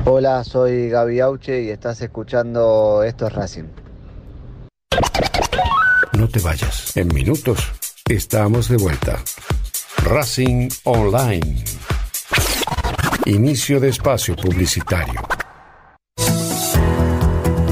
[0.09, 3.64] Hola, soy Gaby Auche y estás escuchando Esto es Racing.
[6.12, 6.96] No te vayas.
[6.96, 7.72] En minutos
[8.09, 9.18] estamos de vuelta.
[10.04, 11.64] Racing Online.
[13.24, 15.20] Inicio de espacio publicitario.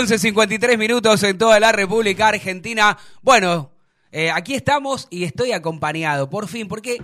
[0.00, 2.96] Once 53 minutos en toda la República Argentina.
[3.20, 3.70] Bueno,
[4.10, 6.96] eh, aquí estamos y estoy acompañado, por fin, porque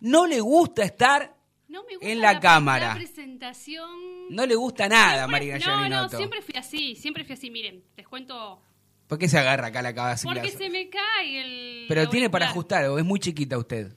[0.00, 1.36] no le gusta estar
[1.68, 2.88] No me gusta en la, la, cámara.
[2.88, 3.90] La presentación.
[4.30, 7.50] No le gusta nada, Siempre- Marina No, no, siempre fui así, siempre fui así.
[7.50, 8.62] Miren, les cuento.
[9.06, 10.26] ¿Por qué se agarra acá la cabeza?
[10.26, 11.84] Porque se me cae el.
[11.86, 13.92] Pero tiene para ajustar, o es muy chiquita usted.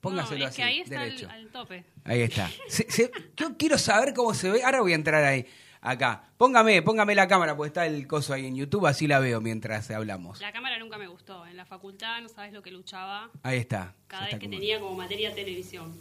[0.00, 1.28] Póngaselo no, es así, que ahí está al, derecho.
[1.28, 1.84] al tope.
[2.04, 2.48] Ahí está.
[2.68, 4.62] Se- se- yo quiero saber cómo se ve.
[4.62, 5.44] Ahora voy a entrar ahí,
[5.80, 6.24] acá.
[6.36, 9.90] Póngame, póngame la cámara, porque está el coso ahí en YouTube, así la veo mientras
[9.90, 10.40] hablamos.
[10.40, 11.46] La cámara nunca me gustó.
[11.46, 13.94] En la facultad no sabes lo que luchaba Ahí está.
[14.06, 15.92] cada vez que como- tenía como materia televisión.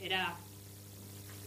[0.00, 0.34] Era.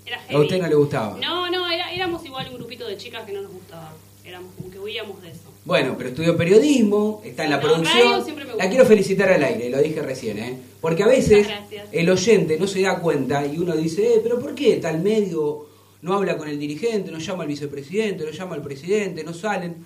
[0.06, 0.42] Era ¿A heavy.
[0.44, 1.18] usted no le gustaba?
[1.20, 3.92] No, no, era- éramos igual un grupito de chicas que no nos gustaba.
[4.24, 5.54] Éramos como que huíamos de eso.
[5.64, 8.24] Bueno, pero estudió periodismo, está en la No, producción.
[8.58, 10.58] La quiero felicitar al aire, lo dije recién, ¿eh?
[10.82, 11.48] Porque a veces
[11.92, 15.66] el oyente no se da cuenta y uno dice, eh, pero ¿por qué tal medio
[16.02, 19.86] no habla con el dirigente, no llama al vicepresidente, no llama al presidente, no salen?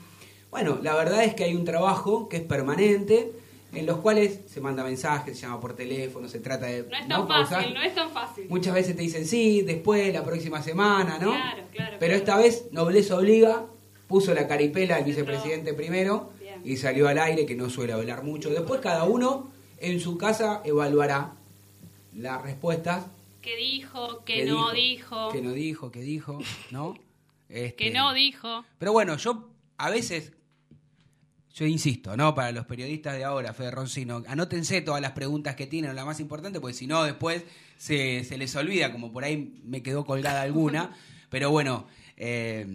[0.49, 3.31] Bueno, la verdad es que hay un trabajo que es permanente,
[3.73, 6.83] en los cuales se manda mensajes, se llama por teléfono, se trata de...
[6.83, 8.45] No es tan fácil, no es tan fácil.
[8.49, 11.31] Muchas veces te dicen sí, después, la próxima semana, ¿no?
[11.31, 12.15] Claro, claro, Pero claro.
[12.15, 13.65] esta vez, nobleza obliga,
[14.07, 16.59] puso la caripela al vicepresidente primero Bien.
[16.65, 18.49] y salió al aire, que no suele hablar mucho.
[18.49, 19.49] Después cada uno
[19.79, 21.31] en su casa evaluará
[22.13, 23.05] las respuestas.
[23.41, 24.23] ¿Qué dijo?
[24.23, 25.29] ¿Qué que no dijo?
[25.31, 26.39] Que no dijo, que dijo,
[26.69, 26.93] ¿no?
[27.49, 28.63] Este, ¿Qué no dijo?
[28.77, 30.31] Pero bueno, yo a veces,
[31.53, 32.35] yo insisto, ¿no?
[32.35, 36.19] Para los periodistas de ahora, Fede Roncino, anótense todas las preguntas que tienen, la más
[36.19, 37.43] importante, porque si no, después
[37.77, 40.95] se, se les olvida, como por ahí me quedó colgada alguna.
[41.29, 41.87] Pero bueno,
[42.17, 42.67] eh,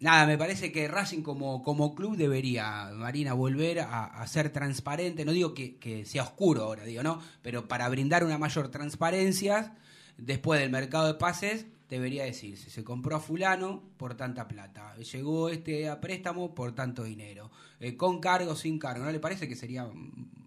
[0.00, 5.26] nada, me parece que Racing como, como club debería, Marina, volver a, a ser transparente.
[5.26, 7.20] No digo que, que sea oscuro ahora, digo, ¿no?
[7.42, 9.76] Pero para brindar una mayor transparencia,
[10.16, 15.48] después del mercado de pases, debería decirse, se compró a fulano por tanta plata, llegó
[15.50, 17.50] este a préstamo por tanto dinero,
[17.80, 19.86] Eh, con cargo, sin cargo, ¿no le parece que sería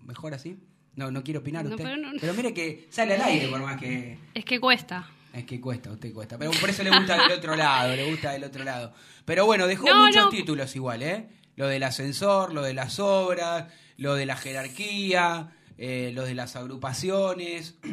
[0.05, 0.57] mejor así?
[0.95, 1.83] No, no quiero opinar No, usted.
[1.83, 4.17] pero Pero, no- mire que sale al aire por más que...
[4.33, 5.07] Es que cuesta.
[5.33, 6.37] Es que cuesta, usted cuesta.
[6.39, 8.93] Pero por eso le gusta del otro lado, le gusta del otro lado.
[9.25, 11.27] Pero bueno, dejó No, muchos títulos igual, ¿eh?
[11.55, 16.55] Lo del ascensor, lo de las obras, lo de la jerarquía, eh, lo de las
[16.55, 17.75] agrupaciones.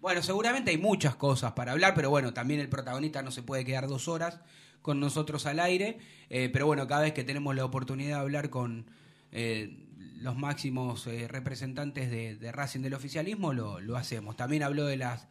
[0.00, 3.64] Bueno, seguramente hay muchas cosas para hablar, pero bueno, también el protagonista no se puede
[3.64, 4.40] quedar dos horas
[4.82, 5.98] con nosotros al aire.
[6.30, 8.86] eh, pero bueno, cada vez que tenemos la oportunidad de hablar con
[9.32, 9.86] eh,
[10.16, 14.36] los máximos eh, representantes de, de Racing del oficialismo, lo, lo hacemos.
[14.36, 15.28] También habló de las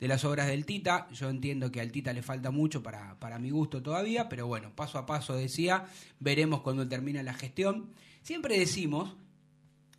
[0.00, 1.06] de las obras del Tita.
[1.12, 4.74] Yo entiendo que al Tita le falta mucho para, para mi gusto todavía, pero bueno,
[4.74, 5.84] paso a paso decía,
[6.18, 7.90] veremos cuando termina la gestión.
[8.22, 9.14] Siempre decimos,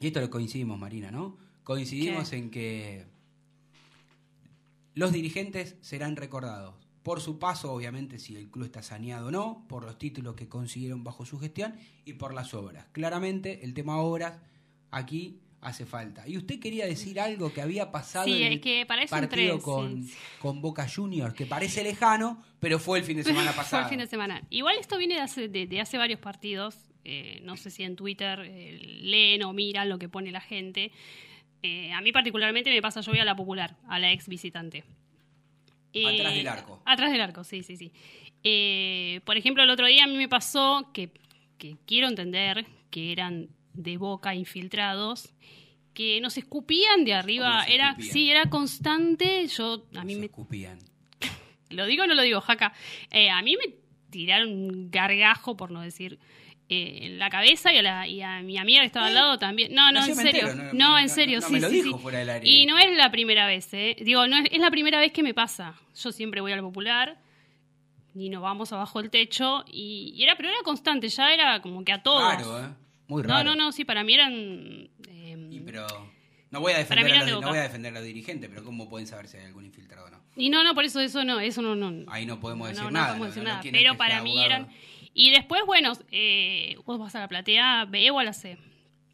[0.01, 1.37] y esto lo coincidimos, Marina, ¿no?
[1.63, 2.35] Coincidimos ¿Qué?
[2.35, 3.05] en que
[4.95, 9.65] los dirigentes serán recordados por su paso, obviamente, si el club está saneado o no,
[9.67, 11.75] por los títulos que consiguieron bajo su gestión
[12.05, 12.85] y por las obras.
[12.93, 14.39] Claramente, el tema obras
[14.91, 16.27] aquí hace falta.
[16.27, 19.47] Y usted quería decir algo que había pasado Sí, en el que parece un partido
[19.55, 20.13] tren, con, sí.
[20.39, 23.83] con Boca Juniors, que parece lejano, pero fue el fin de semana Fue pasado.
[23.83, 24.41] el fin de semana.
[24.49, 26.75] Igual esto viene de hace, de, de hace varios partidos.
[27.05, 30.91] eh, no sé si en Twitter eh, leen o miran lo que pone la gente.
[31.63, 34.83] Eh, a mí particularmente me pasa, yo voy a la popular, a la ex visitante.
[35.93, 36.81] Eh, Atrás del arco.
[36.85, 37.91] Atrás del arco, sí, sí, sí.
[38.43, 41.09] Eh, por ejemplo, el otro día a mí me pasó que,
[41.57, 45.33] que quiero entender que eran de boca infiltrados,
[45.93, 47.49] que nos escupían de arriba.
[47.51, 48.11] ¿Cómo se Era, escupían?
[48.13, 49.47] sí, era constante.
[49.47, 50.79] Yo, a mí Se me escupían.
[51.69, 52.73] ¿Lo digo o no lo digo, Jaca?
[53.11, 53.73] Eh, a mí me
[54.09, 56.19] tiraron un gargajo, por no decir,
[57.05, 59.73] en la cabeza y a, la- y a mi amiga que estaba al lado también.
[59.73, 60.29] No, no, No, en serio.
[60.47, 62.01] entero, no, no, no, en no, serio, no, sí, me lo sí, dijo sí.
[62.03, 62.47] fuera del aire.
[62.49, 63.95] Y no es la primera vez, ¿eh?
[64.01, 65.75] Digo, no es, es la primera vez que me pasa.
[66.01, 67.17] Yo siempre voy al popular
[68.15, 71.83] y nos vamos abajo del techo y, y era, pero era constante, ya era como
[71.83, 72.21] que a todos.
[72.33, 72.69] Raro, ¿eh?
[73.07, 73.43] Muy No, raro.
[73.43, 74.31] no, no, sí, para mí eran...
[75.09, 75.85] eh, Y pero
[76.51, 77.49] no voy a defender a los, no Boca.
[77.49, 80.09] voy a defender a los dirigentes, pero cómo pueden saber si hay algún infiltrado o
[80.11, 80.21] no.
[80.35, 82.11] Y no, no, por eso eso no, eso no, no.
[82.11, 83.07] Ahí no podemos decir no, nada.
[83.13, 83.69] No podemos decir no- no nada.
[83.71, 84.67] Pero para mí eran.
[85.13, 88.57] Y después, bueno, eh, vos vas a la platea B o a la C.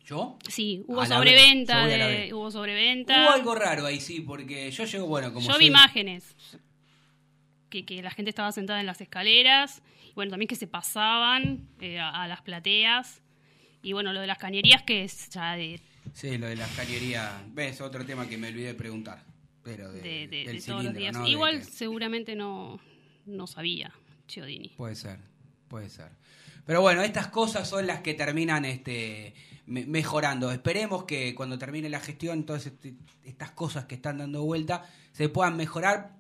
[0.06, 0.40] ¿Yo?
[0.48, 3.26] Sí, hubo sobreventa, de- hubo sobreventa.
[3.26, 6.36] Hubo algo raro ahí, sí, porque yo llego, bueno, como Yo soy- vi imágenes
[7.70, 11.68] que, que la gente estaba sentada en las escaleras, y bueno, también que se pasaban
[11.80, 13.22] eh, a, a las plateas.
[13.84, 15.80] Y bueno, lo de las cañerías que es ya de,
[16.14, 17.44] Sí, lo de la cañería.
[17.50, 19.24] Ves, otro tema que me olvidé de preguntar.
[19.64, 21.16] Pero de, de- de- del de todos los días.
[21.28, 22.80] Igual seguramente no,
[23.26, 23.94] no sabía
[24.28, 24.70] Chiodini.
[24.70, 25.20] Puede ser,
[25.70, 26.10] puede ser.
[26.66, 29.34] Pero bueno, estas cosas son las que terminan este,
[29.66, 30.52] me- mejorando.
[30.52, 35.30] Esperemos que cuando termine la gestión, todas este- estas cosas que están dando vuelta se
[35.30, 36.19] puedan mejorar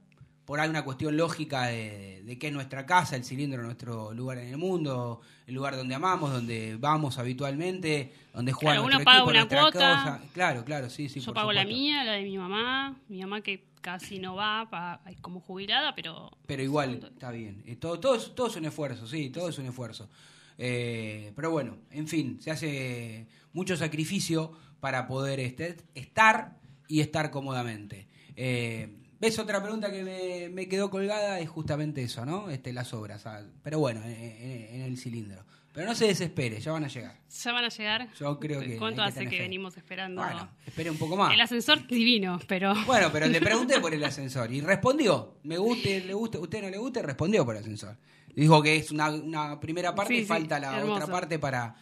[0.49, 4.47] por alguna cuestión lógica de, de que es nuestra casa, el cilindro, nuestro lugar en
[4.47, 9.29] el mundo, el lugar donde amamos, donde vamos habitualmente, donde juega Claro, uno paga equipo,
[9.29, 9.71] una cuota.
[9.71, 10.21] cosa.
[10.33, 11.19] Claro, claro, sí, sí.
[11.19, 14.67] Yo por pago la mía, la de mi mamá, mi mamá que casi no va
[14.71, 17.61] pa- es como jubilada, pero Pero igual, está bien.
[17.67, 20.09] Eh, todo, todo, es, todo es un esfuerzo, sí, todo es un esfuerzo.
[20.57, 27.29] Eh, pero bueno, en fin, se hace mucho sacrificio para poder este- estar y estar
[27.29, 28.07] cómodamente.
[28.35, 31.39] Eh, ¿Ves otra pregunta que me, me quedó colgada?
[31.39, 32.49] Es justamente eso, ¿no?
[32.49, 33.25] Este, las obras.
[33.25, 35.43] ah, Pero bueno, en, en- en el cilindro.
[35.73, 37.15] Pero no se desespere, ya van a llegar.
[37.43, 38.07] ¿Ya van a llegar?
[38.19, 40.21] Yo creo que ¿Cuánto que hace que venimos esperando?
[40.21, 41.31] Bueno, espere un poco más.
[41.33, 42.73] El ascensor divino, pero...
[42.87, 45.35] Bueno, pero le pregunté por el ascensor y respondió.
[45.43, 47.95] Me guste, le guste, usted no le guste, respondió por el ascensor.
[48.35, 51.03] Dijo que es una, una primera parte Sí, y sí, falta la hermoso.
[51.03, 51.75] otra parte para,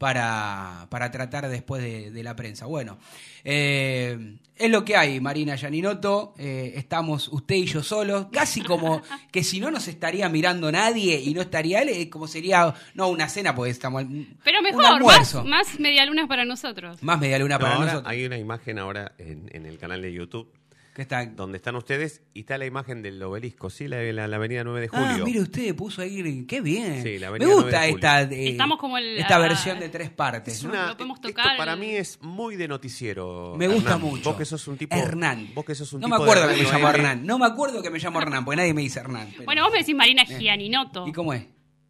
[0.00, 2.64] para, para tratar después de, de la prensa.
[2.64, 2.96] Bueno,
[3.44, 6.32] eh, es lo que hay, Marina Yaninoto.
[6.38, 11.20] Eh, estamos usted y yo solos, casi como que si no nos estaría mirando nadie
[11.20, 14.04] y no estaría él, eh, como sería, no una cena, porque estamos.
[14.42, 15.44] Pero mejor, más, almuerzo.
[15.44, 17.02] más medialunas para nosotros.
[17.02, 18.10] Más media luna No, para ahora nosotros.
[18.10, 20.50] hay una imagen ahora en, en el canal de YouTube.
[20.94, 24.36] Que está Donde están ustedes y está la imagen del obelisco, sí, la, la- la
[24.36, 25.06] avenida 9 de julio.
[25.08, 27.02] Ah, mire usted, puso ahí, qué bien.
[27.04, 28.36] Sí, la Me avenida gusta 9 de esta, julio.
[28.36, 30.54] eh, Estamos como el- esta ah, versión de tres partes.
[30.54, 30.70] Es ¿no?
[30.70, 31.56] una- Lo podemos esto tocar.
[31.56, 33.54] para mí es muy de noticiero.
[33.56, 34.00] Me gusta Hernán.
[34.10, 34.30] mucho.
[34.30, 34.96] Vos que sos un tipo.
[34.96, 35.50] Hernán.
[35.54, 36.88] Vos que sos un No me acuerdo de que me llamo.
[36.88, 37.24] Hernán.
[37.24, 39.28] No me acuerdo que me llamo Hernán, porque nadie me dice Hernán.
[39.30, 40.38] pero- Bueno, vos me decís Marina Eh.
[40.40, 41.06] Gianinoto.
[41.06, 41.44] ¿Y cómo es?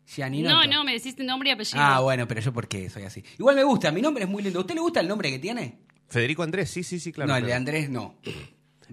[0.07, 0.55] Gianinoto.
[0.55, 1.81] No, no, me decís nombre y apellido.
[1.81, 3.25] Ah, bueno, pero yo por qué soy así.
[3.39, 4.59] Igual me gusta, mi nombre es muy lindo.
[4.59, 5.79] ¿A usted le gusta el nombre que tiene?
[6.09, 7.31] Federico Andrés, sí, sí, sí, claro.
[7.31, 7.55] no, el de.
[7.55, 8.17] Andrés no.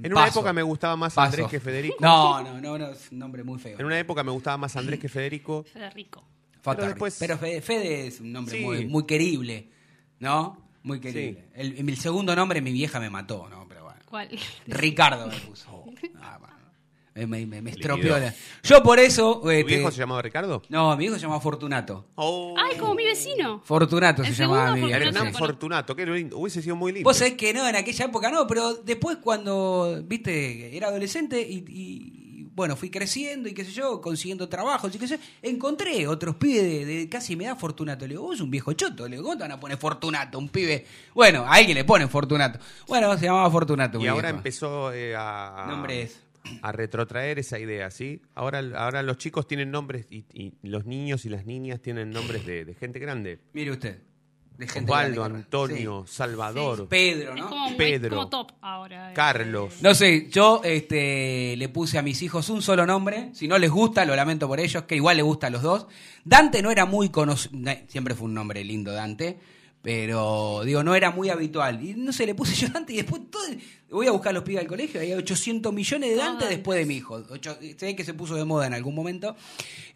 [0.04, 0.39] En una Paso.
[0.39, 1.26] época me gustaba más Paso.
[1.28, 1.98] Andrés que Federico.
[2.00, 3.80] No, no, no, no, es un nombre muy feo.
[3.80, 5.64] En una época me gustaba más Andrés que Federico.
[5.64, 6.24] Federico.
[6.62, 6.76] Fatal.
[6.78, 8.64] pero después- Pero Fede, Fede es un nombre Sí.
[8.64, 9.70] muy, muy querible,
[10.20, 10.68] ¿no?
[10.84, 11.45] Muy querible.
[11.54, 13.66] El, el segundo nombre mi vieja me mató, ¿no?
[13.68, 14.00] Pero bueno.
[14.06, 14.30] ¿Cuál?
[14.68, 15.86] Ricardo me puso.
[16.22, 16.56] Ah, bueno.
[17.18, 18.18] Me, me, me- me estropeó.
[18.20, 19.39] la- Yo por eso.
[19.41, 20.61] ¿Tu este, viejo se llamaba Ricardo?
[20.70, 22.05] No, mi hijo se llama Fortunato.
[22.15, 22.53] Oh.
[22.57, 23.59] Ay, como mi vecino.
[23.63, 24.91] Fortunato El se llamaba mi.
[24.91, 25.38] Hernán sí.
[25.38, 26.38] Fortunato, qué lindo.
[26.38, 27.07] Hubiese sido muy lindo.
[27.09, 31.63] Vos sabés que no, en aquella época no, pero después cuando, viste, era adolescente y,
[31.68, 36.07] y, bueno, fui creciendo y qué sé yo, consiguiendo trabajos y qué sé yo, encontré
[36.07, 38.05] otros pibes de, de casi me da Fortunato.
[38.07, 40.39] Le digo, vos sos un viejo choto, le digo, ¿cómo te van a poner Fortunato?
[40.39, 40.86] Un pibe.
[41.13, 42.57] Bueno, a alguien le ponen Fortunato.
[42.88, 43.99] Bueno, se llamaba Fortunato.
[44.01, 44.38] y ahora viejo.
[44.38, 46.20] empezó eh, a, a- Nombre es.
[46.62, 48.22] A retrotraer esa idea, ¿sí?
[48.36, 52.45] Ahora, ahora los chicos tienen nombres y, y los niños y las niñas tienen nombres
[52.45, 53.39] de, de gente grande.
[53.54, 54.02] Mire usted.
[54.58, 56.16] De gente Osvaldo, grande, Antonio, sí.
[56.16, 57.48] Salvador, Pedro, Es ¿no?
[57.48, 58.10] como, Pedro.
[58.10, 59.12] como top ahora.
[59.12, 59.14] eh.
[59.14, 59.76] Carlos.
[59.84, 63.30] No sé, yo este, le puse a mis hijos un solo nombre.
[63.34, 65.86] Si no les gusta, lo lamento por ellos, que igual les gusta a los dos.
[66.26, 67.56] Dante no era muy conocido,
[67.88, 69.38] siempre fue un nombre lindo Dante,
[69.88, 71.82] pero digo, no era muy habitual.
[71.82, 73.44] Y no sé, le puse yo Dante y después todo,
[73.90, 76.50] voy a buscar a los pibes del colegio, hay 800 millones de Dante Dantes.
[76.50, 77.24] después de mi hijo.
[77.30, 79.38] Ocho- se ve que se puso de moda en algún momento,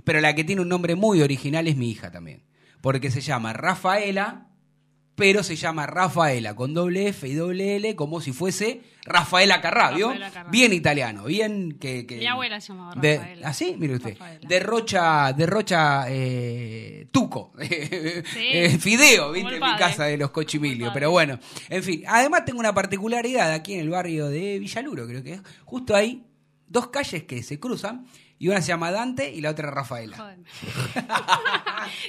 [0.06, 2.42] pero la que tiene un nombre muy original es mi hija también,
[2.80, 4.48] porque se llama Rafaela
[5.22, 9.94] pero se llama Rafaela con doble F y doble L como si fuese Rafaela Carrà,
[9.96, 10.10] ¿vio?
[10.14, 10.50] Rafaela.
[10.50, 12.08] Bien italiano, bien que...
[12.08, 13.48] que- Mi abuela se llamaba Rafaela.
[13.48, 13.76] ¿Ah, sí?
[13.78, 14.14] Mire usted.
[14.18, 14.48] Rafaela.
[14.50, 17.54] Derrocha, derrocha eh, tuco.
[17.62, 19.56] Eh, fideo, ¿viste?
[19.58, 20.92] En mi casa de los cochimilios.
[20.94, 21.38] Pero bueno,
[21.70, 22.04] en fin.
[22.08, 25.42] Además tengo una particularidad aquí en el barrio de Villaluro, creo que es.
[25.66, 26.24] Justo hay
[26.68, 28.08] dos calles que se cruzan
[28.42, 30.18] y una se llama Dante y la otra Rafaela.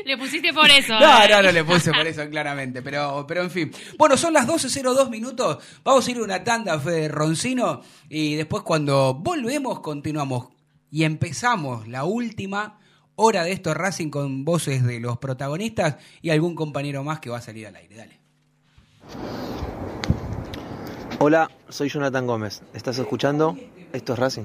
[0.06, 0.98] Le pusiste por eso.
[0.98, 1.28] No, eh.
[1.28, 3.70] no, no le puse por eso claramente, pero, pero en fin.
[3.98, 8.62] Bueno, son las 12.02 minutos, vamos a ir a una tanda, Fede Roncino, y después
[8.62, 10.48] cuando volvemos continuamos
[10.90, 12.80] y empezamos la última
[13.16, 17.38] hora de esto Racing con voces de los protagonistas y algún compañero más que va
[17.38, 17.94] a salir al aire.
[17.94, 18.20] Dale.
[21.18, 22.62] Hola, soy Jonathan Gómez.
[22.72, 23.54] ¿Estás escuchando?
[23.92, 24.44] Esto es Racing.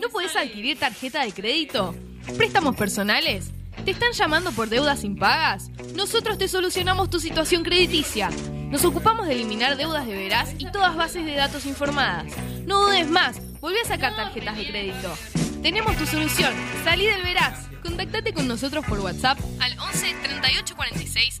[0.00, 1.94] ¿No podés adquirir tarjeta de crédito?
[2.38, 3.50] ¿Préstamos personales?
[3.84, 5.70] ¿Te están llamando por deudas impagas?
[5.94, 8.30] Nosotros te solucionamos tu situación crediticia.
[8.70, 12.32] Nos ocupamos de eliminar deudas de veraz y todas bases de datos informadas.
[12.64, 15.12] No dudes más, volví a sacar tarjetas de crédito.
[15.62, 16.54] Tenemos tu solución.
[16.82, 17.68] Salí del veraz.
[17.82, 21.40] Contactate con nosotros por WhatsApp al 11 38 46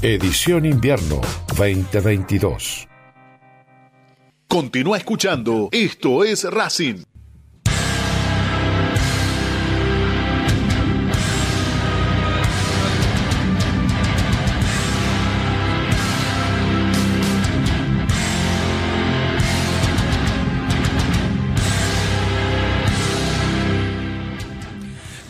[0.00, 1.20] Edición Invierno
[1.56, 2.86] 2022.
[4.46, 5.70] Continúa escuchando.
[5.72, 7.02] Esto es Racing.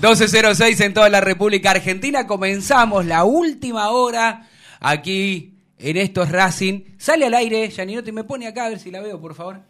[0.02, 2.26] ...12.06 en toda la República Argentina.
[2.26, 4.48] Comenzamos la última hora
[4.80, 6.80] aquí en estos Racing.
[6.98, 9.60] Sale al aire, Janinote, me pone acá a ver si la veo, por favor.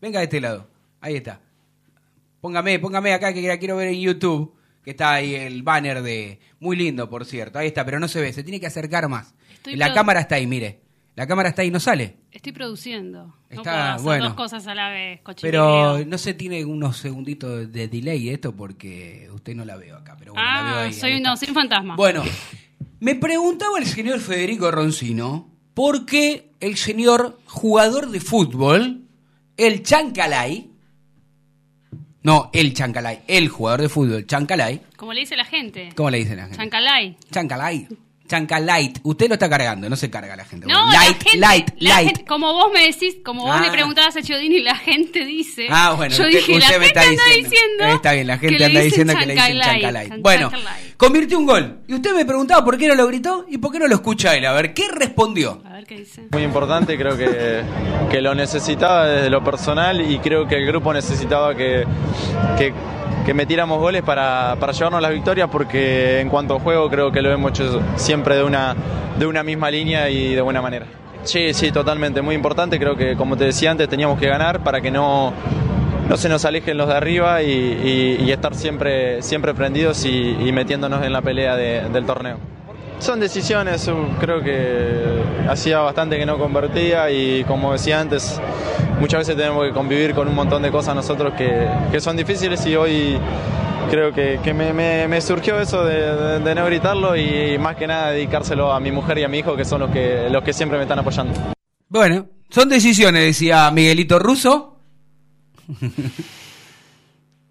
[0.00, 0.68] Venga de este lado.
[1.00, 1.40] Ahí está.
[2.40, 4.54] Póngame, póngame acá que la quiero ver en YouTube.
[4.84, 6.38] Que está ahí el banner de.
[6.60, 7.58] Muy lindo, por cierto.
[7.58, 9.34] Ahí está, pero no se ve, se tiene que acercar más.
[9.52, 10.80] Estoy la cámara está ahí, mire.
[11.16, 12.18] La cámara está ahí, no sale.
[12.30, 13.24] Estoy produciendo.
[13.24, 14.24] no Está, puedo hacer bueno.
[14.26, 16.04] dos cosas a la vez, Pero cochinileo.
[16.06, 20.14] no se tiene unos segunditos de delay esto porque usted no la veo acá.
[20.18, 21.96] Pero bueno, la veo ah, ahí, soy, ahí no, soy un fantasma.
[21.96, 22.22] Bueno,
[23.00, 29.02] me preguntaba el señor Federico Roncino por qué el señor jugador de fútbol,
[29.56, 30.70] el Chancalay,
[32.22, 35.90] no, el Chancalay, el jugador de fútbol, Chancalay, Como le dice la gente.
[35.94, 36.58] ¿cómo le dicen a la gente?
[36.58, 37.16] Chancalay.
[37.30, 37.88] Chancalay.
[38.26, 38.98] Chancalight.
[39.02, 40.66] Usted lo está cargando, no se carga la gente.
[40.66, 41.00] No, light, la
[41.30, 42.06] gente, light, la light.
[42.08, 43.62] gente- como vos me decís, como vos Ah.
[43.64, 45.66] le preguntabas a Chiodini, la gente dice.
[45.70, 47.48] Ah, bueno, Yo usted, dije, usted la me gente está anda diciendo.
[47.50, 47.94] diciendo.
[47.96, 50.08] Está bien, la gente anda diciendo que le dicen Chancalay, Chancalay.
[50.08, 50.50] Chan- Bueno,
[50.96, 51.78] convirtió un gol.
[51.88, 54.34] Y usted me preguntaba por qué no lo gritó y por qué no lo escucha
[54.36, 54.44] él.
[54.46, 55.62] A ver, ¿qué respondió?
[55.64, 56.22] A ver qué dice.
[56.30, 57.62] Muy importante, creo que,
[58.10, 61.84] que lo necesitaba desde lo personal y creo que el grupo necesitaba que,
[62.58, 62.72] que,
[63.26, 67.20] que metiéramos goles para, para llevarnos las victorias porque en cuanto a juego creo que
[67.20, 68.74] lo hemos hecho siempre de una,
[69.18, 70.86] de una misma línea y de buena manera.
[71.24, 74.80] Sí, sí, totalmente, muy importante, creo que como te decía antes teníamos que ganar para
[74.80, 75.32] que no,
[76.08, 81.12] no se nos alejen los de arriba y, estar siempre, siempre prendidos y, metiéndonos en
[81.12, 82.36] la pelea de- del torneo.
[83.00, 85.02] Son decisiones, uh, creo que
[85.50, 88.40] hacía bastante que no convertía y como decía antes,
[89.00, 92.64] muchas veces tenemos que convivir con un montón de cosas nosotros que, que son difíciles
[92.66, 93.18] y hoy,
[93.90, 97.76] creo que, que me, me- me surgió eso de, de- de no gritarlo y más
[97.76, 100.42] que nada dedicárselo a mi mujer y a mi hijo, que son los que, los
[100.42, 101.32] que siempre me están apoyando.
[101.88, 104.78] Bueno, son decisiones, decía Miguelito Russo.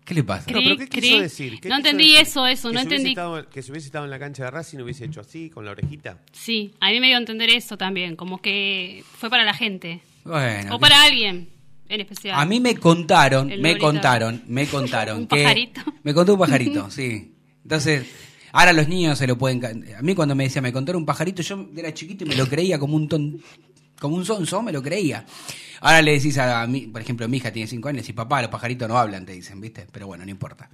[0.05, 0.51] ¿Qué le pasa?
[0.51, 1.59] No, pero ¿qué Cri, quiso decir?
[1.59, 2.27] ¿Qué No quiso entendí decir?
[2.27, 3.09] eso, eso, no entendí.
[3.09, 5.71] estado- que si hubiese estado en la cancha de Racing hubiese hecho así, con la
[5.71, 6.19] orejita.
[6.31, 10.01] Sí, a mí me dio a entender eso también, como que fue para la gente.
[10.25, 11.49] Bueno, o para alguien
[11.87, 12.39] en especial.
[12.39, 15.81] A mí me contaron, El me contaron, me contaron Un que pajarito.
[16.03, 17.35] me contó un pajarito, sí.
[17.63, 18.07] Entonces,
[18.51, 19.63] ahora los niños se lo pueden
[19.95, 22.47] a mí cuando me decía me contaron un pajarito, yo era chiquito y me lo
[22.47, 23.41] creía como un ton
[23.99, 25.25] como un sonso, me lo creía.
[25.79, 28.51] Ahora le decís a mí, por ejemplo, mi hija tiene cinco años y papá, los
[28.51, 29.87] pajaritos no hablan, te dicen, ¿viste?
[29.91, 30.69] Pero bueno, no importa.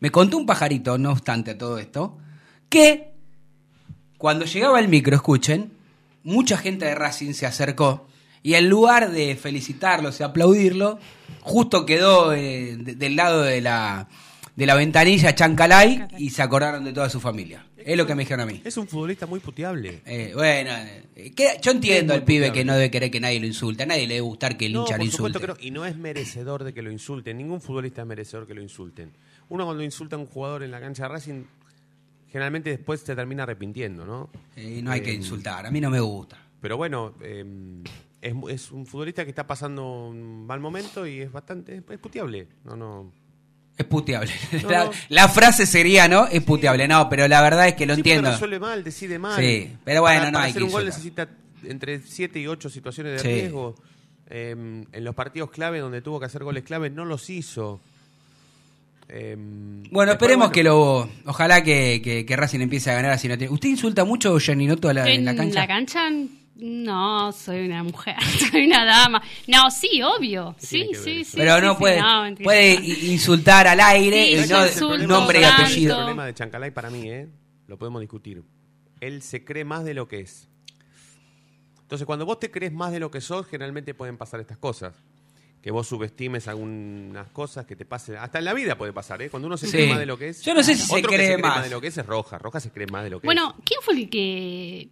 [0.00, 2.18] Me contó un pajarito, no obstante a todo esto,
[2.68, 3.12] que
[4.16, 5.72] cuando llegaba el micro, escuchen,
[6.24, 8.07] mucha gente de Racing se acercó
[8.42, 10.98] y en lugar de felicitarlos y aplaudirlo,
[11.40, 14.08] justo quedó eh, de- del lado de la,
[14.56, 17.64] de la ventanilla Chancalay y se acordaron de toda su familia.
[17.76, 18.60] Es lo que me dijeron a mí.
[18.64, 20.02] Es un futbolista muy puteable.
[20.04, 20.70] Eh, bueno,
[21.16, 22.60] eh, que- yo entiendo al pibe puteable.
[22.60, 23.84] que no debe querer que nadie lo insulte.
[23.84, 25.40] A nadie le debe gustar que el No, hincha por lo insulte.
[25.40, 25.56] que no.
[25.60, 27.38] Y no es merecedor de que lo insulten.
[27.38, 29.12] Ningún futbolista es merecedor que lo insulten.
[29.48, 31.44] Uno cuando insulta a un jugador en la cancha de Racing,
[32.30, 34.28] generalmente después se termina arrepintiendo, ¿no?
[34.56, 35.64] Y no hay que insultar.
[35.64, 36.36] A mí no me gusta.
[36.60, 37.42] Pero bueno, eh,
[38.20, 41.82] es, es un futbolista que está pasando un mal momento y es bastante...
[41.90, 42.46] Es puteable.
[42.64, 43.12] No, no...
[43.76, 44.32] Es puteable.
[44.64, 44.90] No, la, no.
[45.08, 46.26] la frase sería, ¿no?
[46.26, 46.88] Es puteable.
[46.88, 48.30] No, pero la verdad es que lo Sí, entiendo.
[48.32, 49.40] resuelve mal, decide mal.
[49.40, 51.28] Sí, pero bueno, Para- no para hay hacer que un gol necesita
[51.64, 53.28] entre 7 y 8 situaciones de Sí.
[53.40, 53.76] riesgo.
[54.30, 54.50] Eh,
[54.92, 57.80] en los partidos clave donde tuvo que hacer goles clave no los hizo.
[59.08, 61.08] Eh, Bueno, después, esperemos bueno, que lo.
[61.26, 63.26] Ojalá que, que, que Racing empiece a ganar así.
[63.28, 64.38] No tiene- ¿Usted insulta mucho,
[64.88, 65.34] a la- en la
[65.66, 65.66] cancha?
[66.60, 68.16] No, soy una mujer,
[68.50, 69.22] soy una dama.
[69.46, 70.56] No, sí, obvio.
[70.58, 71.36] Sí, sí, sí.
[71.36, 72.74] Pero sí, no sí, puede, no, puede
[73.06, 74.48] insultar al aire Sí, y
[74.78, 75.94] no nombre y apellido.
[75.94, 77.28] El problema de Chancalay para mí, ¿eh?
[77.68, 78.42] Lo podemos discutir.
[79.00, 80.48] Él se cree más de lo que es.
[81.82, 84.94] Entonces, cuando vos te crees más de lo que sos, generalmente pueden pasar estas cosas.
[85.62, 88.16] Que vos subestimes algunas cosas que te pasen.
[88.16, 89.30] Hasta en la vida puede pasar, ¿eh?
[89.30, 89.72] Cuando uno se Sí.
[89.72, 90.42] cree más de lo que es.
[90.42, 91.62] Yo no sé si se cree se cree más.
[91.64, 92.36] de lo que es es Roja.
[92.38, 94.88] Roja se cree más de lo que Bueno, ¿quién fue el que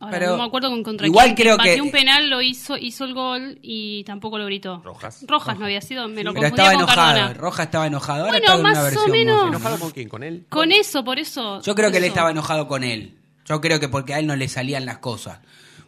[0.00, 2.76] ahora Pero no me acuerdo con contra igual quién, creo que- un penal, lo hizo,
[2.76, 4.80] hizo el gol y tampoco lo gritó.
[4.84, 5.24] Rojas.
[5.28, 7.14] Rojas no había sido, me lo Pero confundía estaba con enojado.
[7.18, 7.34] Cardona.
[7.34, 8.24] Roja estaba enojado.
[8.24, 9.48] Ahora Bueno, más una o menos.
[9.48, 10.08] ¿Enojado con quién?
[10.08, 10.46] ¿Con él?
[10.48, 11.60] Con eso, por eso.
[11.62, 12.12] Yo creo que él eso.
[12.12, 13.14] estaba enojado con él.
[13.46, 15.38] Yo creo que porque a él no le salían las cosas.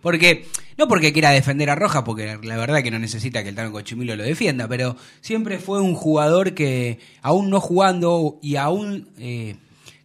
[0.00, 3.54] Porque, no porque quiera defender a Roja, porque la verdad que no necesita que el
[3.54, 9.08] Tano Cochimilo lo defienda, pero siempre fue un jugador que, aún no jugando y aún
[9.18, 9.54] eh,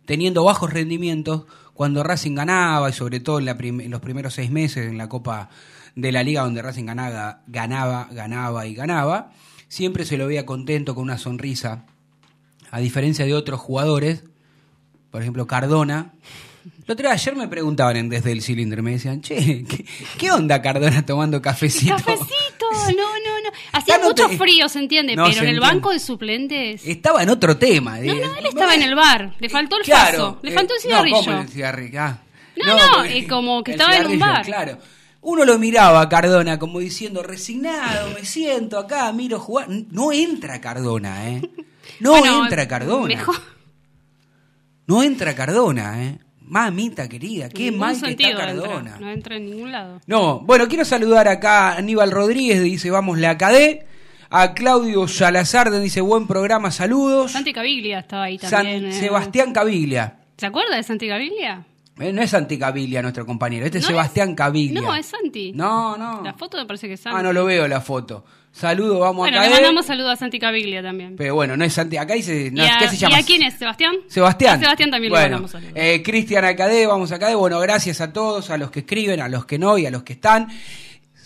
[0.06, 1.46] teniendo bajos rendimientos,
[1.78, 4.98] cuando Racing ganaba, y sobre todo en, la prim- en los primeros seis meses en
[4.98, 5.50] la Copa
[5.96, 9.32] de la Liga, donde Racing ganaba, ganaba, ganaba y ganaba,
[9.68, 11.86] siempre se lo veía contento, con una sonrisa,
[12.72, 14.24] a diferencia de otros jugadores,
[15.12, 16.14] por ejemplo Cardona.
[16.86, 19.86] El otro día ayer me preguntaban desde el cilindro, me decían, che, ¿qué,
[20.18, 21.96] qué onda Cardona tomando cafecito?
[21.96, 22.66] Cafecito,
[22.98, 23.07] no,
[23.52, 23.80] no, no.
[23.80, 26.86] Hacía no mucho te- frío, se entiende, No, pero se en el banco de suplentes.
[26.86, 27.98] Estaba en otro tema.
[28.00, 29.34] No, no, él estaba en el bar.
[29.40, 30.12] Le faltó el Claro.
[30.12, 30.40] faso.
[30.44, 31.18] Le eh, faltó el No, cigarrillo.
[31.26, 32.00] ¿cómo el cigarrillo?
[32.02, 32.20] Ah.
[32.66, 34.46] No, no, eh, como que estaba en un bar.
[34.46, 34.78] Claro.
[35.22, 39.68] Uno lo miraba a Cardona como diciendo, resignado, me siento acá, miro jugar.
[39.70, 41.42] No entra Cardona, ¿eh?
[42.00, 43.08] No Bueno, entra Cardona.
[43.08, 43.36] Mejor.
[44.86, 46.20] No entra Cardona, ¿eh?
[46.48, 48.46] Mamita querida, qué mal que está entra.
[48.48, 48.98] Cardona.
[49.00, 50.00] No entra en ningún lado.
[50.08, 53.86] No, bueno, quiero saludar acá a Aníbal Rodríguez, dice vamos la cadé.
[54.30, 57.32] A Claudio Salazar, dice buen programa, saludos.
[57.32, 58.86] Santi Caviglia estaba ahí San también.
[58.88, 58.92] eh.
[58.92, 60.18] Sebastián Caviglia.
[60.38, 61.66] ¿Se acuerda de Santi Caviglia?
[62.00, 64.82] Eh, no es Santi Caviglia nuestro compañero, este es No Sebastián Caviglia.
[64.82, 65.52] No, es Santi.
[65.54, 66.22] No, no.
[66.24, 67.18] La foto me parece que es Santi.
[67.20, 68.24] Ah, no lo veo la foto.
[68.52, 69.62] Saludos, vamos Bueno, a le caer.
[69.62, 71.16] mandamos saludos a Santi Caviglia también.
[71.16, 71.98] Pero bueno, no es Santi.
[71.98, 72.50] Acá dice.
[72.52, 73.18] no, ¿Y, a, ¿Qué se y llama?
[73.18, 73.54] a quién es?
[73.56, 73.96] ¿Sebastián?
[74.08, 74.58] Sebastián.
[74.58, 75.74] A Sebastián también le bueno, mandamos saludos.
[75.76, 77.36] eh, Cristian Acadé, vamos acá.
[77.36, 80.04] Bueno, gracias a todos, a los que escriben, a los que no y a los
[80.04, 80.48] que están.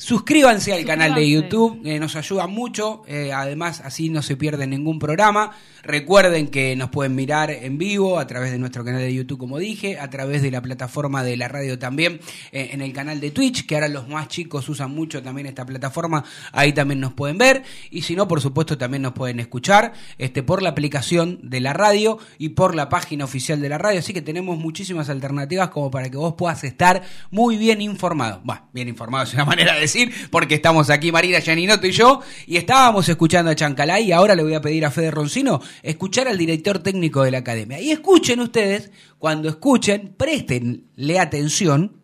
[0.02, 1.30] Suscríbanse al canal de.
[1.30, 3.04] YouTube, eh, nos ayuda mucho.
[3.08, 5.52] eh, además, así no se pierde ningún programa.
[5.84, 9.58] Recuerden que nos pueden mirar en vivo a través de nuestro canal de YouTube, como
[9.60, 12.20] dije, a través de la plataforma de la radio también,
[12.52, 15.66] eh, en el canal de Twitch, que ahora los más chicos usan mucho también esta
[15.66, 16.24] plataforma.
[16.52, 17.64] Ahí también nos pueden ver.
[17.92, 21.74] Y si no, por supuesto, también nos pueden escuchar este, por la aplicación de la
[21.74, 24.00] radio y por la página oficial de la radio.
[24.00, 28.42] Así que tenemos muchísimas alternativas como para que vos puedas estar muy bien informado.
[28.44, 29.91] Bueno, bien informado es una manera de
[30.30, 34.44] porque estamos aquí Marina Yaninoto y yo, y estábamos escuchando a Chancalay, y ahora le
[34.44, 37.80] voy a pedir a Fede Roncino escuchar al director técnico de la academia.
[37.80, 41.98] Y escuchen ustedes, cuando escuchen, préstenle atención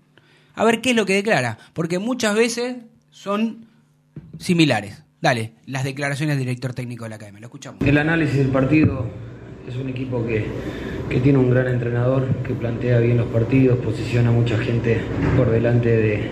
[0.56, 2.78] a ver qué es lo que declara, porque muchas veces
[3.12, 3.68] son
[4.40, 5.04] similares.
[5.22, 7.82] Dale, las declaraciones del director técnico de la academia, lo escuchamos.
[7.86, 9.08] El análisis del partido
[9.68, 10.46] Es un equipo que,
[11.10, 15.02] que tiene un gran entrenador, que plantea bien los partidos, posiciona a mucha gente
[15.36, 16.32] por delante de,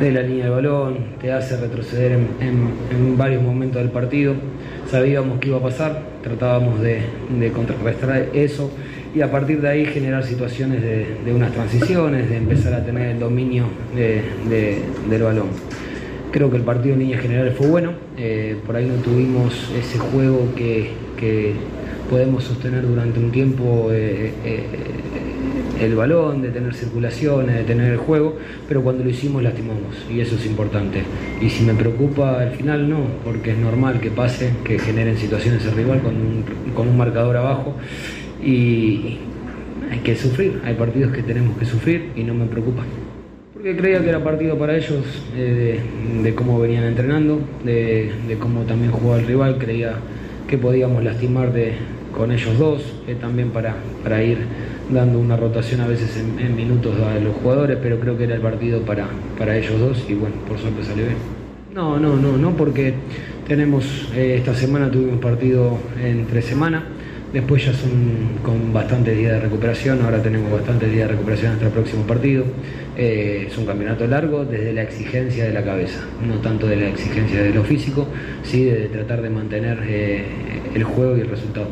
[0.00, 4.34] de la línea de balón, te hace retroceder en, varios momentos del partido.
[4.90, 7.00] Sabíamos que iba a pasar, tratábamos de,
[7.54, 8.70] contrarrestar eso
[9.14, 13.20] y a partir de ahí generar situaciones de, unas transiciones, de empezar a tener el
[13.20, 13.64] dominio
[13.94, 14.78] de- de-
[15.08, 15.48] del balón.
[16.32, 19.98] Creo que el partido en líneas generales fue bueno, eh, por ahí no tuvimos ese
[19.98, 21.52] juego que, que
[22.08, 24.62] podemos sostener durante un tiempo eh, eh,
[25.80, 28.36] el balón, de tener circulaciones, de tener el juego,
[28.68, 31.02] pero cuando lo hicimos lastimamos y eso es importante.
[31.40, 35.64] Y si me preocupa al final, no, porque es normal que pase, que generen situaciones
[35.64, 36.44] el rival con un,
[36.74, 37.74] con un marcador abajo
[38.44, 39.18] y
[39.90, 42.84] hay que sufrir, hay partidos que tenemos que sufrir y no me preocupa.
[43.52, 45.04] Porque creía que era partido para ellos,
[45.36, 45.80] eh,
[46.16, 49.96] de, de cómo venían entrenando, de, de cómo también jugaba el rival, creía
[50.48, 51.74] que podíamos lastimar de,
[52.16, 54.38] con ellos dos, eh, también para, para ir
[54.92, 58.34] dando una rotación a veces en, en minutos a los jugadores, pero creo que era
[58.34, 59.06] el partido para,
[59.38, 61.16] para ellos dos y bueno, por suerte salió bien.
[61.74, 62.94] No, no, no, no, porque
[63.46, 66.84] tenemos, eh, esta semana tuvimos partido entre semana,
[67.32, 67.90] después ya son
[68.42, 72.44] con bastantes días de recuperación, ahora tenemos bastantes días de recuperación hasta el próximo partido.
[72.96, 76.88] Eh, es un campeonato largo desde la exigencia de la cabeza, no tanto de la
[76.88, 78.08] exigencia de lo físico,
[78.42, 80.24] sí de tratar de mantener eh,
[80.74, 81.68] el juego y el resultado.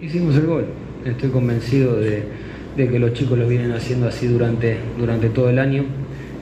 [0.00, 0.66] Hicimos el gol,
[1.10, 2.22] estoy convencido de,
[2.76, 5.84] que los chicos lo vienen haciendo así durante, durante todo el año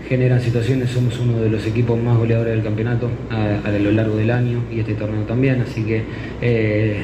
[0.08, 4.30] generan situaciones, somos uno de los equipos más goleadores del campeonato a, lo largo del
[4.30, 6.02] año y este torneo también, así que
[6.40, 6.98] eh,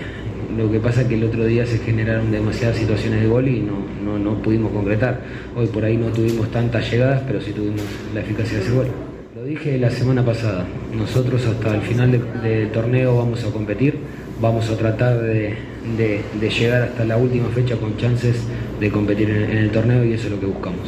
[0.56, 3.60] lo que pasa es que el otro día se generaron demasiadas situaciones de gol y
[3.60, 3.72] no,
[4.04, 5.20] no, no pudimos concretar.
[5.56, 7.80] Hoy por ahí no tuvimos tantas llegadas, pero sí tuvimos
[8.14, 8.86] la eficacia de ese gol.
[9.34, 10.64] Lo dije la semana pasada,
[10.96, 13.96] nosotros hasta el final de- del torneo vamos a competir,
[14.40, 15.54] vamos a tratar de,
[15.96, 18.36] de- llegar hasta la última fecha con chances
[18.78, 20.80] de competir en, el torneo y eso es lo que buscamos.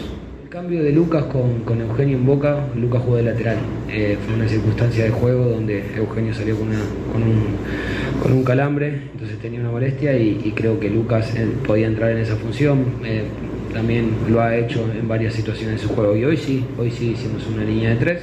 [0.42, 3.56] El cambio de Lucas con, con Eugenio en Boca, Lucas jugó de lateral.
[3.90, 9.38] Eh, fue una circunstancia de juego donde Eugenio salió con, un, con un calambre, entonces
[9.38, 12.84] tenía una molestia y, y creo que Lucas eh, podía entrar en esa función.
[13.04, 13.24] Eh,
[13.72, 17.10] también lo ha hecho en varias situaciones de su juego y hoy sí, hoy sí
[17.10, 18.22] hicimos una línea de tres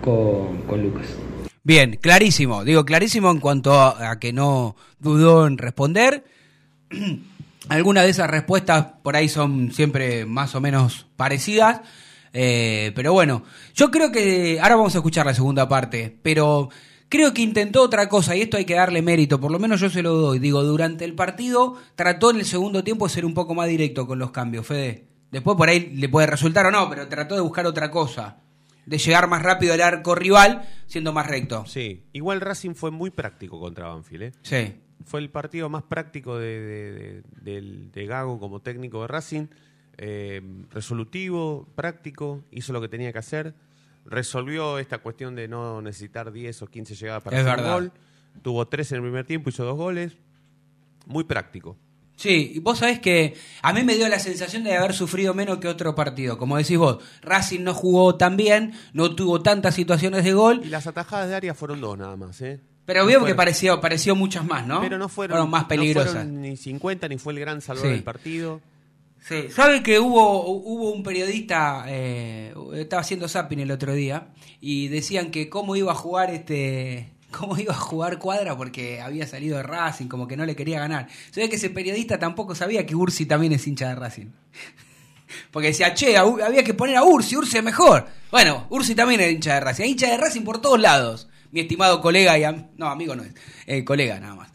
[0.00, 1.14] con, con Lucas.
[1.66, 2.62] Bien, clarísimo.
[2.62, 6.22] Digo, clarísimo en cuanto a, que no dudó en responder.
[7.68, 11.80] Algunas de esas respuestas por ahí son siempre más o menos parecidas.
[12.32, 13.42] eh, pero bueno,
[13.74, 16.68] yo creo que ahora vamos a escuchar la segunda parte, pero
[17.08, 19.90] creo que intentó otra cosa y esto hay que darle mérito, por lo menos yo
[19.90, 20.38] se lo doy.
[20.38, 24.06] Digo, durante el partido trató en el segundo tiempo de ser un poco más directo
[24.06, 25.08] con los cambios, Fede.
[25.32, 28.36] Después por ahí le puede resultar o no, pero trató de buscar otra cosa.
[28.86, 31.66] De llegar más rápido al arco rival siendo más recto.
[31.66, 34.22] Sí, igual Racing fue muy práctico contra Banfield.
[34.22, 34.32] ¿eh?
[34.42, 34.74] Sí.
[35.04, 39.46] Fue el partido más práctico de, de- de- del- de Gago como técnico de Racing.
[39.98, 43.54] eh, resolutivo, práctico, hizo lo que tenía que hacer.
[44.04, 47.78] Resolvió esta cuestión de no necesitar 10 o 15 llegadas para Es hacer verdad.
[47.78, 47.92] un gol.
[48.42, 50.16] Tuvo tres en el primer tiempo, hizo dos goles.
[51.06, 51.76] Muy práctico.
[52.16, 55.58] Sí, y vos sabés que a mí me dio la sensación de haber sufrido menos
[55.58, 56.38] que otro partido.
[56.38, 60.68] Como decís vos, Racing no jugó tan bien, no tuvo tantas situaciones de gol, Y
[60.68, 62.40] las atajadas de área fueron dos nada más.
[62.40, 62.58] ¿eh?
[62.86, 64.80] pero No veo que fueron- pareció, pareció muchas más, ¿no?
[64.80, 66.12] Pero no fueron, más no peligrosas.
[66.12, 67.94] fueron ni 50 ni fue el gran salvador Sí.
[67.94, 68.60] del partido.
[69.28, 74.28] Sí, sabe que hubo, hubo un periodista, eh, estaba haciendo zapping el otro día,
[74.60, 79.26] y decían que cómo iba a jugar este cómo iba a jugar Cuadra porque había
[79.26, 81.08] salido de Racing, como que no le quería ganar.
[81.30, 84.26] Se ve que ese periodista tampoco sabía que Ursi también es hincha de Racing.
[85.50, 88.06] Porque decía, che, había que poner a Ursi, Ursi es mejor.
[88.30, 91.28] Bueno, Ursi también es hincha de Racing, hincha de Racing por todos lados.
[91.50, 92.44] Mi estimado colega y
[92.76, 93.32] no, amigo no es,
[93.66, 94.50] eh, colega nada más.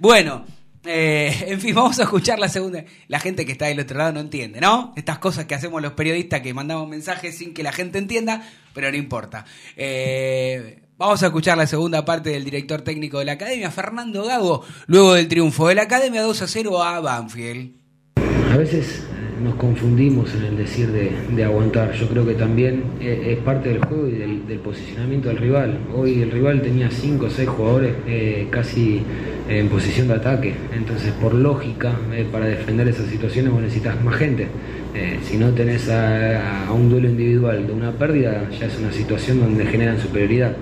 [0.00, 0.44] Bueno,
[0.84, 2.84] eh, en fin, vamos a escuchar la segunda.
[3.06, 4.92] La gente que está del otro lado no entiende, ¿no?
[4.96, 8.42] Estas cosas que hacemos los periodistas que mandamos mensajes sin que la gente entienda,
[8.74, 9.44] pero no importa.
[9.76, 14.64] Eh, vamos a escuchar la segunda parte del director técnico de la academia, Fernando Gago,
[14.86, 17.72] luego del triunfo de la academia 2 a 0 a Banfield.
[18.52, 19.02] A veces
[19.42, 21.92] nos confundimos en el decir de, aguantar.
[21.92, 25.78] Yo creo que también eh, es parte del juego y del, posicionamiento del rival.
[25.94, 29.02] Hoy el rival tenía cinco o seis jugadores eh, casi
[29.48, 30.54] en posición de ataque.
[30.72, 34.48] Entonces, por lógica, eh, para defender esas situaciones vos necesitas más gente.
[34.94, 39.40] Eh, si no tenés a un duelo individual de una pérdida, ya es una situación
[39.40, 40.56] donde generan superioridad.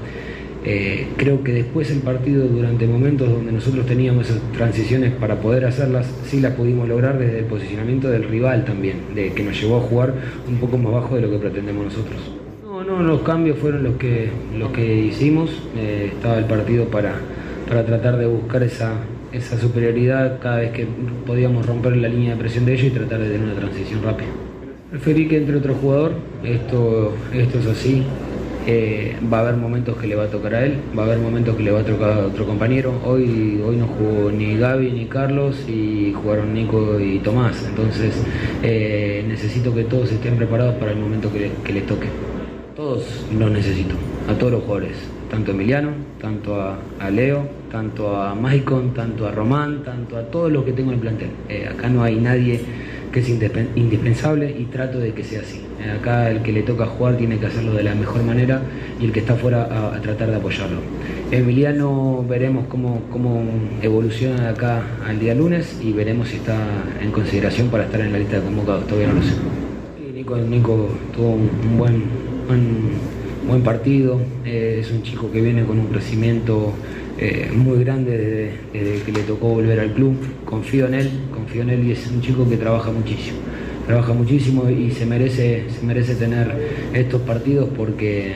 [0.67, 5.67] Eh, creo que después el partido, durante momentos donde nosotros teníamos esas transiciones para poder
[5.67, 9.77] hacerlas, sí las pudimos lograr desde el posicionamiento del rival también, de que nos llevó
[9.77, 10.15] a jugar
[10.49, 12.19] un poco más bajo de lo que pretendemos nosotros.
[12.63, 15.51] No, no, los cambios fueron los que, los que hicimos.
[15.77, 17.13] Eh, estaba el partido para,
[17.69, 18.95] para tratar de buscar esa,
[19.33, 20.87] esa superioridad cada vez que
[21.27, 24.29] podíamos romper la línea de presión de ellos y tratar de tener una transición rápida.
[24.91, 26.13] Preferí que entre otro jugador,
[26.43, 28.05] esto, esto es así,
[28.67, 31.19] eh, va a haber momentos que le va a tocar a él, va a haber
[31.19, 32.93] momentos que le va a tocar a otro compañero.
[33.05, 37.65] Hoy, hoy no jugó ni Gaby ni Carlos y jugaron Nico y Tomás.
[37.69, 38.23] Entonces
[38.63, 42.09] eh, necesito que todos estén preparados para el momento que, que les toque.
[42.77, 43.95] Todos los necesito,
[44.29, 44.97] a todos los jugadores,
[45.31, 50.23] tanto a Emiliano, tanto a, a Leo, tanto a Maicon, tanto a Román, tanto a
[50.23, 51.31] todos los que tengo en el plantel.
[51.49, 52.61] Eh, acá no hay nadie
[53.15, 55.61] que es indispen- indispensable y trato de que sea así.
[55.81, 58.61] Eh, Acá el que le toca jugar tiene que hacerlo de la mejor manera
[59.01, 60.81] y el que está afuera a, a tratar de apoyarlo.
[61.31, 63.43] Emiliano veremos cómo, cómo
[63.83, 66.57] evoluciona de acá al día lunes y veremos si está
[67.01, 68.87] en consideración para estar en la lista de convocados.
[68.87, 69.35] Todavía no lo sé.
[70.15, 75.65] Nico, Nico tuvo un, un buen, un buen partido, eh, es un chico que viene
[75.65, 76.73] con un crecimiento
[77.25, 80.15] eh, muy grande desde, que le tocó volver al club,
[80.45, 83.39] confío en él, confío en él y es un chico que trabaja muchísimo,
[83.87, 86.53] trabaja muchísimo y se merece, se merece tener
[86.93, 88.33] estos partidos porque,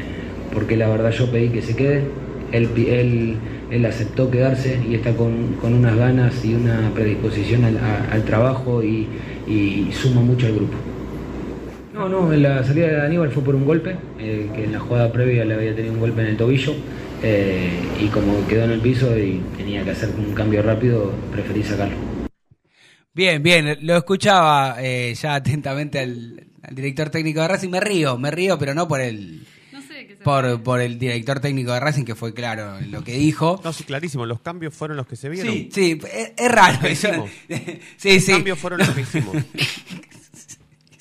[0.54, 2.04] porque la verdad yo pedí que se quede,
[2.50, 3.36] él, él,
[3.70, 7.64] él aceptó quedarse y está con, con unas ganas y una predisposición
[8.10, 9.06] al, trabajo y,
[9.46, 10.78] y suma mucho al grupo.
[11.92, 14.78] No, no, en la salida de Aníbal fue por un golpe, eh, que en la
[14.78, 16.72] jugada previa le había tenido un golpe en el tobillo
[17.22, 21.62] eh, y como quedó en el piso y tenía que hacer un cambio rápido, preferí
[21.62, 21.96] sacarlo.
[23.14, 27.70] Bien, bien, lo escuchaba eh, ya atentamente al, al director técnico de Racing.
[27.70, 29.44] Me río, me río, pero no por el.
[30.22, 33.60] por, por el director técnico de Racing, que fue claro en lo que dijo.
[33.64, 34.24] No, sí, clarísimo.
[34.24, 35.52] Los cambios fueron los que se vieron.
[35.52, 37.08] Sí, sí, es, es raro Los que eso.
[37.08, 37.30] hicimos.
[37.96, 38.32] sí, Los sí.
[38.32, 39.36] cambios fueron los que hicimos.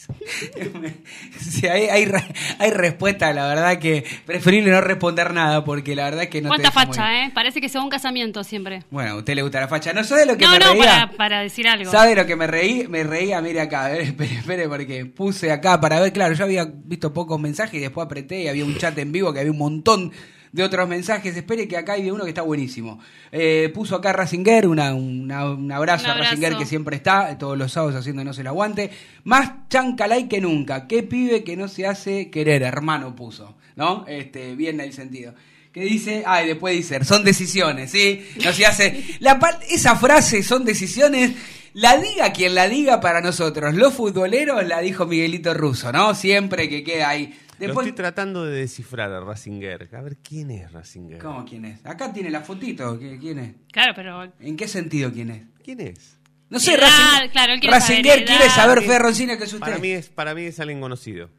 [1.40, 2.12] Sí, hay, hay,
[2.60, 6.70] hay respuesta, la verdad que preferible no responder nada porque la verdad que no Cuánta
[6.70, 7.32] te deja muy- facha, ¿eh?
[7.34, 8.84] Parece que se va a un casamiento siempre.
[8.90, 9.94] Bueno, a usted le gusta la facha.
[9.94, 10.84] No sabe lo que No, me no, reía.
[10.84, 11.90] para, para decir algo.
[11.92, 12.88] ¿Sabe lo que me reí?
[12.88, 16.44] Me reía, mire acá, a ver, espere, espere, porque puse acá para ver, claro, yo
[16.44, 19.52] había visto pocos mensajes y después apreté y había un chat en vivo que había
[19.52, 20.12] un montón
[20.58, 21.38] de otros mensajes.
[21.38, 23.00] Espere que acá hay uno que está buenísimo.
[23.32, 27.58] Eh, puso acá Racinger, una, una- un abrazo Un a Racinger que siempre está, todos
[27.58, 28.90] los sábados haciéndonos el aguante.
[29.24, 30.88] Más chancalay que nunca.
[30.88, 34.04] Qué pibe que no se hace querer, hermano puso, ¿no?
[34.08, 35.34] Este, bien el sentido.
[35.72, 38.26] Que dice, ah, y después dice, son decisiones, ¿sí?
[38.44, 39.04] No se hace.
[39.20, 39.40] La,
[39.70, 41.34] esa frase, son decisiones,
[41.74, 43.76] la diga quien la diga para nosotros.
[43.76, 46.16] Los futboleros la dijo Miguelito Russo, ¿no?
[46.16, 47.38] Siempre que queda ahí.
[47.60, 49.90] Lo estoy tratando de descifrar a Racinger.
[49.96, 51.18] A ver quién es Racinger.
[51.20, 51.86] ¿Cómo quién es?
[51.86, 53.56] Acá tiene la fotito, ¿qui- ¿quién es?
[53.72, 54.32] Claro, pero.
[54.40, 55.44] ¿En qué sentido quién es?
[55.64, 56.18] ¿Quién es?
[56.50, 59.60] No sé, Edad, Racinger, claro, él quiere saber quiere saber, Ferroncina, que es usted.
[59.66, 61.30] Para mí es, para mí es alguien conocido.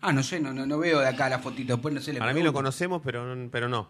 [0.00, 2.12] Ah, no sé, no, no, no veo de acá la fotito, después no sé.
[2.12, 3.88] le Para mí lo conocemos, pero, pero no.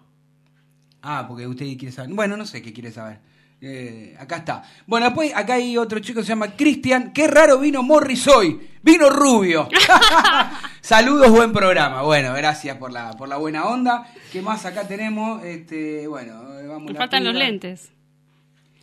[1.02, 2.12] Ah, porque usted quiere saber.
[2.14, 3.20] Bueno, no sé qué quiere saber.
[3.60, 4.62] Eh, acá está.
[4.86, 7.12] Bueno, después acá hay otro chico que se llama Cristian.
[7.12, 8.60] Qué raro vino Morris hoy.
[8.82, 9.68] Vino rubio.
[10.86, 12.02] Saludos, buen programa.
[12.02, 14.06] Bueno, gracias por la, por la buena onda.
[14.30, 15.42] ¿Qué más acá tenemos?
[15.42, 17.90] Este, bueno, eh, vamos Me faltan los lentes.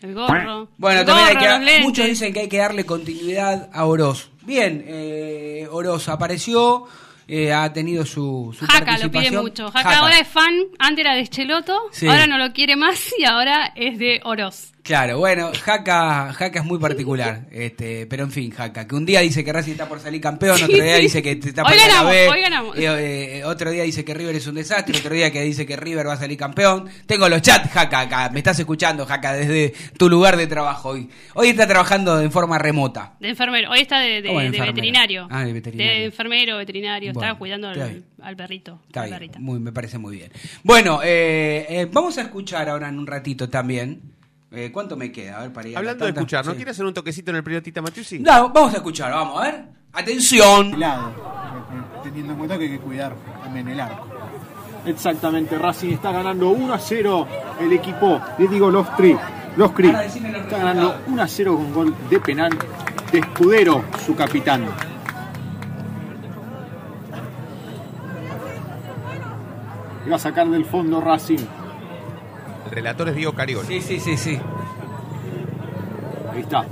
[0.01, 0.67] El gorro.
[0.77, 4.31] Bueno, El también hay que, muchos dicen que hay que darle continuidad a Oroz.
[4.41, 6.87] Bien, eh, Oroz apareció,
[7.25, 9.67] eh, ha tenido su, su Jaca lo pide mucho.
[9.67, 9.99] Jaca, Jaca.
[9.99, 12.05] ahora es fan, antes era de Cheloto, Sí.
[12.09, 14.72] ahora no lo quiere más y ahora es de Oroz.
[14.83, 19.21] Claro, bueno, Jaca, Jaca es muy particular, este, pero en fin, Jaca, que un día
[19.21, 21.87] dice que Racing está por salir campeón, otro día dice que está Hoy por la
[21.87, 22.77] ganamos, B, hoy ganamos.
[22.77, 25.77] eh, eh, otro día dice que River es un desastre, otro día que dice que
[25.77, 26.89] River va a salir campeón.
[27.05, 31.07] Tengo los chats, Jaca, acá, me estás escuchando, Jaca, desde tu lugar de trabajo hoy.
[31.35, 33.13] Hoy está trabajando en forma remota.
[33.21, 33.71] De enfermero.
[33.71, 34.73] Hoy está de, de- ¿Cómo de de enfermera?
[34.73, 35.27] veterinario.
[35.31, 35.91] Ah, de veterinario.
[35.93, 37.13] De enfermero, veterinario.
[37.13, 38.81] Bueno, Estaba cuidando está al, al perrito.
[38.87, 40.29] Está bien, muy, me parece muy bien.
[40.61, 44.11] Bueno, eh, eh, vamos a escuchar ahora en un ratito también.
[44.55, 45.37] Eh, ¿Cuánto me queda?
[45.37, 46.57] A ver, para ir a Hablando de escuchar, ¿no Sí.
[46.57, 48.19] quiere hacer un toquecito en el periodista Matiusi?
[48.19, 49.65] No, vamos a escuchar, vamos a ver.
[49.93, 50.71] Atención.
[52.03, 54.07] teniendo en cuenta que hay que cuidar también el arco.
[54.85, 57.27] Exactamente, Racing está ganando 1 a 0
[57.61, 59.17] el equipo, les digo los tri,
[59.55, 59.87] los CRI.
[59.89, 62.51] Está ganando 1 a 0 con gol de penal
[63.11, 64.65] de Escudero, su capitán.
[70.05, 71.39] Y va a sacar del fondo Racing.
[72.73, 73.63] El relator es Diego Cariol.
[73.67, 74.39] Sí, sí, sí, sí.
[76.33, 76.65] Ahí está.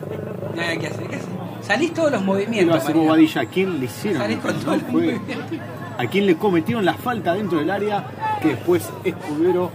[0.55, 1.19] ¿qué hacer?
[1.61, 2.75] Salís todos los movimientos.
[2.77, 2.91] hace.
[2.91, 3.41] Bobadilla.
[3.41, 4.19] ¿A quién le hicieron?
[4.19, 5.19] Salís con todo el Fue-
[5.99, 8.03] ¿A quién le cometieron la falta dentro del área?
[8.41, 9.69] Que después Escudero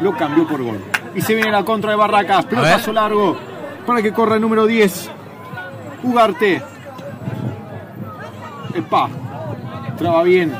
[0.00, 0.78] lo cambió por gol.
[1.16, 2.44] Y se viene la contra de Barracas.
[2.46, 3.36] Pelotazo largo
[3.84, 5.10] para que corra el número 10.
[6.04, 6.62] Ugarte.
[8.76, 9.08] Epa.
[9.98, 10.52] Traba bien.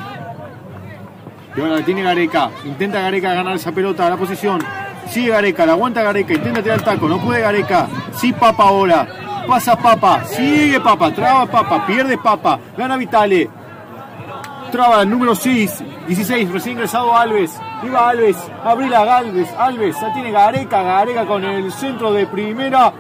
[1.57, 2.51] Y ahora la tiene Gareca.
[2.65, 4.11] Intenta Gareca ganar esa pelota.
[4.11, 4.61] La posición.
[5.11, 7.87] Sigue Gareca, la aguanta Gareca, intenta tirar el taco, no puede Gareca.
[8.15, 9.09] Sí, Papa ahora.
[9.47, 13.49] Pasa Papa, sigue Papa, traba Papa, pierde Papa, gana Vitale.
[14.71, 17.59] Traba el número 6, 16, recién ingresado Alves.
[17.83, 22.93] Iba Alves, Abrila Galvez, Alves, ya tiene Gareca, Gareca con el centro de primera.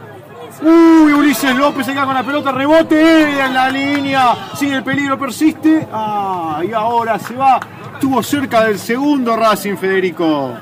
[0.62, 4.34] Uy, Ulises López se queda con la pelota, rebote en la línea.
[4.56, 5.86] Sigue el peligro, persiste.
[5.92, 7.60] Ah, y ahora se va.
[7.92, 10.56] Estuvo cerca del segundo Racing, Federico.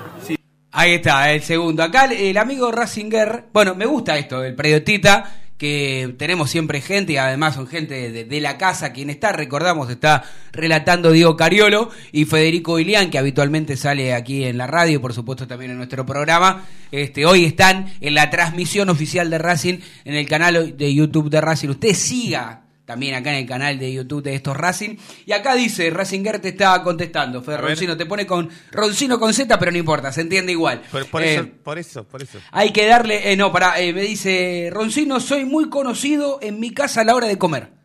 [0.72, 1.82] Ahí está, el segundo.
[1.82, 7.16] Acá el, amigo Razinger, bueno, me gusta esto, el periodista, que tenemos siempre gente, y
[7.16, 12.26] además son gente de, de la casa, quien está, recordamos, está relatando Diego Cariolo y
[12.26, 16.66] Federico Ilián, que habitualmente sale aquí en la radio, por supuesto también en nuestro programa.
[16.92, 21.40] Este, hoy están en la transmisión oficial de Racing, en el canal de YouTube de
[21.40, 21.70] Racing.
[21.70, 24.96] Usted siga también acá en el canal de YouTube de estos Racing.
[25.26, 27.60] Y acá dice, Razinger te está contestando, ver.
[27.60, 30.80] Roncino, te pone con Roncino con Z, pero no importa, se entiende igual.
[30.90, 32.38] Por, por Eh, eso, por eso, por eso.
[32.52, 37.02] hay que darle, eh, no, para, me dice, Roncino, soy muy conocido en mi casa
[37.02, 37.76] a la hora de comer.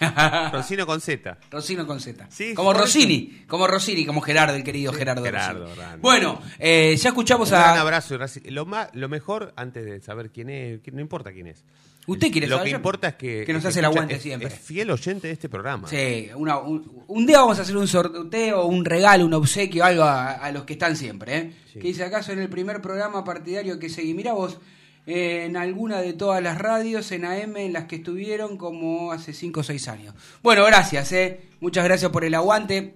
[0.52, 1.36] Roncino con Z.
[1.50, 2.26] Roncino con Z.
[2.30, 5.22] Sí, como Rossini, como Rossini, como Gerardo, el querido Gerardo.
[5.22, 5.98] Gerardo, grande.
[6.00, 7.80] Bueno, eh, ya escuchamos Un a...
[7.80, 8.14] abrazo.
[8.14, 8.40] y Racing.
[8.46, 11.64] Lo, más, lo mejor, antes de saber quién es, no importa quién es.
[12.06, 12.70] ¿Usted quiere Lo saber?
[12.72, 14.48] que importa es que, Que nos hace el escucha- aguante es- siempre.
[14.48, 15.86] Es fiel oyente de este programa.
[15.88, 20.02] Sí, una- un, un día vamos a hacer un sorteo, un regalo, un obsequio, algo
[20.02, 21.36] a, a los que están siempre.
[21.36, 21.52] ¿eh?
[21.74, 24.14] Que dice acaso en el primer programa partidario que seguí.
[24.14, 24.58] Mirá vos,
[25.06, 29.32] eh, en alguna de todas las radios en AM en las que estuvieron como hace
[29.32, 30.14] 5 o 6 años.
[30.42, 31.42] Bueno, gracias, ¿eh?
[31.60, 32.94] muchas gracias por el aguante.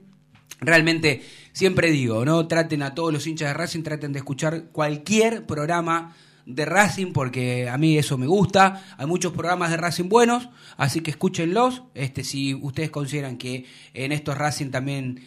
[0.61, 1.23] Realmente,
[1.53, 2.47] siempre digo, ¿no?
[2.49, 7.69] Traten a todos los hinchas de Racing, traten de escuchar cualquier programa de Racing, porque
[7.69, 8.83] a mí eso me gusta.
[8.99, 11.83] Hay muchos programas de Racing buenos, así que escúchenlos.
[11.95, 15.23] Este, si ustedes consideran que en estos Racing también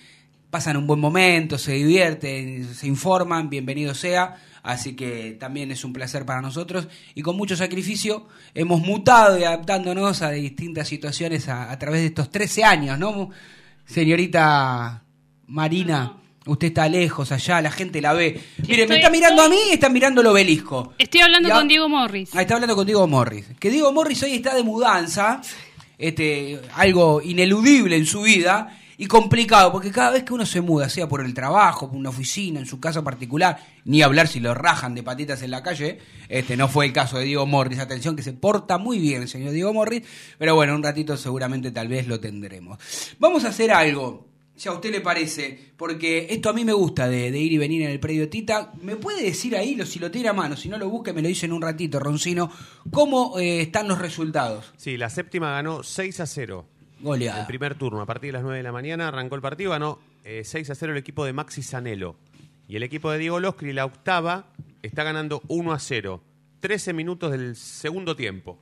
[0.50, 4.38] pasan un buen momento, se divierten, se informan, bienvenido sea.
[4.64, 9.46] Así que también es un placer para nosotros y con mucho sacrificio hemos mutado y
[9.46, 13.30] adaptándonos a distintas situaciones a, a través de estos 13 años, ¿no?
[13.86, 15.06] Señorita
[15.46, 16.18] Marina,
[16.48, 18.42] usted está lejos allá, la gente la ve.
[18.68, 20.94] Mire, me está mirando a mí y está mirando el obelisco.
[20.98, 22.36] Estoy hablando con Diego Morris.
[22.36, 23.46] Ahí está hablando con Diego Morris.
[23.60, 25.42] Que Diego Morris hoy está de mudanza,
[25.98, 30.90] este, algo ineludible en su vida y complicado, porque cada vez que uno se muda,
[30.90, 34.56] sea por el trabajo, por una oficina, en su casa particular, ni hablar si lo
[34.56, 37.80] rajan de patitas en la calle, este no fue el caso de Diego Morris.
[37.80, 40.02] Atención, que se porta muy bien el señor Diego Morris,
[40.40, 42.80] pero bueno, un ratito seguramente tal vez lo tendremos.
[43.20, 44.26] Vamos a hacer algo.
[44.58, 47.58] Si a usted le parece, porque esto a mí me gusta de, de ir y
[47.60, 50.58] venir en el predio Tita, ¿me puede decir ahí, lo, si lo tiene a mano,
[50.58, 52.52] si no lo busque, me lo dice en un ratito, Roncino,
[52.92, 54.74] cómo eh, están los resultados?
[54.76, 56.66] Sí, la séptima ganó 6 a 0.
[57.00, 57.42] Goleada.
[57.42, 60.00] El primer turno, a partir de las 9 de la mañana, arrancó el partido, ganó
[60.24, 62.16] eh, 6 a 0 el equipo de Maxi Sanelo.
[62.68, 64.48] Y el equipo de Diego Loscri, la octava,
[64.82, 66.24] está ganando 1 a 0.
[66.60, 68.58] 13 minutos del segundo tiempo.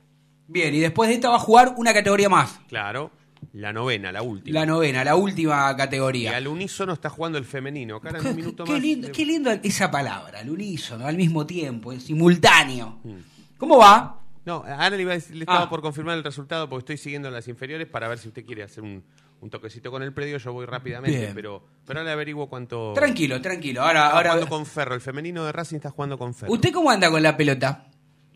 [0.48, 3.10] Bien, y después de esta va a jugar una categoría más, Claro,
[3.52, 4.60] la novena, la última.
[4.60, 6.36] la novena, la última Y categoría.
[6.36, 8.00] al unísono está jugando el femenino.
[8.04, 8.80] En un minuto Qué más.
[8.80, 12.98] lindo, qué lindo esa palabra, al unísono, al mismo tiempo, es simultáneo.
[13.04, 13.14] Mm.
[13.58, 14.20] ¿Cómo va?
[14.44, 15.68] No, ahora le, iba a decir- le estaba Ah.
[15.68, 18.84] por confirmar el resultado porque estoy siguiendo las inferiores para ver si usted quiere hacer
[18.84, 19.02] un,
[19.40, 20.38] un toquecito con el predio.
[20.38, 21.32] Yo voy rápidamente, Bien.
[21.34, 22.92] pero, pero ahora le averiguo cuánto.
[22.94, 23.82] Tranquilo, tranquilo.
[23.82, 24.30] Ahora, Está ahora.
[24.34, 24.94] jugando con Ferro.
[24.94, 26.52] El femenino de Racing está jugando con Ferro.
[26.52, 27.86] ¿Usted cómo anda con la pelota?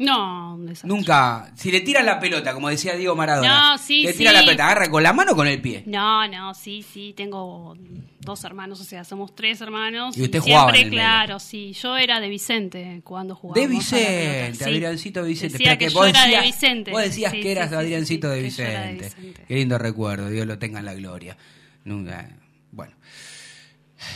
[0.00, 0.88] No, un desastre.
[0.88, 1.52] Nunca.
[1.56, 3.72] Si le tira la pelota, como decía Diego Maradona.
[3.72, 4.36] No, sí, Le tira sí.
[4.36, 5.82] la pelota, agarra con la mano o con el pie.
[5.86, 7.76] No, no, sí, sí, tengo
[8.20, 10.16] dos hermanos, o sea, somos tres hermanos.
[10.16, 11.02] Y usted jugaba siempre, en el medio.
[11.02, 11.74] claro, sí.
[11.74, 13.60] Yo era de Vicente cuando jugaba.
[13.60, 15.52] De Vicente, Adriancito de Vicente.
[15.58, 16.90] Decía Espera, que, vos yo era de decías- Vicente.
[16.92, 19.04] Vos decías Sí, que eras Adriancito de, era de Vicente.
[19.04, 19.44] Vicente.
[19.46, 21.36] Qué lindo recuerdo, Dios lo tenga en la gloria.
[21.84, 22.26] Nunca.
[22.72, 22.94] Bueno.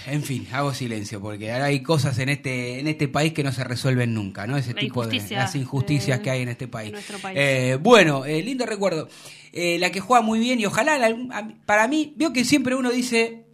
[0.07, 3.53] En fin, hago silencio porque ahora hay cosas en este en este país que no
[3.53, 4.57] se resuelven nunca, ¿no?
[4.57, 6.93] Ese La tipo de las injusticias que hay en este país.
[7.35, 9.09] Eh, bueno, eh, lindo recuerdo.
[9.53, 12.91] Eh, la que juega muy bien y ojalá, la- para mí, veo que siempre uno
[12.91, 13.45] dice,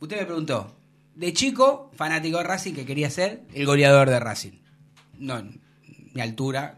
[0.00, 0.74] usted me preguntó,
[1.14, 4.52] de chico, fanático de Racing, que quería ser el goleador de Racing.
[5.18, 5.42] No,
[6.12, 6.74] mi altura,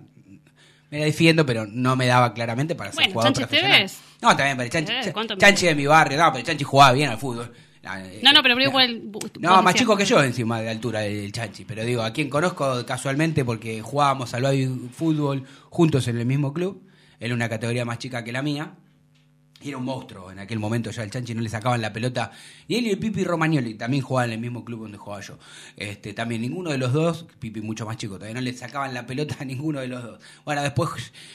[0.91, 3.77] me la defiendo, pero no me daba claramente para ser Bueno, jugador Chanchi profesional.
[3.79, 3.99] Tevez.
[4.21, 6.65] No, también, pero Chanchi, Eh, Ch- ¿cuánto me- Chanchi de mi barrio, no, pero Chanchi
[6.65, 7.53] jugaba bien al fútbol.
[8.23, 9.03] No, no, pero igual.
[9.41, 11.65] No, más chico que yo encima de altura del Chanchi.
[11.65, 14.45] Pero digo, a quien conozco casualmente porque jugábamos al
[14.93, 16.83] fútbol juntos en el mismo club.
[17.21, 18.75] Él una categoría más chica que la mía.
[19.63, 22.31] Y era un monstruo en aquel momento ya el Chanchi no le sacaban la pelota.
[22.69, 25.39] Y él y el Pipi Romagnoli también jugaban en el mismo club donde jugaba yo.
[25.77, 29.07] Este, también ninguno de los dos, Pipi mucho más chico, todavía no le sacaban la
[29.07, 30.21] pelota a ninguno de los dos.
[30.45, 30.91] Bueno, después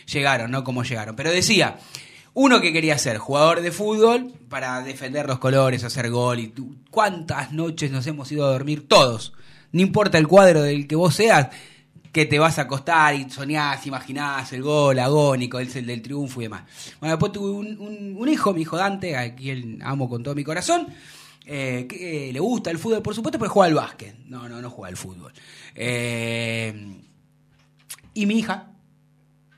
[0.06, 0.64] llegaron, ¿no?
[0.64, 1.16] Como llegaron.
[1.16, 1.80] Pero decía,
[2.34, 6.40] uno que quería ser jugador de fútbol para defender los colores, hacer gol.
[6.40, 9.34] y tú- cuántas noches nos hemos ido a dormir todos
[9.74, 11.48] no importa el cuadro del que vos seas,
[12.12, 16.42] que te vas a acostar y soñás, imaginás el gol agónico, el, el del triunfo
[16.42, 16.64] y demás.
[17.00, 20.88] Bueno, después tuve un, hijo, mi hijo Dante, a quien amo con todo mi corazón,
[21.46, 24.14] eh, que eh, le gusta el fútbol, por supuesto, pero juega al básquet.
[24.26, 25.32] No, no, no juega al fútbol.
[25.74, 26.98] Eh,
[28.14, 28.71] y mi hija,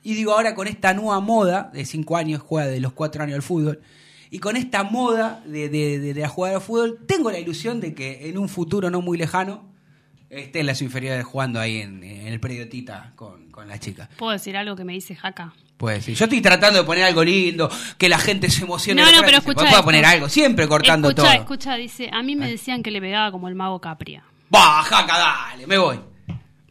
[0.04, 3.36] y digo ahora con esta nueva moda, de 5 años, juega de los 4 años
[3.36, 3.82] al fútbol,
[4.30, 7.80] y con esta moda de, de, de, de la jugada al fútbol, tengo la ilusión
[7.80, 9.72] de que en un futuro no muy lejano
[10.30, 14.10] esté en las inferiores jugando ahí en, en el predio Tita con, con la chica.
[14.18, 15.54] ¿Puedo decir algo que me dice Jaca?
[15.78, 19.02] Pues sí, yo estoy tratando de poner algo lindo, que la gente se emocione.
[19.02, 19.84] No, no, pero escucha "Puedo esto.
[19.84, 21.42] poner algo, siempre cortando escucha, todo.
[21.42, 24.24] escucha, dice, a mí me decían que le pegaba como el mago Capria.
[24.50, 26.00] Bah, jaca, dale, me voy.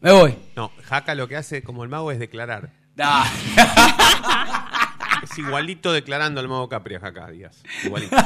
[0.01, 0.35] Me voy.
[0.57, 2.71] No, Jaca lo que hace como el mago es declarar.
[2.95, 3.25] Da.
[5.23, 7.63] Es igualito declarando al mago Capri a Jaca Díaz.
[7.83, 8.15] Igualito.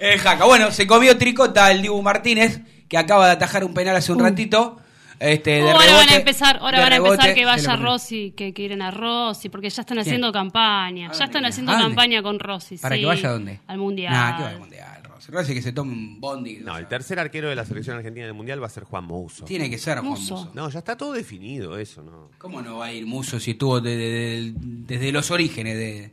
[0.00, 0.44] Eh, Jaca.
[0.44, 4.20] Bueno, se comió tricota el Dibu Martínez, que acaba de atajar un penal hace un
[4.20, 4.80] ratito.
[5.18, 8.52] Este, de Uh, ahora van a empezar, ahora van a empezar que vaya Rossi, que
[8.54, 10.06] quieren a Rossi, porque ya están ¿Quién?
[10.06, 11.10] haciendo campaña.
[11.12, 12.78] Ya están haciendo campaña con Rossi.
[12.78, 13.60] ¿Para sí, que vaya a dónde?
[13.66, 14.12] Al mundial.
[14.12, 14.97] Nah, que vaya al mundial,
[15.28, 16.56] Rossi que se tome un bondi.
[16.56, 19.44] No, el tercer arquero de la selección argentina del mundial va a ser Juan Mouso.
[19.44, 20.10] Tiene que ser Juan.
[20.10, 20.50] Musso.
[20.54, 22.30] No, ya está todo definido eso, ¿no?
[22.38, 25.76] ¿Cómo no va a ir Muso si estuvo de- de- de- desde los orígenes?
[25.76, 26.12] De...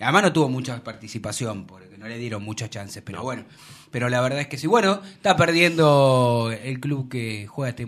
[0.00, 3.44] Además no tuvo mucha participación porque no le dieron muchas chances, pero bueno.
[3.90, 4.66] Pero la verdad es que sí.
[4.66, 7.86] Bueno, está perdiendo el club que juega este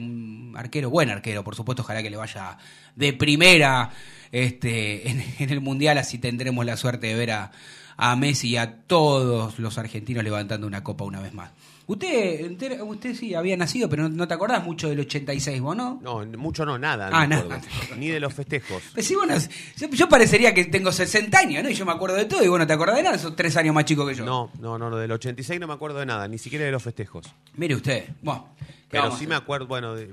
[0.55, 2.59] arquero, buen arquero, por supuesto, ojalá que le vaya
[2.95, 3.91] de primera
[4.31, 7.51] este, en, en el Mundial, así tendremos la suerte de ver a,
[7.97, 11.51] a Messi y a todos los argentinos levantando una copa una vez más.
[11.89, 12.51] Usted,
[12.83, 16.01] usted sí había nacido, pero no, no te acordás mucho del 86, vos, ¿no?
[16.03, 17.11] No, mucho no, nada.
[17.13, 17.61] Ah, no me nada.
[17.97, 18.83] Ni de los festejos.
[18.93, 19.35] Pues sí, bueno,
[19.77, 21.71] yo, yo parecería que tengo 60 años, ¿no?
[21.71, 23.19] Y yo me acuerdo de todo y bueno, ¿te acordás de nada?
[23.19, 24.25] Sos tres años más chico que yo.
[24.25, 26.83] No, no, no, no, del 86 no me acuerdo de nada, ni siquiera de los
[26.83, 27.33] festejos.
[27.55, 28.49] Mire usted, bueno.
[28.59, 30.13] ¿qué Pero sí me acuerdo, bueno, de-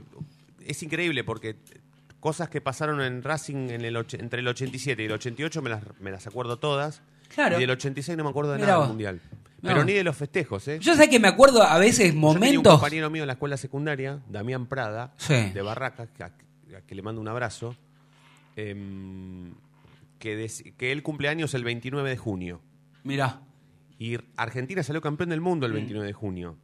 [0.68, 1.56] es increíble porque
[2.20, 5.82] cosas que pasaron en Racing en el entre el 87 y el 88 me las,
[6.00, 7.02] me las acuerdo todas.
[7.34, 7.58] Claro.
[7.58, 8.88] Y del 86 no me acuerdo de Mirá nada vos.
[8.88, 9.22] del Mundial.
[9.62, 9.70] No.
[9.70, 10.78] Pero ni de los festejos, ¿eh?
[10.80, 12.74] Yo sé que me acuerdo a veces Yo tenía un momentos.
[12.74, 15.52] compañero mío en la escuela secundaria, Damián Prada, Sí.
[15.52, 16.28] de Barracas, que, a-
[16.78, 17.74] a que le mando un abrazo,
[18.58, 19.54] em,
[20.20, 22.62] que, dec- que él cumpleaños el 29 de junio.
[23.04, 23.40] Mirá.
[24.00, 26.58] Y Argentina salió campeón del mundo el 29 de junio.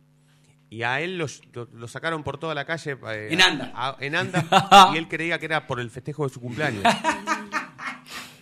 [0.71, 2.97] Y a él los- lo, lo sacaron por toda la calle.
[3.07, 3.71] eh, En anda.
[3.75, 4.43] a- en anda.
[4.93, 6.83] y él creía que era por el festejo de su cumpleaños.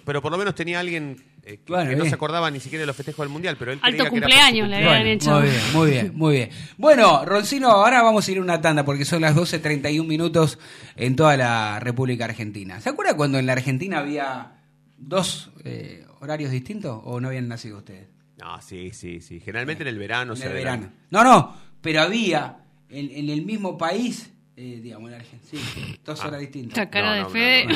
[0.07, 2.09] Pero por lo menos tenía alguien eh, que, Bueno, que no bien.
[2.09, 3.57] se acordaba ni siquiera de los festejos del mundial.
[3.59, 5.31] Pero él Alto creía que era cumpleaños le habían Bueno, hecho.
[5.31, 6.49] Muy bien, muy bien, muy bien.
[6.77, 10.57] Bueno, Roncino, ahora vamos a ir a una tanda porque son las 12.31 minutos
[10.95, 12.79] en toda la República Argentina.
[12.81, 14.53] ¿Se acuerda cuando en la Argentina había
[14.97, 18.07] dos eh, horarios distintos o no habían nacido ustedes?
[18.38, 19.39] No, sí, sí, sí.
[19.39, 20.34] Generalmente en el verano.
[20.34, 20.89] En se el verano.
[21.11, 22.59] No, no, pero había
[22.89, 26.27] en, en el mismo país, eh, digamos, en Argentina, sí, dos Ah.
[26.27, 26.77] horas distintas.
[26.77, 27.67] Esta cara de Fede.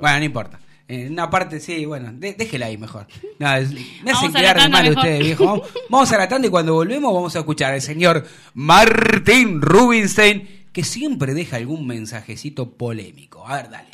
[0.00, 0.58] Bueno, no importa.
[0.86, 3.06] En una parte, sí, bueno, de- déjela ahí mejor.
[3.38, 3.70] No, es-
[4.02, 4.98] me hacen quedar de mal mejor.
[4.98, 5.44] ustedes, viejo.
[5.46, 10.66] Vamos, vamos a la tanda y cuando volvemos vamos a escuchar al señor Martín Rubinstein,
[10.72, 13.46] que siempre deja algún mensajecito polémico.
[13.46, 13.88] A ver, dale.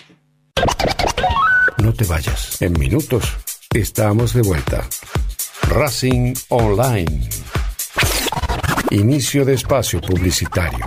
[1.79, 2.61] No te vayas.
[2.61, 3.25] En minutos
[3.73, 4.85] estamos de vuelta.
[5.69, 7.29] Racing Online.
[8.91, 10.87] Inicio de espacio publicitario.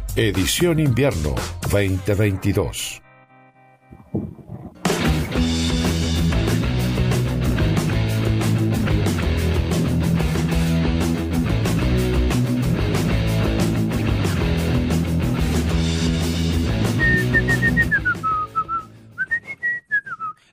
[0.13, 1.35] Edición Invierno
[1.71, 3.01] 2022.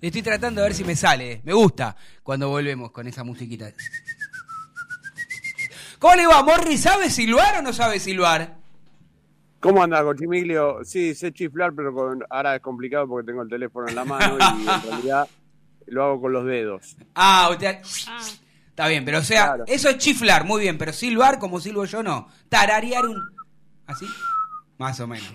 [0.00, 1.40] Estoy tratando de ver si me sale.
[1.42, 3.72] Me gusta cuando volvemos con esa musiquita.
[5.98, 6.78] ¿Cómo le va, Morri?
[6.78, 8.57] ¿Sabe silbar o no sabe silbar?
[9.60, 10.78] ¿Cómo anda, Cochimiglio?
[10.84, 14.36] Sí, sé chiflar, pero con- ahora es complicado porque tengo el teléfono en la mano
[14.38, 15.28] y en realidad
[15.86, 16.96] lo hago con los dedos.
[17.14, 17.78] Ah, usted...
[18.70, 22.00] Está bien, pero o sea, eso es chiflar, muy bien, pero silbar como silbo yo
[22.04, 22.28] no.
[22.48, 23.20] Tararear un...
[23.86, 24.06] ¿Así?
[24.78, 25.28] Más o menos.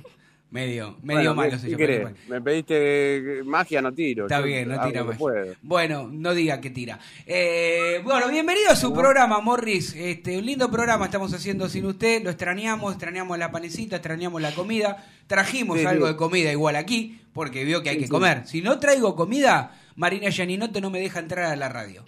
[0.54, 2.02] Medio, medio Bueno, malo ¿qué- soy qué yo.
[2.04, 2.18] bueno.
[2.28, 4.26] Me pediste magia, no tiro.
[4.26, 5.56] Está Yo bien, no tira puedo.
[5.64, 7.00] Bueno, no diga que tira.
[7.26, 9.96] Eh, bueno, bienvenido a su programa, Morris.
[9.96, 12.22] Este, un lindo programa estamos haciendo sin usted.
[12.24, 15.04] Lo extrañamos, extrañamos la panecita, extrañamos la comida.
[15.26, 16.12] Trajimos Sí, algo sí.
[16.14, 18.46] de comida igual aquí, porque vio que hay Sí, que comer.
[18.46, 22.06] Si no traigo comida, Marina Yaninote no me deja entrar a la radio.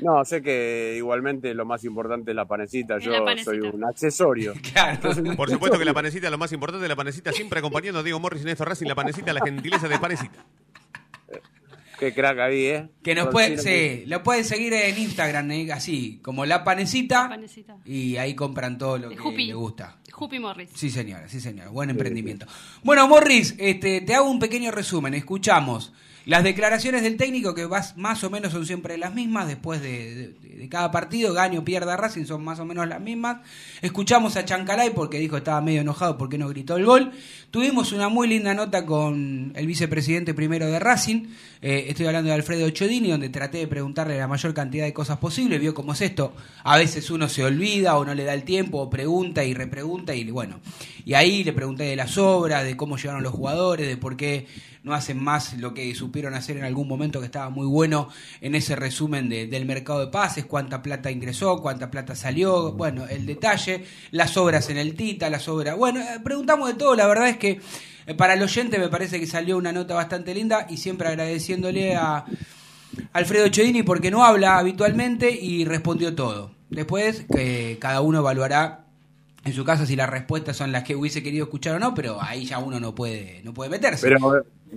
[0.00, 2.96] No, sé que igualmente lo más importante es la panecita.
[2.96, 3.50] Es Yo la panecita.
[3.50, 4.54] soy un accesorio.
[5.36, 8.18] Por supuesto que la panecita, lo más importante de la panecita, siempre acompañando a Diego
[8.18, 10.44] Morris en esto Racing, la panecita, la gentileza de panecita.
[11.98, 12.88] Qué crack ahí, ¿eh?
[13.04, 17.76] Que nos puede, sí, lo pueden seguir en Instagram, eh, así, como la panecita, Panecita.
[17.84, 19.46] y ahí compran todo lo que Jupi.
[19.46, 19.98] le gusta.
[20.10, 20.70] Jupi Morris.
[20.74, 21.70] Sí, señora, sí, señora.
[21.70, 22.44] Buen emprendimiento.
[22.82, 25.14] Bueno, Morris, este, te hago un pequeño resumen.
[25.14, 25.92] Escuchamos
[26.24, 27.66] las declaraciones del técnico, que
[27.96, 30.34] más o menos son siempre las mismas, después de,
[30.70, 33.38] cada partido, gane o pierda Racing, son más o menos las mismas.
[33.80, 37.10] Escuchamos a Chancalay, porque dijo que estaba medio enojado porque no gritó el gol.
[37.50, 41.26] Tuvimos una muy linda nota con el vicepresidente primero de Racing.
[41.60, 45.18] Eh, estoy hablando de Alfredo Chodini, donde traté de preguntarle la mayor cantidad de cosas
[45.18, 45.58] posible.
[45.58, 46.34] Vio cómo es esto.
[46.62, 50.14] A veces uno se olvida o no le da el tiempo, o pregunta y repregunta.
[50.14, 50.60] Y bueno,
[51.04, 54.46] y ahí le pregunté de las obras, de cómo llegaron los jugadores, de por qué
[54.82, 55.84] no hacen más lo que
[56.34, 58.08] hacer en algún momento que estaba muy bueno
[58.40, 63.06] en ese resumen de- del mercado de pases, cuánta plata ingresó, cuánta plata salió, bueno,
[63.08, 67.06] el detalle, las obras en el Tita, las obras, bueno, eh, preguntamos de todo, la
[67.06, 67.60] verdad es que
[68.06, 71.94] eh, para el oyente me parece que salió una nota bastante linda y siempre agradeciéndole
[71.96, 72.24] a
[73.12, 76.50] Alfredo Chodini porque no habla habitualmente y respondió todo.
[76.70, 78.84] Después que cada uno evaluará
[79.44, 82.22] en su caso si las respuestas son las que hubiese querido escuchar o no, pero
[82.22, 84.06] ahí ya uno no puede, no puede meterse.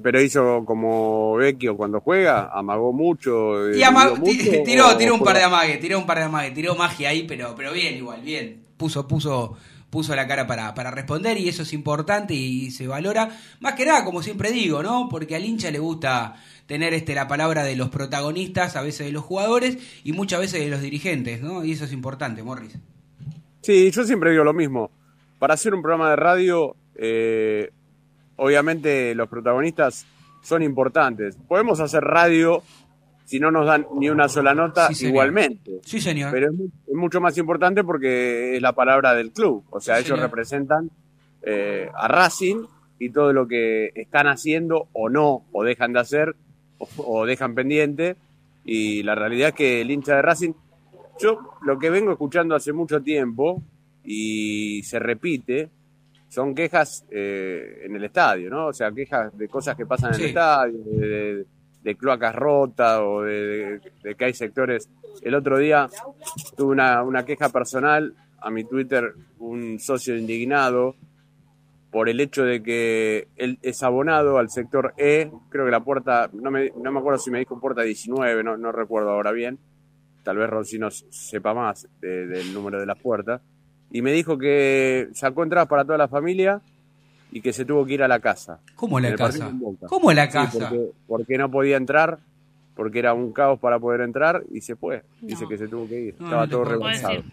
[0.01, 3.71] Pero hizo como Vecchio cuando juega, amagó mucho.
[3.73, 6.75] Y eh, mucho, ti- tiró, un par de amagues, tiró un par de amagues, tiró
[6.75, 8.61] magia ahí, pero, pero bien igual, bien.
[8.77, 9.55] Puso, puso,
[9.89, 13.29] puso la cara para, para responder y eso es importante y se valora.
[13.61, 15.07] Más que nada, como siempre digo, ¿no?
[15.09, 16.35] Porque al hincha le gusta
[16.65, 20.59] tener este la palabra de los protagonistas, a veces de los jugadores y muchas veces
[20.61, 21.63] de los dirigentes, ¿no?
[21.63, 22.77] Y eso es importante, Morris.
[23.61, 24.91] Sí, yo siempre digo lo mismo.
[25.39, 27.71] Para hacer un programa de radio, eh,
[28.37, 30.05] obviamente los protagonistas
[30.41, 31.37] son importantes.
[31.47, 32.61] Podemos hacer radio
[33.25, 35.79] si no nos dan ni una sola nota Sí, igualmente.
[35.83, 36.31] Sí, señor.
[36.31, 39.63] Pero es, mu- es mucho más importante porque es la palabra del club.
[39.71, 40.29] O sea, Sí, ellos señor.
[40.29, 40.91] representan
[41.41, 42.65] eh, a Racing
[42.99, 46.35] y todo lo que están haciendo o no, o dejan de hacer,
[46.77, 48.15] o, o dejan pendiente.
[48.63, 50.53] Y la realidad es que el hincha de Racing,
[51.19, 53.61] yo lo que vengo escuchando hace mucho tiempo
[54.03, 55.69] y se repite,
[56.35, 58.67] son quejas eh, en el estadio, ¿no?
[58.67, 61.45] O sea, quejas de cosas que pasan en el estadio, de, de-
[61.81, 63.31] de cloacas rotas o de,
[63.79, 64.89] de- de que hay sectores.
[65.21, 65.87] El otro día
[66.57, 70.95] tuve una, una queja personal a mi Twitter, un socio indignado
[71.91, 76.29] por el hecho de que él es abonado al sector E, creo que la puerta,
[76.33, 79.59] no me, no me acuerdo si me dijo puerta 19, no, no recuerdo ahora bien,
[80.23, 83.41] tal vez Roncino sepa más de- del número de las puertas,
[83.97, 86.59] y me dijo que sacó entradas para toda la familia
[87.31, 88.59] y que se tuvo que ir a la casa.
[88.75, 89.51] ¿Cómo la casa?
[89.87, 90.69] ¿Cómo la Sí, casa?
[90.69, 92.19] porque, porque no podía entrar,
[92.75, 95.03] porque era un caos para poder entrar y se fue.
[95.21, 96.15] Dice que se tuvo que ir.
[96.19, 97.23] No, Estaba no todo decir.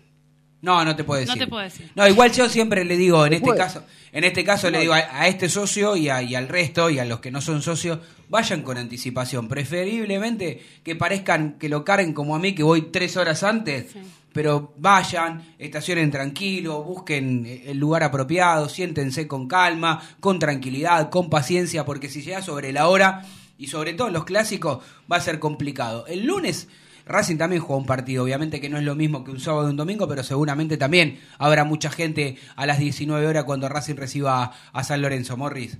[0.62, 1.42] No, no te puedo No decir.
[1.42, 1.90] te puedo decir.
[1.94, 3.58] No, igual yo siempre le digo, en este puede.
[3.58, 3.82] caso,
[4.12, 6.98] en este caso le digo a, a este socio y, a- y al resto y
[7.00, 7.98] a los que no son socios,
[8.28, 9.48] vayan con anticipación.
[9.48, 13.86] Preferiblemente que parezcan que lo carguen como a mí, que voy tres horas antes,
[14.32, 21.28] pero vayan, estacionen tranquilo, busquen eh, el lugar apropiado, siéntense con calma, con tranquilidad, con
[21.28, 23.24] paciencia, porque si llega sobre la hora
[23.58, 24.78] y sobre todo en los clásicos
[25.10, 26.06] va a ser complicado.
[26.06, 26.68] El lunes
[27.06, 29.70] Racing también juega un partido, obviamente que no es lo mismo que un sábado y
[29.70, 34.52] un domingo, pero seguramente también habrá mucha gente a las 19 horas cuando Racing reciba
[34.72, 35.78] a San Lorenzo Morris.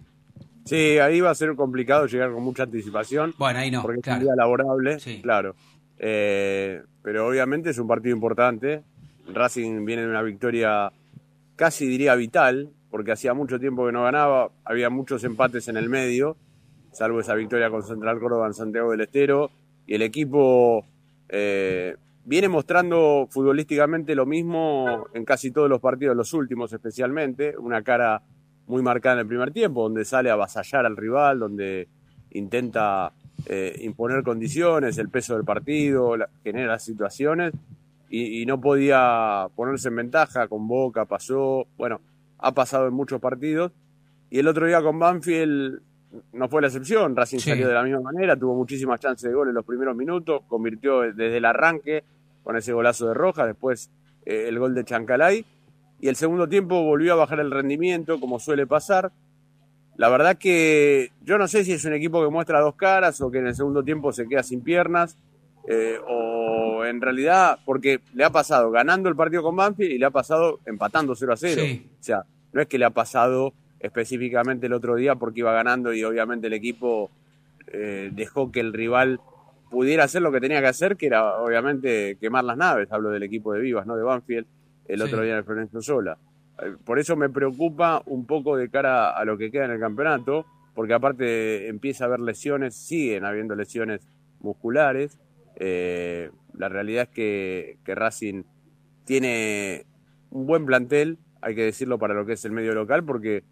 [0.64, 3.34] Sí, ahí va a ser complicado llegar con mucha anticipación.
[3.38, 5.56] Bueno, ahí no, Porque es un día laborable, claro.
[5.98, 8.82] Eh, pero obviamente es un partido importante.
[9.32, 10.92] Racing viene de una victoria
[11.56, 15.88] casi diría vital, porque hacía mucho tiempo que no ganaba, había muchos empates en el
[15.88, 16.36] medio,
[16.92, 19.50] salvo esa victoria con Central Córdoba en Santiago del Estero,
[19.86, 20.84] y el equipo
[21.32, 27.82] eh, viene mostrando futbolísticamente lo mismo en casi todos los partidos, los últimos especialmente, una
[27.82, 28.22] cara
[28.66, 31.88] muy marcada en el primer tiempo, donde sale a avasallar al rival, donde
[32.30, 33.12] intenta
[33.46, 36.14] eh, imponer condiciones, el peso del partido,
[36.44, 37.54] genera situaciones
[38.14, 42.02] y no podía ponerse en ventaja con Boca, pasó, bueno,
[42.36, 43.72] ha pasado en muchos partidos
[44.28, 45.80] y el otro día con Banfield
[46.32, 47.50] no fue la excepción, Racing Sí.
[47.50, 51.00] salió de la misma manera, tuvo muchísimas chances de gol en los primeros minutos, convirtió
[51.00, 52.04] desde el arranque
[52.42, 53.90] con ese golazo de Roja, después
[54.26, 55.44] eh, el gol de Chancalay
[56.00, 59.12] y el segundo tiempo volvió a bajar el rendimiento como suele pasar.
[59.96, 63.30] La verdad que yo no sé si es un equipo que muestra dos caras o
[63.30, 65.16] que en el segundo tiempo se queda sin piernas
[65.68, 70.06] eh, o en realidad porque le ha pasado ganando el partido con Banfield y le
[70.06, 71.62] ha pasado empatando 0 a 0.
[71.64, 71.90] Sí.
[72.00, 73.52] O sea, no es que le ha pasado
[73.82, 77.10] específicamente el otro día porque iba ganando y obviamente el equipo
[77.66, 79.20] eh, dejó que el rival
[79.70, 82.90] pudiera hacer lo que tenía que hacer, que era obviamente quemar las naves.
[82.92, 84.46] Hablo del equipo de Vivas, no de Banfield,
[84.86, 85.04] el Sí.
[85.06, 86.18] otro día en el Florencio Sola.
[86.62, 89.80] Eh, Por eso me preocupa un poco de cara a lo que queda en el
[89.80, 90.44] campeonato,
[90.74, 94.06] porque aparte empieza a haber lesiones, siguen habiendo lesiones
[94.40, 95.18] musculares.
[95.56, 98.42] Eh, la realidad es que, que Racing
[99.04, 99.84] tiene
[100.30, 103.42] un buen plantel, hay que decirlo para lo que es el medio local, porque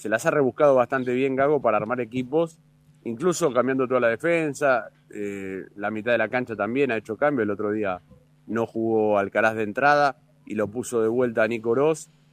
[0.00, 2.58] se las ha rebuscado bastante bien Gago para armar equipos,
[3.04, 7.42] incluso cambiando toda la defensa, eh, la mitad de la cancha también ha hecho cambio,
[7.42, 8.00] el otro día
[8.46, 10.16] no jugó Alcaraz de entrada
[10.46, 11.74] y lo puso de vuelta a Nico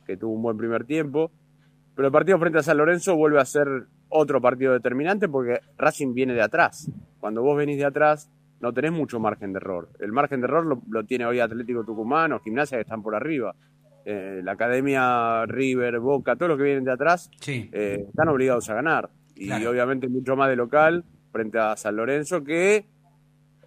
[0.05, 1.29] que tuvo un buen primer tiempo,
[1.93, 3.67] pero el partido frente a San Lorenzo vuelve a ser
[4.07, 6.89] otro partido determinante porque Racing viene de atrás.
[7.19, 8.31] Cuando vos venís de atrás
[8.61, 9.89] no tenés mucho margen de error.
[9.99, 13.13] El margen de error lo, lo tiene hoy Atlético Tucumán o Gimnasia que están por
[13.13, 13.53] arriba.
[14.09, 17.69] Eh, la Academia, River, Boca, todos los que vienen de atrás Sí.
[17.73, 19.09] eh, están obligados a ganar.
[19.35, 19.69] Y Claro.
[19.71, 21.03] obviamente mucho más de local
[21.33, 22.85] frente a San Lorenzo, que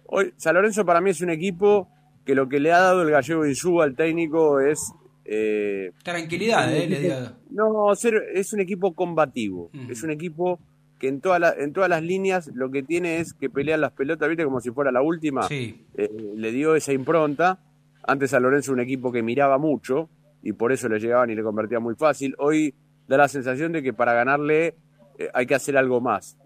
[0.05, 1.89] hoy San Lorenzo para mí es un equipo
[2.25, 4.79] que lo que le ha dado el gallego Insúa al técnico es...
[5.25, 7.15] eh, Tranquilidad, eh, le digo.
[7.51, 9.69] No, es un equipo combativo.
[9.89, 10.59] Es un equipo
[10.99, 13.91] que en, toda la- en todas las líneas lo que tiene es que pelean las
[13.91, 14.43] pelotas, ¿viste?
[14.43, 15.43] Como si fuera la última.
[15.43, 15.85] Sí.
[15.95, 17.59] Eh, le dio esa impronta.
[18.03, 20.09] Antes a Lorenzo un equipo que miraba mucho,
[20.43, 22.35] y por eso le llegaban y le convertían muy fácil.
[22.37, 22.73] Hoy
[23.07, 24.75] da la sensación de que para ganarle
[25.17, 26.37] eh, hay que hacer algo más.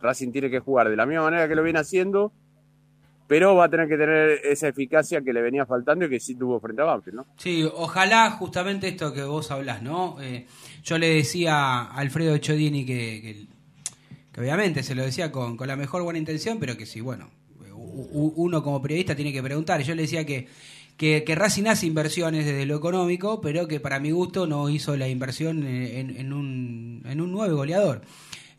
[0.00, 2.32] Racing tiene que jugar de la misma manera que lo viene haciendo,
[3.26, 6.34] pero va a tener que tener esa eficacia que le venía faltando y que sí
[6.34, 7.26] tuvo frente a Banfield, ¿no?
[7.36, 10.20] Sí, ojalá justamente esto que vos hablás, ¿no?
[10.20, 10.46] Eh,
[10.82, 13.46] yo le decía a Alfredo Chodini que, que,
[14.32, 17.28] que obviamente se lo decía con, con la mejor buena intención, pero que sí, bueno,
[18.12, 19.82] uno como periodista tiene que preguntar.
[19.82, 20.46] Yo le decía que,
[20.98, 24.96] que, que Racing hace inversiones desde lo económico, pero que para mi gusto no hizo
[24.96, 28.02] la inversión en, un, en un nuevo goleador.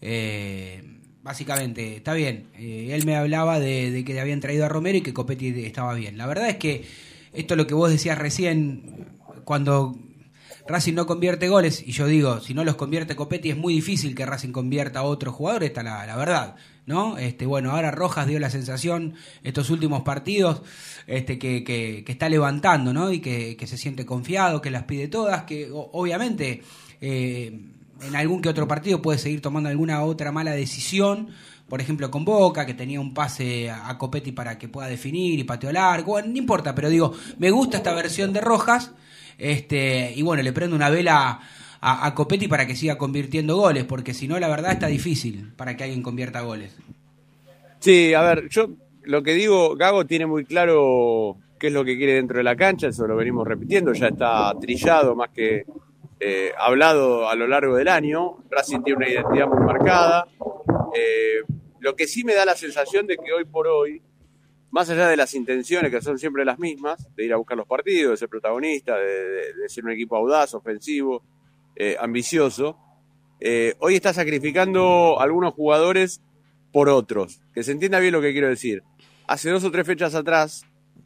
[0.02, 0.82] Eh,
[1.22, 2.46] básicamente, está bien.
[2.58, 5.94] Eh, él me hablaba de, de que habían traído a Romero y que Copetti estaba
[5.94, 6.18] bien.
[6.18, 6.86] La verdad es que
[7.34, 9.10] esto es lo que vos decías recién,
[9.44, 10.00] cuando
[10.70, 14.14] Racing no convierte goles, y yo digo, si no los convierte Copetti, es muy difícil
[14.14, 16.56] que Racing convierta a otro jugador, esta la, la verdad,
[16.86, 17.18] ¿no?
[17.18, 20.62] Este, bueno, ahora Rojas dio la sensación, estos últimos partidos,
[21.08, 23.12] este, que, que, que está levantando, ¿no?
[23.12, 26.62] Y que, que se siente confiado, que las pide todas, que obviamente
[27.02, 27.60] eh,
[28.02, 31.30] en algún que otro partido puede seguir tomando alguna otra mala decisión,
[31.68, 35.44] por ejemplo con Boca, que tenía un pase a Copetti para que pueda definir y
[35.44, 38.92] pateó largo, no importa, pero digo, me gusta esta versión de Rojas,
[39.40, 41.40] este, y bueno, le prendo una vela
[41.82, 45.54] a, a Copetti para que siga convirtiendo goles, porque si no, la verdad está difícil
[45.56, 46.78] para que alguien convierta goles.
[47.80, 48.70] Sí, a ver, yo
[49.04, 52.56] lo que digo, Gago tiene muy claro qué es lo que quiere dentro de la
[52.56, 55.66] cancha, eso lo venimos repitiendo, ya está trillado más que
[56.20, 58.38] eh, hablado a lo largo del año.
[58.50, 60.28] Racing tiene una identidad muy marcada.
[60.94, 61.44] Eh,
[61.80, 64.02] lo que sí me da la sensación de que hoy por hoy,
[64.72, 67.68] más allá de las intenciones que son siempre las mismas, de ir a buscar los
[67.68, 71.24] partidos, de ser protagonista, de, de- de ser un equipo audaz, ofensivo,
[71.76, 72.78] eh, ambicioso,
[73.40, 76.22] eh, hoy está sacrificando algunos jugadores
[76.72, 77.42] por otros.
[77.54, 78.84] Que se entienda bien lo que quiero decir.
[79.28, 80.66] Hace dos o tres fechas atrás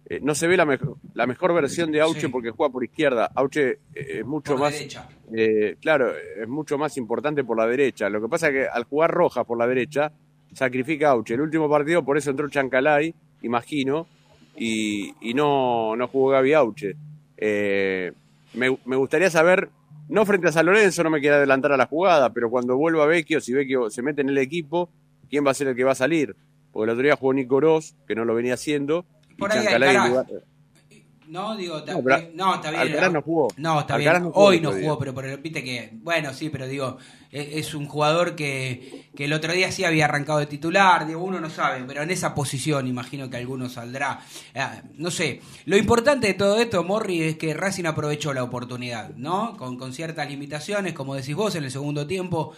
[0.09, 3.29] eh, no se ve la, mejor la mejor versión de Auche porque juega por izquierda.
[3.35, 4.75] Auche eh, es mucho Por más.
[5.35, 8.09] eh, claro, es mucho más importante por la derecha.
[8.09, 10.11] Lo que pasa es que al jugar Roja por la derecha,
[10.53, 11.35] sacrifica a Auche.
[11.35, 14.07] El último partido, por eso entró Chancalay, imagino,
[14.57, 16.95] y, y no, no jugó Gaby Auche.
[17.37, 18.11] Eh,
[18.53, 19.69] me, me gustaría saber,
[20.09, 23.05] no frente a San Lorenzo, no me quiero adelantar a la jugada, pero cuando vuelva
[23.05, 24.89] Vecchio, si Vecchio se mete en el equipo,
[25.29, 26.35] ¿quién va a ser el que va a salir?
[26.71, 29.63] Porque el otro día jugó Nico Oroz, que no lo venía haciendo, y Por ahí
[29.63, 30.25] Chancalay en lugar-
[31.33, 32.81] No, digo, ta- No, pero eh, no, está bien.
[32.83, 33.47] Alcaraz no jugó.
[33.57, 34.27] No, está Alcaraz bien.
[34.29, 36.97] no jugó Hoy no jugó, pero, pero viste que, bueno, sí, pero digo,
[37.31, 41.23] es, es un jugador que, que el otro día sí había arrancado de titular, digo,
[41.23, 44.19] uno no sabe, pero en esa posición imagino que alguno saldrá.
[44.53, 49.09] Ah, no sé, lo importante de todo esto, Morri, es que Racing aprovechó la oportunidad,
[49.15, 49.57] ¿no?
[49.57, 52.53] Con, con ciertas limitaciones, como decís vos, en el segundo tiempo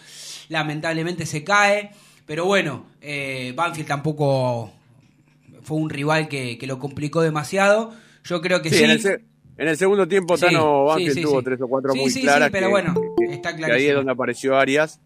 [0.50, 1.92] lamentablemente se cae,
[2.26, 4.70] pero bueno, eh, Banfield tampoco
[5.62, 8.04] fue un rival que, que lo complicó demasiado.
[8.26, 8.76] Yo creo que sí.
[8.76, 9.20] Sí, En, el se-
[9.58, 12.50] en el segundo tiempo Sí, Tano Banfield tuvo tres o cuatro muy claras.
[12.50, 12.94] pero que- bueno,
[13.30, 15.00] está que ahí es donde apareció Arias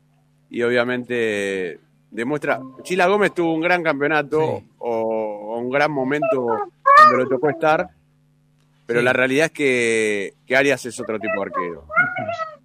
[0.50, 1.78] y obviamente
[2.10, 2.60] demuestra.
[2.82, 6.46] Chila Gómez tuvo un gran campeonato o, o un gran momento
[6.96, 7.88] cuando le tocó estar,
[8.86, 11.86] pero la realidad es que, que Arias es otro tipo de arquero.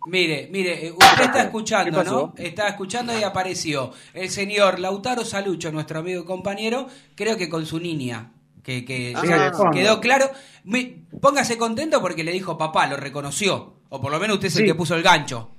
[0.08, 2.04] Mire, mire, eh, usted está ¿Qué escuchando?
[2.04, 2.34] ¿no?
[2.38, 7.66] Está escuchando y apareció el señor Lautaro Salucho, nuestro amigo y compañero, creo que con
[7.66, 8.32] su niña,
[8.66, 9.24] que, que Ah.
[9.26, 10.30] ya quedó claro.
[11.22, 14.66] Póngase contento porque le dijo papá, lo reconoció, o por lo menos usted es el
[14.66, 15.52] que puso el gancho.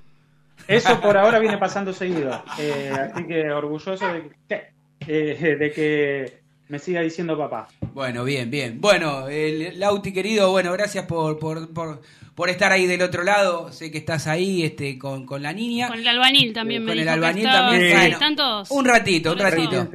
[0.67, 2.43] Eso por ahora viene pasando seguido.
[2.59, 4.73] Eh, así que orgulloso de que,
[5.07, 7.69] eh, de que me siga diciendo papá.
[7.95, 8.81] Bueno, bien, bien.
[8.81, 9.27] Bueno,
[9.77, 12.03] Lauti querido, bueno, gracias por, por, por,
[12.37, 13.73] por estar ahí del otro lado.
[13.73, 15.89] Sé que estás ahí este, con, con la niña.
[15.89, 17.91] Con el albanil también me Con el que albanil estaba- también.
[17.91, 18.71] sí, Bueno, están todos.
[18.71, 19.89] Un ratito, un ratito.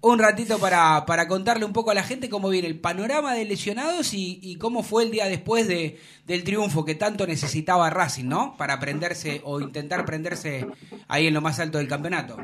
[0.00, 3.44] Un ratito para, para contarle un poco a la gente cómo viene el panorama de
[3.44, 8.26] lesionados y, y cómo fue el día después de, del triunfo que tanto necesitaba Racing,
[8.28, 8.54] ¿no?
[8.56, 10.66] Para prenderse o intentar prenderse
[11.08, 12.36] ahí en lo más alto del campeonato.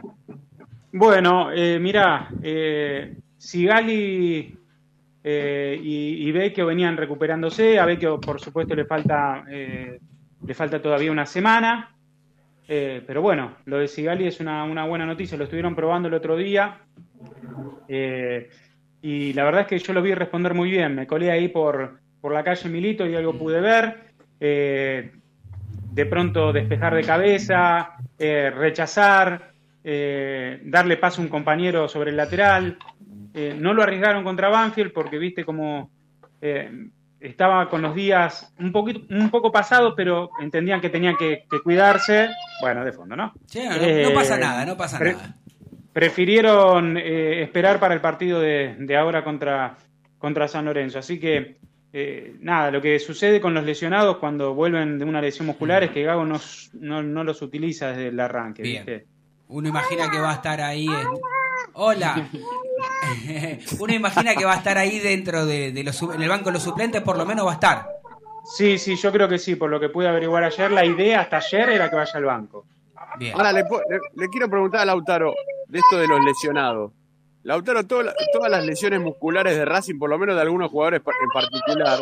[0.93, 4.56] Bueno, eh, mira, eh, Sigali
[5.26, 7.78] eh, y, y Vecchio venían recuperándose.
[7.78, 9.98] A Vecchio, por supuesto, le falta, eh,
[10.46, 11.96] le falta todavía una semana.
[12.68, 15.38] Eh, pero bueno, lo de Sigali es una, una buena noticia.
[15.38, 16.82] Lo estuvieron probando el otro día.
[19.01, 20.94] Y la verdad es que yo lo vi responder muy bien.
[20.94, 24.12] Me colé ahí por, por la calle Milito y algo pude ver.
[24.38, 29.52] De pronto despejar de cabeza, rechazar,
[29.82, 32.78] darle paso a un compañero sobre el lateral.
[33.35, 35.90] Eh, no lo arriesgaron contra Banfield porque viste como
[36.40, 36.70] eh,
[37.19, 41.61] estaba con los días un poquito, un poco pasados, pero entendían que tenían que, que
[41.61, 42.28] cuidarse.
[42.61, 43.32] Bueno, de fondo, ¿no?
[43.47, 45.36] Sí, no, no pasa nada, no pasa nada.
[45.93, 49.77] Prefirieron eh, esperar para el partido de, de ahora contra,
[50.19, 50.98] contra San Lorenzo.
[50.98, 51.56] Así que
[51.93, 55.90] eh, nada, lo que sucede con los lesionados cuando vuelven de una lesión muscular es
[55.90, 56.40] que Gago no,
[56.74, 58.85] no, no los utiliza desde el arranque, Bien.
[58.85, 59.06] ¿viste?
[59.48, 61.09] Uno imagina que va a estar ahí en...
[61.74, 62.28] Hola.
[63.78, 66.47] Uno imagina que va a estar ahí dentro de, de los, su- en el banco
[66.47, 67.86] de los suplentes, por lo menos va a estar.
[68.56, 71.39] Sí, sí, yo creo que sí, por lo que pude averiguar ayer, la idea hasta
[71.39, 72.66] ayer era que vaya al banco.
[73.35, 75.35] Ahora le, le- le quiero preguntar a Lautaro
[75.69, 76.93] de esto de los lesionados.
[77.43, 81.01] Lautaro, toda la- todas las lesiones musculares de Racing, por lo menos de algunos jugadores
[81.06, 81.98] en particular,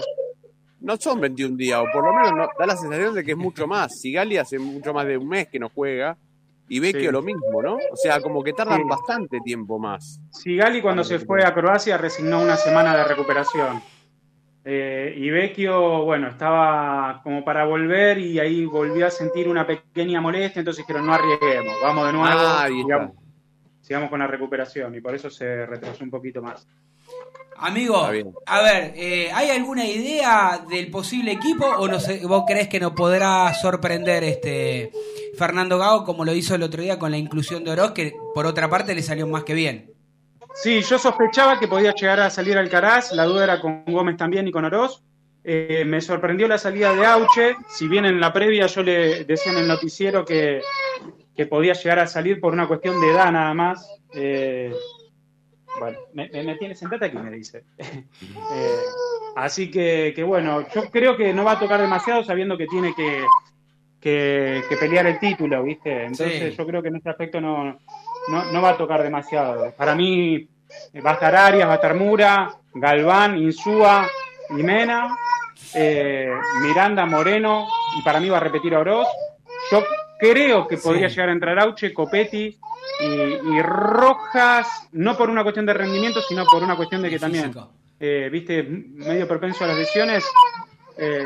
[0.80, 3.36] no son 21 días, o por lo menos no- da la sensación de que es
[3.36, 4.00] mucho más.
[4.00, 6.16] Sigali hace mucho más de un mes que no juega,
[6.68, 7.12] y Vecchio Sí.
[7.12, 7.74] lo mismo, ¿no?
[7.74, 8.88] O sea, como que tardan Sí.
[8.88, 10.20] bastante tiempo más.
[10.30, 13.82] Sigali cuando se fue a Croacia resignó una semana de recuperación.
[14.64, 20.20] Eh, y Vecchio, bueno, estaba como para volver y ahí volvió a sentir una pequeña
[20.20, 23.16] molestia, entonces dijeron no arriesguemos, vamos de nuevo, Ah, sigamos,
[23.80, 26.68] sigamos con la recuperación y por eso se retrasó un poquito más.
[27.62, 28.04] Amigo,
[28.46, 32.80] a ver, eh, ¿hay alguna idea del posible equipo o no sé, vos crees que
[32.80, 34.90] nos podrá sorprender este
[35.38, 38.46] Fernando Gago como lo hizo el otro día con la inclusión de Oroz, que por
[38.46, 39.92] otra parte le salió más que bien?
[40.54, 44.48] Sí, yo sospechaba que podía llegar a salir Alcaraz, la duda era con Gómez también
[44.48, 45.00] y con Oroz.
[45.44, 49.52] Eh, me sorprendió la salida de Auche, si bien en la previa yo le decía
[49.52, 50.62] en el noticiero que,
[51.36, 53.88] que podía llegar a salir por una cuestión de edad nada más.
[54.14, 54.72] Eh,
[55.78, 57.64] bueno, me, tiene, sentate aquí, me dice.
[58.54, 58.76] Eh,
[59.36, 62.94] así que, que bueno, yo creo que no va a tocar demasiado sabiendo que tiene
[62.94, 63.24] que,
[64.00, 66.04] que, que pelear el título, ¿viste?
[66.04, 66.56] Entonces Sí.
[66.58, 67.78] yo creo que en este aspecto no,
[68.28, 69.72] no, no va a tocar demasiado.
[69.72, 70.48] Para mí
[71.04, 74.06] va a estar Arias, va a estar Mura, Galván, Insúa
[74.50, 75.16] y Mena,
[75.74, 76.30] eh,
[76.62, 77.66] Miranda, Moreno,
[77.98, 79.08] y para mí va a repetir a Oroz.
[79.70, 79.82] Yo
[80.30, 81.16] creo que podría Sí.
[81.16, 82.56] llegar a entrar Auche, Copetti
[83.00, 87.18] y, y Rojas, no por una cuestión de rendimiento, sino por una cuestión de que
[87.18, 87.52] también,
[88.00, 90.24] eh, viste, medio propenso a las lesiones.
[90.98, 91.24] eh,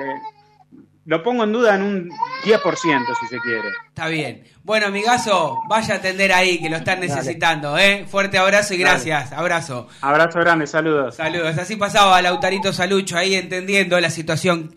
[1.06, 2.10] lo pongo en duda en un
[2.44, 3.68] 10%, si se quiere.
[3.89, 4.43] Está bien.
[4.64, 7.06] Bueno, amigazo, vaya a atender ahí, que lo están Dale.
[7.14, 8.05] necesitando, ¿eh?
[8.09, 8.90] Fuerte abrazo y Dale.
[8.90, 9.32] gracias.
[9.32, 9.86] Abrazo.
[10.01, 11.14] Abrazo grande, saludos.
[11.14, 11.56] Saludos.
[11.59, 14.74] Así pasaba Lautarito Salucho ahí entendiendo la situación.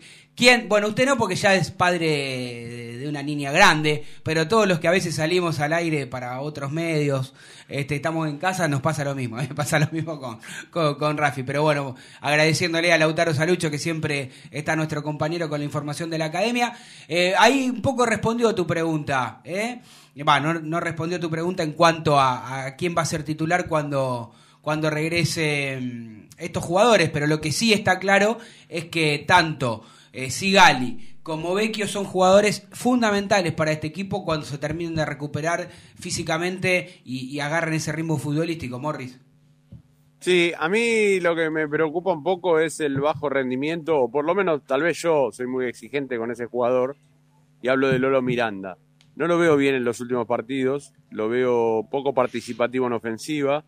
[0.68, 2.06] Bueno, usted no, porque ya es padre
[2.98, 6.70] de- una niña grande, pero todos los que a veces salimos al aire para otros
[6.72, 7.34] medios,
[7.68, 9.48] este, estamos en casa, nos pasa lo mismo, ¿eh?
[9.54, 10.38] pasa lo mismo con,
[10.70, 11.42] con, con Rafi.
[11.42, 16.18] Pero bueno, agradeciéndole a Lautaro Salucho, que siempre está nuestro compañero con la información de
[16.18, 16.72] la academia.
[17.08, 19.80] Eh, ahí un poco respondió tu pregunta, ¿eh?
[20.14, 24.32] No, no respondió tu pregunta en cuanto a, a quién va a ser titular cuando,
[24.62, 25.78] cuando regrese
[26.38, 28.38] estos jugadores, pero lo que sí está claro
[28.68, 34.58] es que tanto eh, Sigali como Vecchio son jugadores fundamentales para este equipo cuando se
[34.58, 35.68] terminen de recuperar
[35.98, 39.20] físicamente y, y agarren ese ritmo futbolístico, Morris.
[40.20, 44.24] Sí, a mí lo que me preocupa un poco es el bajo rendimiento, o por
[44.24, 46.96] lo menos tal vez yo soy muy exigente con ese jugador,
[47.62, 48.76] y hablo de Lolo Miranda.
[49.16, 53.64] No lo veo bien en los últimos partidos, lo veo poco participativo en ofensiva,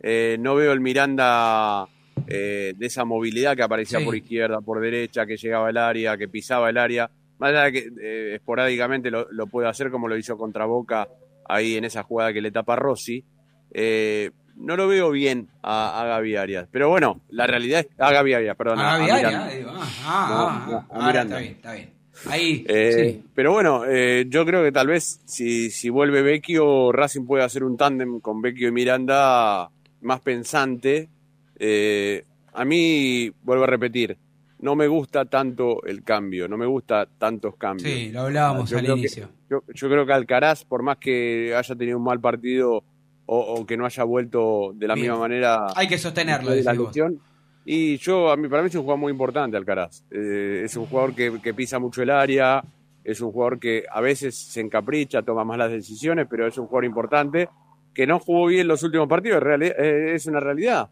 [0.00, 1.86] eh, no veo el Miranda
[2.26, 4.04] eh, de esa movilidad que aparecía Sí.
[4.04, 7.72] por izquierda, por derecha, que llegaba al área, que pisaba el área, más allá de
[7.72, 11.08] que eh, esporádicamente lo, lo puede hacer como lo hizo contra Boca
[11.48, 13.24] ahí en esa jugada que le tapa Rossi.
[13.72, 16.68] Eh, no lo veo bien a, a Gaby Arias.
[16.70, 17.86] Pero bueno, la realidad es.
[17.98, 18.78] A Gaby Arias, perdón.
[18.80, 19.10] A Gaby.
[19.10, 19.34] Arias,
[19.66, 21.90] ah, ah, No, ah, ah, bien, está bien.
[22.26, 23.24] Ahí, Eh, sí.
[23.34, 27.64] Pero bueno, eh, yo creo que tal vez si, si vuelve Vecchio, Racing puede hacer
[27.64, 29.70] un tándem con Vecchio y Miranda
[30.02, 31.08] más pensante.
[31.64, 32.24] Eh,
[32.54, 34.16] a mí, vuelvo a repetir,
[34.58, 37.88] no me gusta tanto el cambio, no me gusta tantos cambios.
[37.88, 39.28] Sí, lo hablábamos Yo al que- inicio.
[39.48, 42.82] yo, yo creo que Alcaraz, por más que haya tenido un mal partido
[43.26, 45.06] o, o que no haya vuelto de la Bien.
[45.06, 47.20] misma manera Hay que sostenerlo, de la lesión,
[47.64, 50.02] y yo, a mí, para mí es un jugador muy importante Alcaraz.
[50.10, 52.60] Eh, es un jugador que, que pisa mucho el área,
[53.04, 56.86] es un jugador que a veces se encapricha, toma malas decisiones, pero es un jugador
[56.86, 57.48] importante
[57.94, 59.40] que no jugó bien los últimos partidos,
[59.78, 60.88] es una realidad.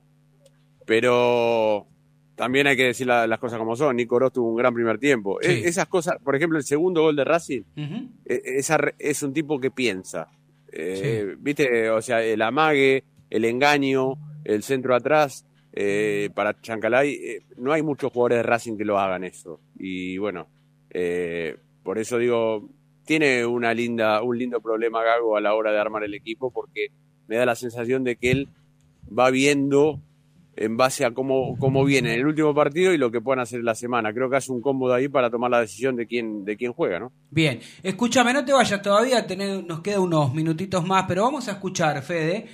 [0.91, 1.87] Pero
[2.35, 3.95] también hay que decir la- las cosas como son.
[3.95, 5.39] Nico Oroz tuvo un gran primer tiempo.
[5.41, 5.49] Sí.
[5.53, 7.63] E- esas cosas, por ejemplo, el segundo gol de Racing,
[8.77, 10.27] re- es un tipo que piensa.
[10.73, 11.89] Eh, ¿Viste?
[11.91, 14.15] O sea, el amague, el engaño,
[14.45, 15.47] el centro atrás.
[15.73, 19.61] eh, para Chancalay, eh, no hay muchos jugadores de Racing que lo hagan eso.
[19.79, 20.49] Y bueno,
[21.85, 22.69] por eso digo,
[23.07, 26.89] tiene una linda, un lindo problema Gago a la hora de armar el equipo, porque
[27.29, 28.49] me da la sensación de que él
[29.17, 30.01] va viendo
[30.61, 33.65] en base a cómo, cómo viene en el último partido y lo que puedan hacer
[33.65, 34.13] la semana.
[34.13, 37.01] Creo que hace un cómodo ahí para tomar la decisión de quién, de quién juega,
[37.01, 37.13] ¿no?
[37.31, 41.53] Bien, escúchame, no te vayas todavía, tener- nos queda unos minutitos más, pero vamos a
[41.53, 42.47] escuchar, Fede,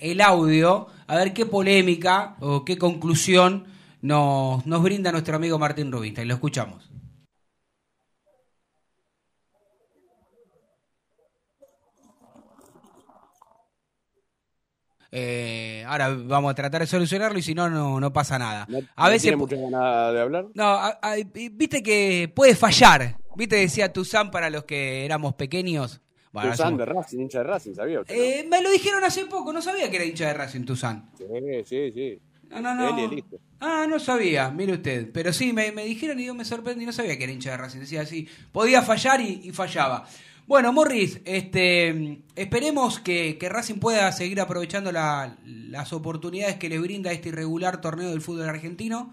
[0.00, 3.64] el audio, a ver qué polémica o qué conclusión
[4.02, 6.28] nos, nos brinda nuestro amigo Martín Rubinstein.
[6.28, 6.87] Lo escuchamos.
[15.10, 18.66] Eh, ahora vamos a tratar de solucionarlo y si no, no, no pasa nada.
[18.96, 19.34] a ¿No veces.
[19.48, 20.46] tiene ganas de hablar?
[20.54, 23.16] No, a- a- viste que puede fallar.
[23.36, 26.00] Viste, decía Tuzán para los que éramos pequeños.
[26.32, 28.00] Bueno, Tuzán de Racing, hincha de Racing, ¿sabía?
[28.00, 28.14] usted?
[28.14, 31.08] Eh, me lo dijeron hace poco, no sabía que era hincha de Racing Tuzán.
[31.16, 31.24] Sí,
[31.64, 32.18] sí, sí.
[32.50, 32.98] No, no, no.
[32.98, 33.24] Él y.
[33.60, 35.10] Ah, no sabía, mire usted.
[35.12, 37.56] Pero sí, me, me dijeron y yo me sorprendí, no sabía que era hincha de
[37.56, 37.80] Racing.
[37.80, 40.06] Decía así, podía fallar y, y fallaba.
[40.48, 46.78] Bueno, Morris, este, esperemos que, que Racing pueda seguir aprovechando la- las oportunidades que le
[46.78, 49.12] brinda este irregular torneo del fútbol argentino.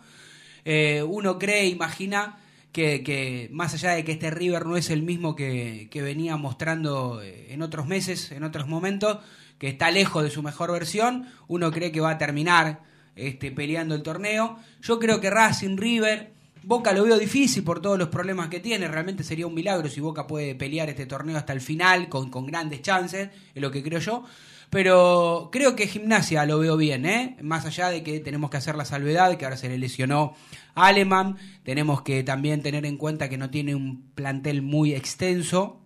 [0.64, 2.38] Eh, uno cree, imagina
[2.72, 6.38] que, que más allá de que este River no es el mismo que, que venía
[6.38, 9.18] mostrando en otros meses, en otros momentos,
[9.60, 12.80] que está lejos de su mejor versión, uno cree que va a terminar
[13.18, 14.57] este, peleando el torneo.
[14.82, 16.32] Yo creo que Racing, River,
[16.66, 18.88] Boca lo veo difícil por todos los problemas que tiene.
[18.88, 22.46] Realmente sería un milagro si Boca puede pelear este torneo hasta el final con, con
[22.48, 24.24] grandes chances, es lo que creo yo.
[24.70, 27.38] Pero creo que Gimnasia lo veo bien, ¿eh?
[27.42, 30.34] Más allá de que tenemos que hacer la salvedad, que ahora se le lesionó
[30.74, 35.82] a Aleman, tenemos que también tener en cuenta que no tiene un plantel muy extenso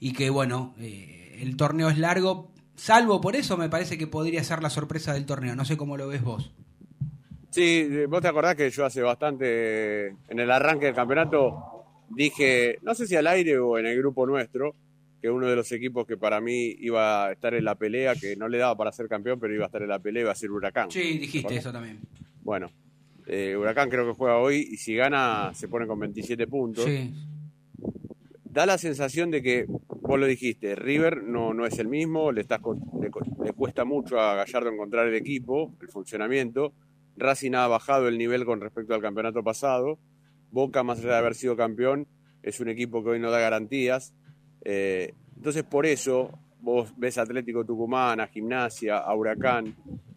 [0.00, 2.50] y que, bueno, eh, el torneo es largo.
[2.74, 5.54] Salvo por eso, me parece que podría ser la sorpresa del torneo.
[5.54, 6.50] No sé cómo lo ves vos.
[7.50, 12.78] Sí, eh, vos te acordás que yo hace bastante, en el arranque del campeonato, dije,
[12.82, 14.74] no sé si al aire o en el grupo nuestro,
[15.20, 18.36] que uno de los equipos que para mí iba a estar en la pelea, que
[18.36, 20.36] no le daba para ser campeón, pero iba a estar en la pelea, iba a
[20.36, 20.90] ser Huracán.
[20.90, 21.98] Sí, dijiste eso también.
[22.42, 22.70] Bueno,
[23.26, 26.84] eh, Huracán creo que juega hoy y si gana se pone con 27 puntos.
[26.84, 27.12] Sí.
[28.44, 32.40] Da la sensación de que, vos lo dijiste, River no, no es el mismo, le,
[32.42, 33.10] estás con- le,
[33.44, 36.72] le cuesta mucho a Gallardo encontrar el equipo, el funcionamiento.
[37.18, 39.98] Racing ha bajado el nivel con respecto al campeonato pasado.
[40.50, 42.06] Boca, más allá de haber sido campeón,
[42.42, 44.14] es un equipo que hoy no da garantías.
[44.64, 46.30] Eh, entonces, por eso,
[46.60, 49.74] vos ves a Atlético Tucumán, a Gimnasia, a Huracán,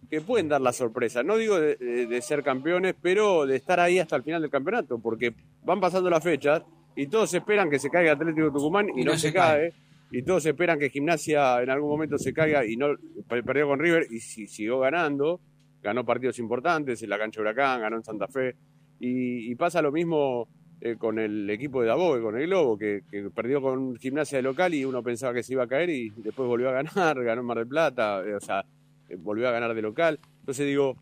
[0.09, 1.23] que pueden dar la sorpresa.
[1.23, 4.51] No digo de, de- de ser campeones, pero de estar ahí hasta el final del
[4.51, 5.33] campeonato, porque
[5.63, 6.63] van pasando las fechas
[6.95, 9.73] y todos esperan que se caiga Atlético Tucumán y, Y no, no se, se cae.
[10.13, 12.87] Y todos esperan que Gimnasia en algún momento se caiga y no
[13.29, 15.39] per- perdió con River y si- siguió ganando.
[15.81, 18.55] Ganó partidos importantes en la cancha de Huracán, ganó en Santa Fe.
[18.99, 20.47] Y, pasa lo mismo
[20.79, 23.01] eh, con el equipo de Daboe, con el Globo, que,
[23.33, 26.47] perdió con Gimnasia de local y uno pensaba que se iba a caer y después
[26.47, 28.63] volvió a ganar, ganó en Mar del Plata, eh, o sea,
[29.09, 30.19] eh, volvió a ganar de local.
[30.41, 30.97] Entonces digo,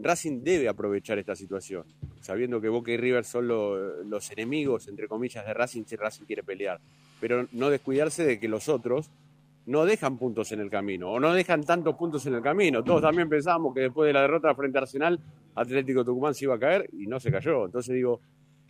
[0.00, 1.84] Racing debe aprovechar esta situación,
[2.20, 6.24] sabiendo que Boca y River son lo- los enemigos, entre comillas, de Racing si Racing
[6.24, 6.80] quiere pelear.
[7.20, 9.10] Pero no descuidarse de que los otros
[9.66, 12.84] no dejan puntos en el camino, o no dejan tantos puntos en el camino.
[12.84, 15.18] Todos también pensábamos que después de la derrota frente a Arsenal,
[15.54, 17.64] Atlético Tucumán se iba a caer y no se cayó.
[17.66, 18.20] Entonces digo,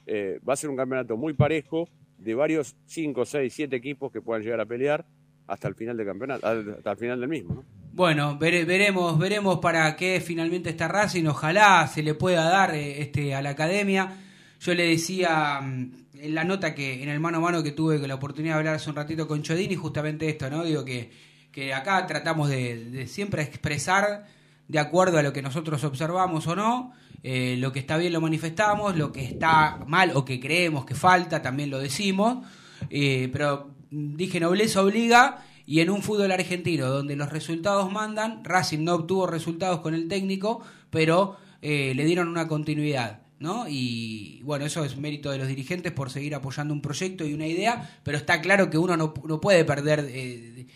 [0.07, 1.89] eh, va a ser un campeonato muy parejo
[2.19, 5.05] de varios 5, 6, 7 equipos que puedan llegar a pelear
[5.47, 7.55] hasta el final del campeonato, hasta el final del mismo.
[7.55, 7.65] ¿no?
[7.93, 11.27] Bueno, vere- veremos, veremos para qué finalmente está Racing.
[11.27, 14.16] Ojalá se le pueda dar eh, este a la academia.
[14.60, 17.98] Yo le decía mm, en la nota que en el mano a mano que tuve
[18.06, 20.64] la oportunidad de hablar hace un ratito con Chodini, justamente esto, ¿no?
[20.64, 21.10] Digo que,
[21.52, 24.26] que acá tratamos de, siempre expresar
[24.68, 26.93] de acuerdo a lo que nosotros observamos o no.
[27.22, 30.94] eh, lo que está bien lo manifestamos, lo que está mal o que creemos que
[30.94, 32.47] falta también lo decimos.
[32.90, 38.85] Eh, pero dije nobleza obliga y en un fútbol argentino donde los resultados mandan, Racing
[38.85, 40.60] no obtuvo resultados con el técnico,
[40.90, 43.24] pero eh, le dieron una continuidad.
[43.39, 43.66] ¿No?
[43.69, 47.47] Y bueno, eso es mérito de los dirigentes por seguir apoyando un proyecto y una
[47.47, 50.66] idea, pero está claro que uno no, no puede perder eh,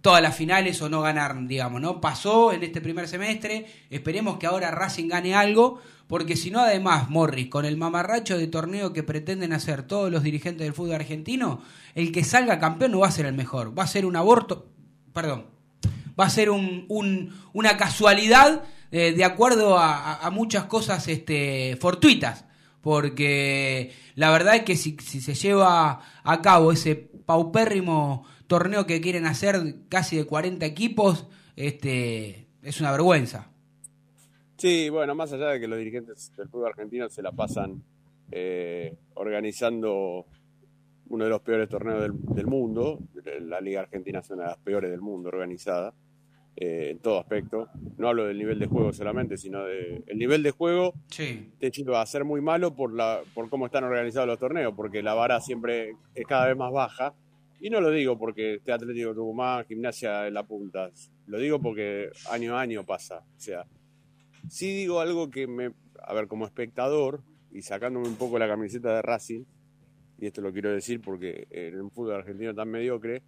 [0.00, 2.00] todas las finales o no ganar, digamos, ¿no?
[2.00, 7.10] Pasó en este primer semestre, esperemos que ahora Racing gane algo, porque si no, además,
[7.10, 11.60] Morris, con el mamarracho de torneo que pretenden hacer todos los dirigentes del fútbol argentino,
[11.96, 14.68] el que salga campeón no va a ser el mejor, va a ser un aborto,
[15.12, 15.46] perdón,
[16.18, 22.46] va a ser un, un- una casualidad eh, de acuerdo a, muchas cosas este, fortuitas,
[22.80, 29.00] porque la verdad es que si, si se lleva a cabo ese paupérrimo torneo que
[29.00, 29.56] quieren hacer
[29.88, 31.26] casi de 40 equipos,
[31.56, 33.50] este, es una vergüenza.
[34.56, 37.82] Sí, bueno, más allá de que los dirigentes del fútbol argentino se la pasan
[38.30, 40.26] eh, organizando
[41.08, 42.98] uno de los peores torneos del, del mundo,
[43.42, 45.92] la Liga Argentina es una de las peores del mundo organizada,
[46.56, 47.68] eh, en todo aspecto.
[47.98, 51.52] No hablo del nivel de juego solamente, sino de el nivel de juego Sí.
[51.60, 54.72] de hecho va a ser muy malo por la por cómo están organizados los torneos,
[54.74, 57.14] porque la vara siempre es cada vez más baja.
[57.60, 60.90] Y no lo digo porque esté Atlético Tucumán, gimnasia en la punta.
[61.26, 63.18] Lo digo porque año a año pasa.
[63.18, 63.64] O sea,
[64.48, 65.72] sí digo algo que me
[66.02, 69.44] a ver, como espectador y sacándome un poco la camiseta de Racing,
[70.18, 73.22] y esto lo quiero decir porque en un fútbol argentino tan mediocre,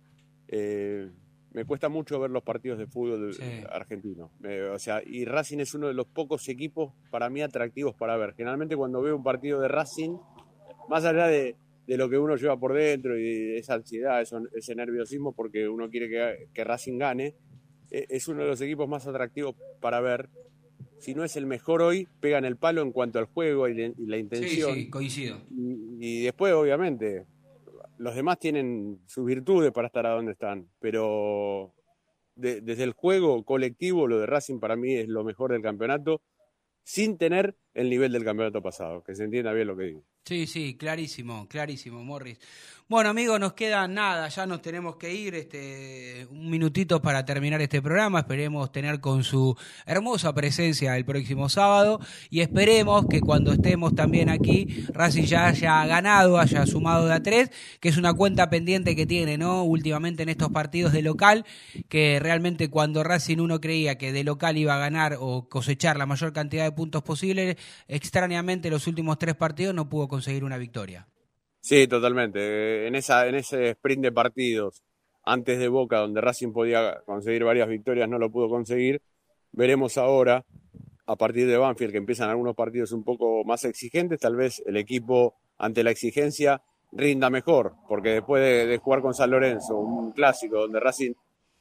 [0.49, 1.11] eh,
[1.53, 3.35] me cuesta mucho ver los partidos de fútbol
[3.71, 4.31] argentino.
[4.73, 8.35] o sea, y Racing es uno de los pocos equipos para mí atractivos para ver.
[8.35, 10.17] Generalmente cuando veo un partido de Racing,
[10.89, 11.57] más allá de,
[11.87, 16.49] lo que uno lleva por dentro y esa ansiedad, ese nerviosismo porque uno quiere que,
[16.53, 17.35] que Racing gane,
[17.91, 20.29] e, es uno de los equipos más atractivos para ver.
[20.99, 24.19] Si no es el mejor hoy, pegan el palo en cuanto al juego y, la
[24.19, 24.75] intención.
[24.75, 25.41] Sí, sí, coincido.
[25.51, 27.25] y después, obviamente,
[27.99, 31.75] los demás tienen sus virtudes para estar a donde están, pero
[32.35, 36.23] desde el juego colectivo, lo de Racing para mí es lo mejor del campeonato,
[36.85, 40.05] sin tener el nivel del campeonato pasado, que se entienda bien lo que digo.
[40.29, 42.39] Sí, sí, clarísimo, clarísimo, Morris.
[42.91, 47.61] Bueno, amigos, nos queda nada, ya nos tenemos que ir, este, un minutito para terminar
[47.61, 52.01] este programa, esperemos tener con su hermosa presencia el próximo sábado
[52.31, 57.23] y esperemos que cuando estemos también aquí, Racing ya haya ganado, haya sumado de a
[57.23, 59.65] tres, que es una cuenta pendiente que tiene, ¿no?
[59.65, 61.45] Últimamente en estos partidos de local,
[61.91, 66.07] que realmente cuando Racing uno creía que de local iba a ganar o cosechar la
[66.07, 71.07] mayor cantidad de puntos posibles, extrañamente los últimos tres partidos no pudo conseguir una victoria.
[71.61, 72.89] Sí, totalmente.
[72.89, 74.83] En, esa, en ese sprint de partidos
[75.23, 79.01] antes de Boca, donde Racing podía conseguir varias victorias, no lo pudo conseguir.
[79.53, 80.45] Veremos ahora,
[81.07, 84.77] a partir de Banfield, que empiezan algunos partidos un poco más exigentes, tal vez el
[84.77, 90.63] equipo ante la exigencia rinda mejor, porque después de, jugar con San Lorenzo, un clásico
[90.63, 91.13] donde Racing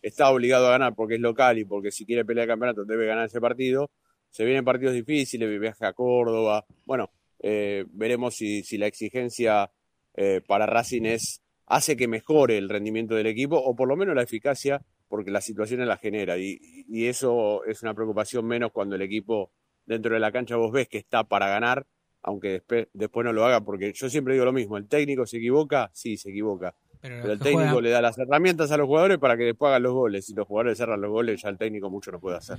[0.02, 3.06] está obligado a ganar porque es local y porque si quiere pelear el campeonato debe
[3.06, 3.92] ganar ese partido,
[4.32, 9.72] se vienen partidos difíciles, viaje a Córdoba, bueno, eh, veremos si, si la exigencia
[10.16, 14.16] eh, para Racing es, hace que mejore el rendimiento del equipo o por lo menos
[14.16, 16.38] la eficacia porque las situaciones la genera.
[16.38, 16.58] Y,
[16.90, 19.52] eso es una preocupación menos cuando el equipo
[19.86, 21.86] dentro de la cancha vos ves que está para ganar,
[22.22, 25.38] aunque después, después no lo haga, porque yo siempre digo lo mismo, el técnico se
[25.38, 29.38] equivoca, sí, se equivoca, pero, el técnico le da las herramientas a los jugadores para
[29.38, 32.12] que después hagan los goles, si los jugadores cerran los goles ya el técnico mucho
[32.12, 32.58] no puede hacer.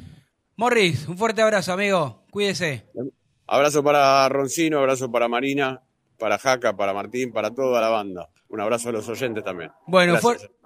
[0.56, 2.86] Morris, un fuerte abrazo amigo, cuídese.
[3.48, 5.82] Abrazo para Roncino, abrazo para Marina
[6.18, 8.28] para Jaca, para Martín, para toda la banda.
[8.48, 9.70] Un abrazo a los oyentes también.
[9.86, 10.18] Bueno,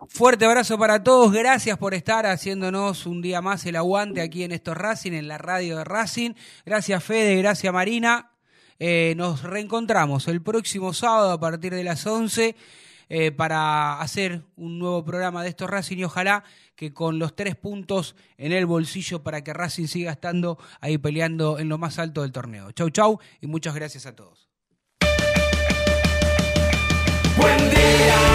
[0.09, 1.32] fuerte abrazo para todos.
[1.32, 5.38] Gracias por estar haciéndonos un día más el aguante aquí en estos Racing, en la
[5.38, 6.34] radio de Racing.
[6.64, 8.30] Gracias Fede, gracias Marina.
[8.78, 12.56] Eh, nos reencontramos el próximo sábado a partir de las 11
[13.14, 16.44] eh, para hacer un nuevo programa de estos Racing y ojalá
[16.74, 21.59] que con los tres puntos en el bolsillo para que Racing siga estando ahí peleando
[21.59, 22.72] en lo más alto del torneo.
[22.72, 24.48] Chau, chau y muchas gracias a todos.
[27.36, 28.31] Buen día.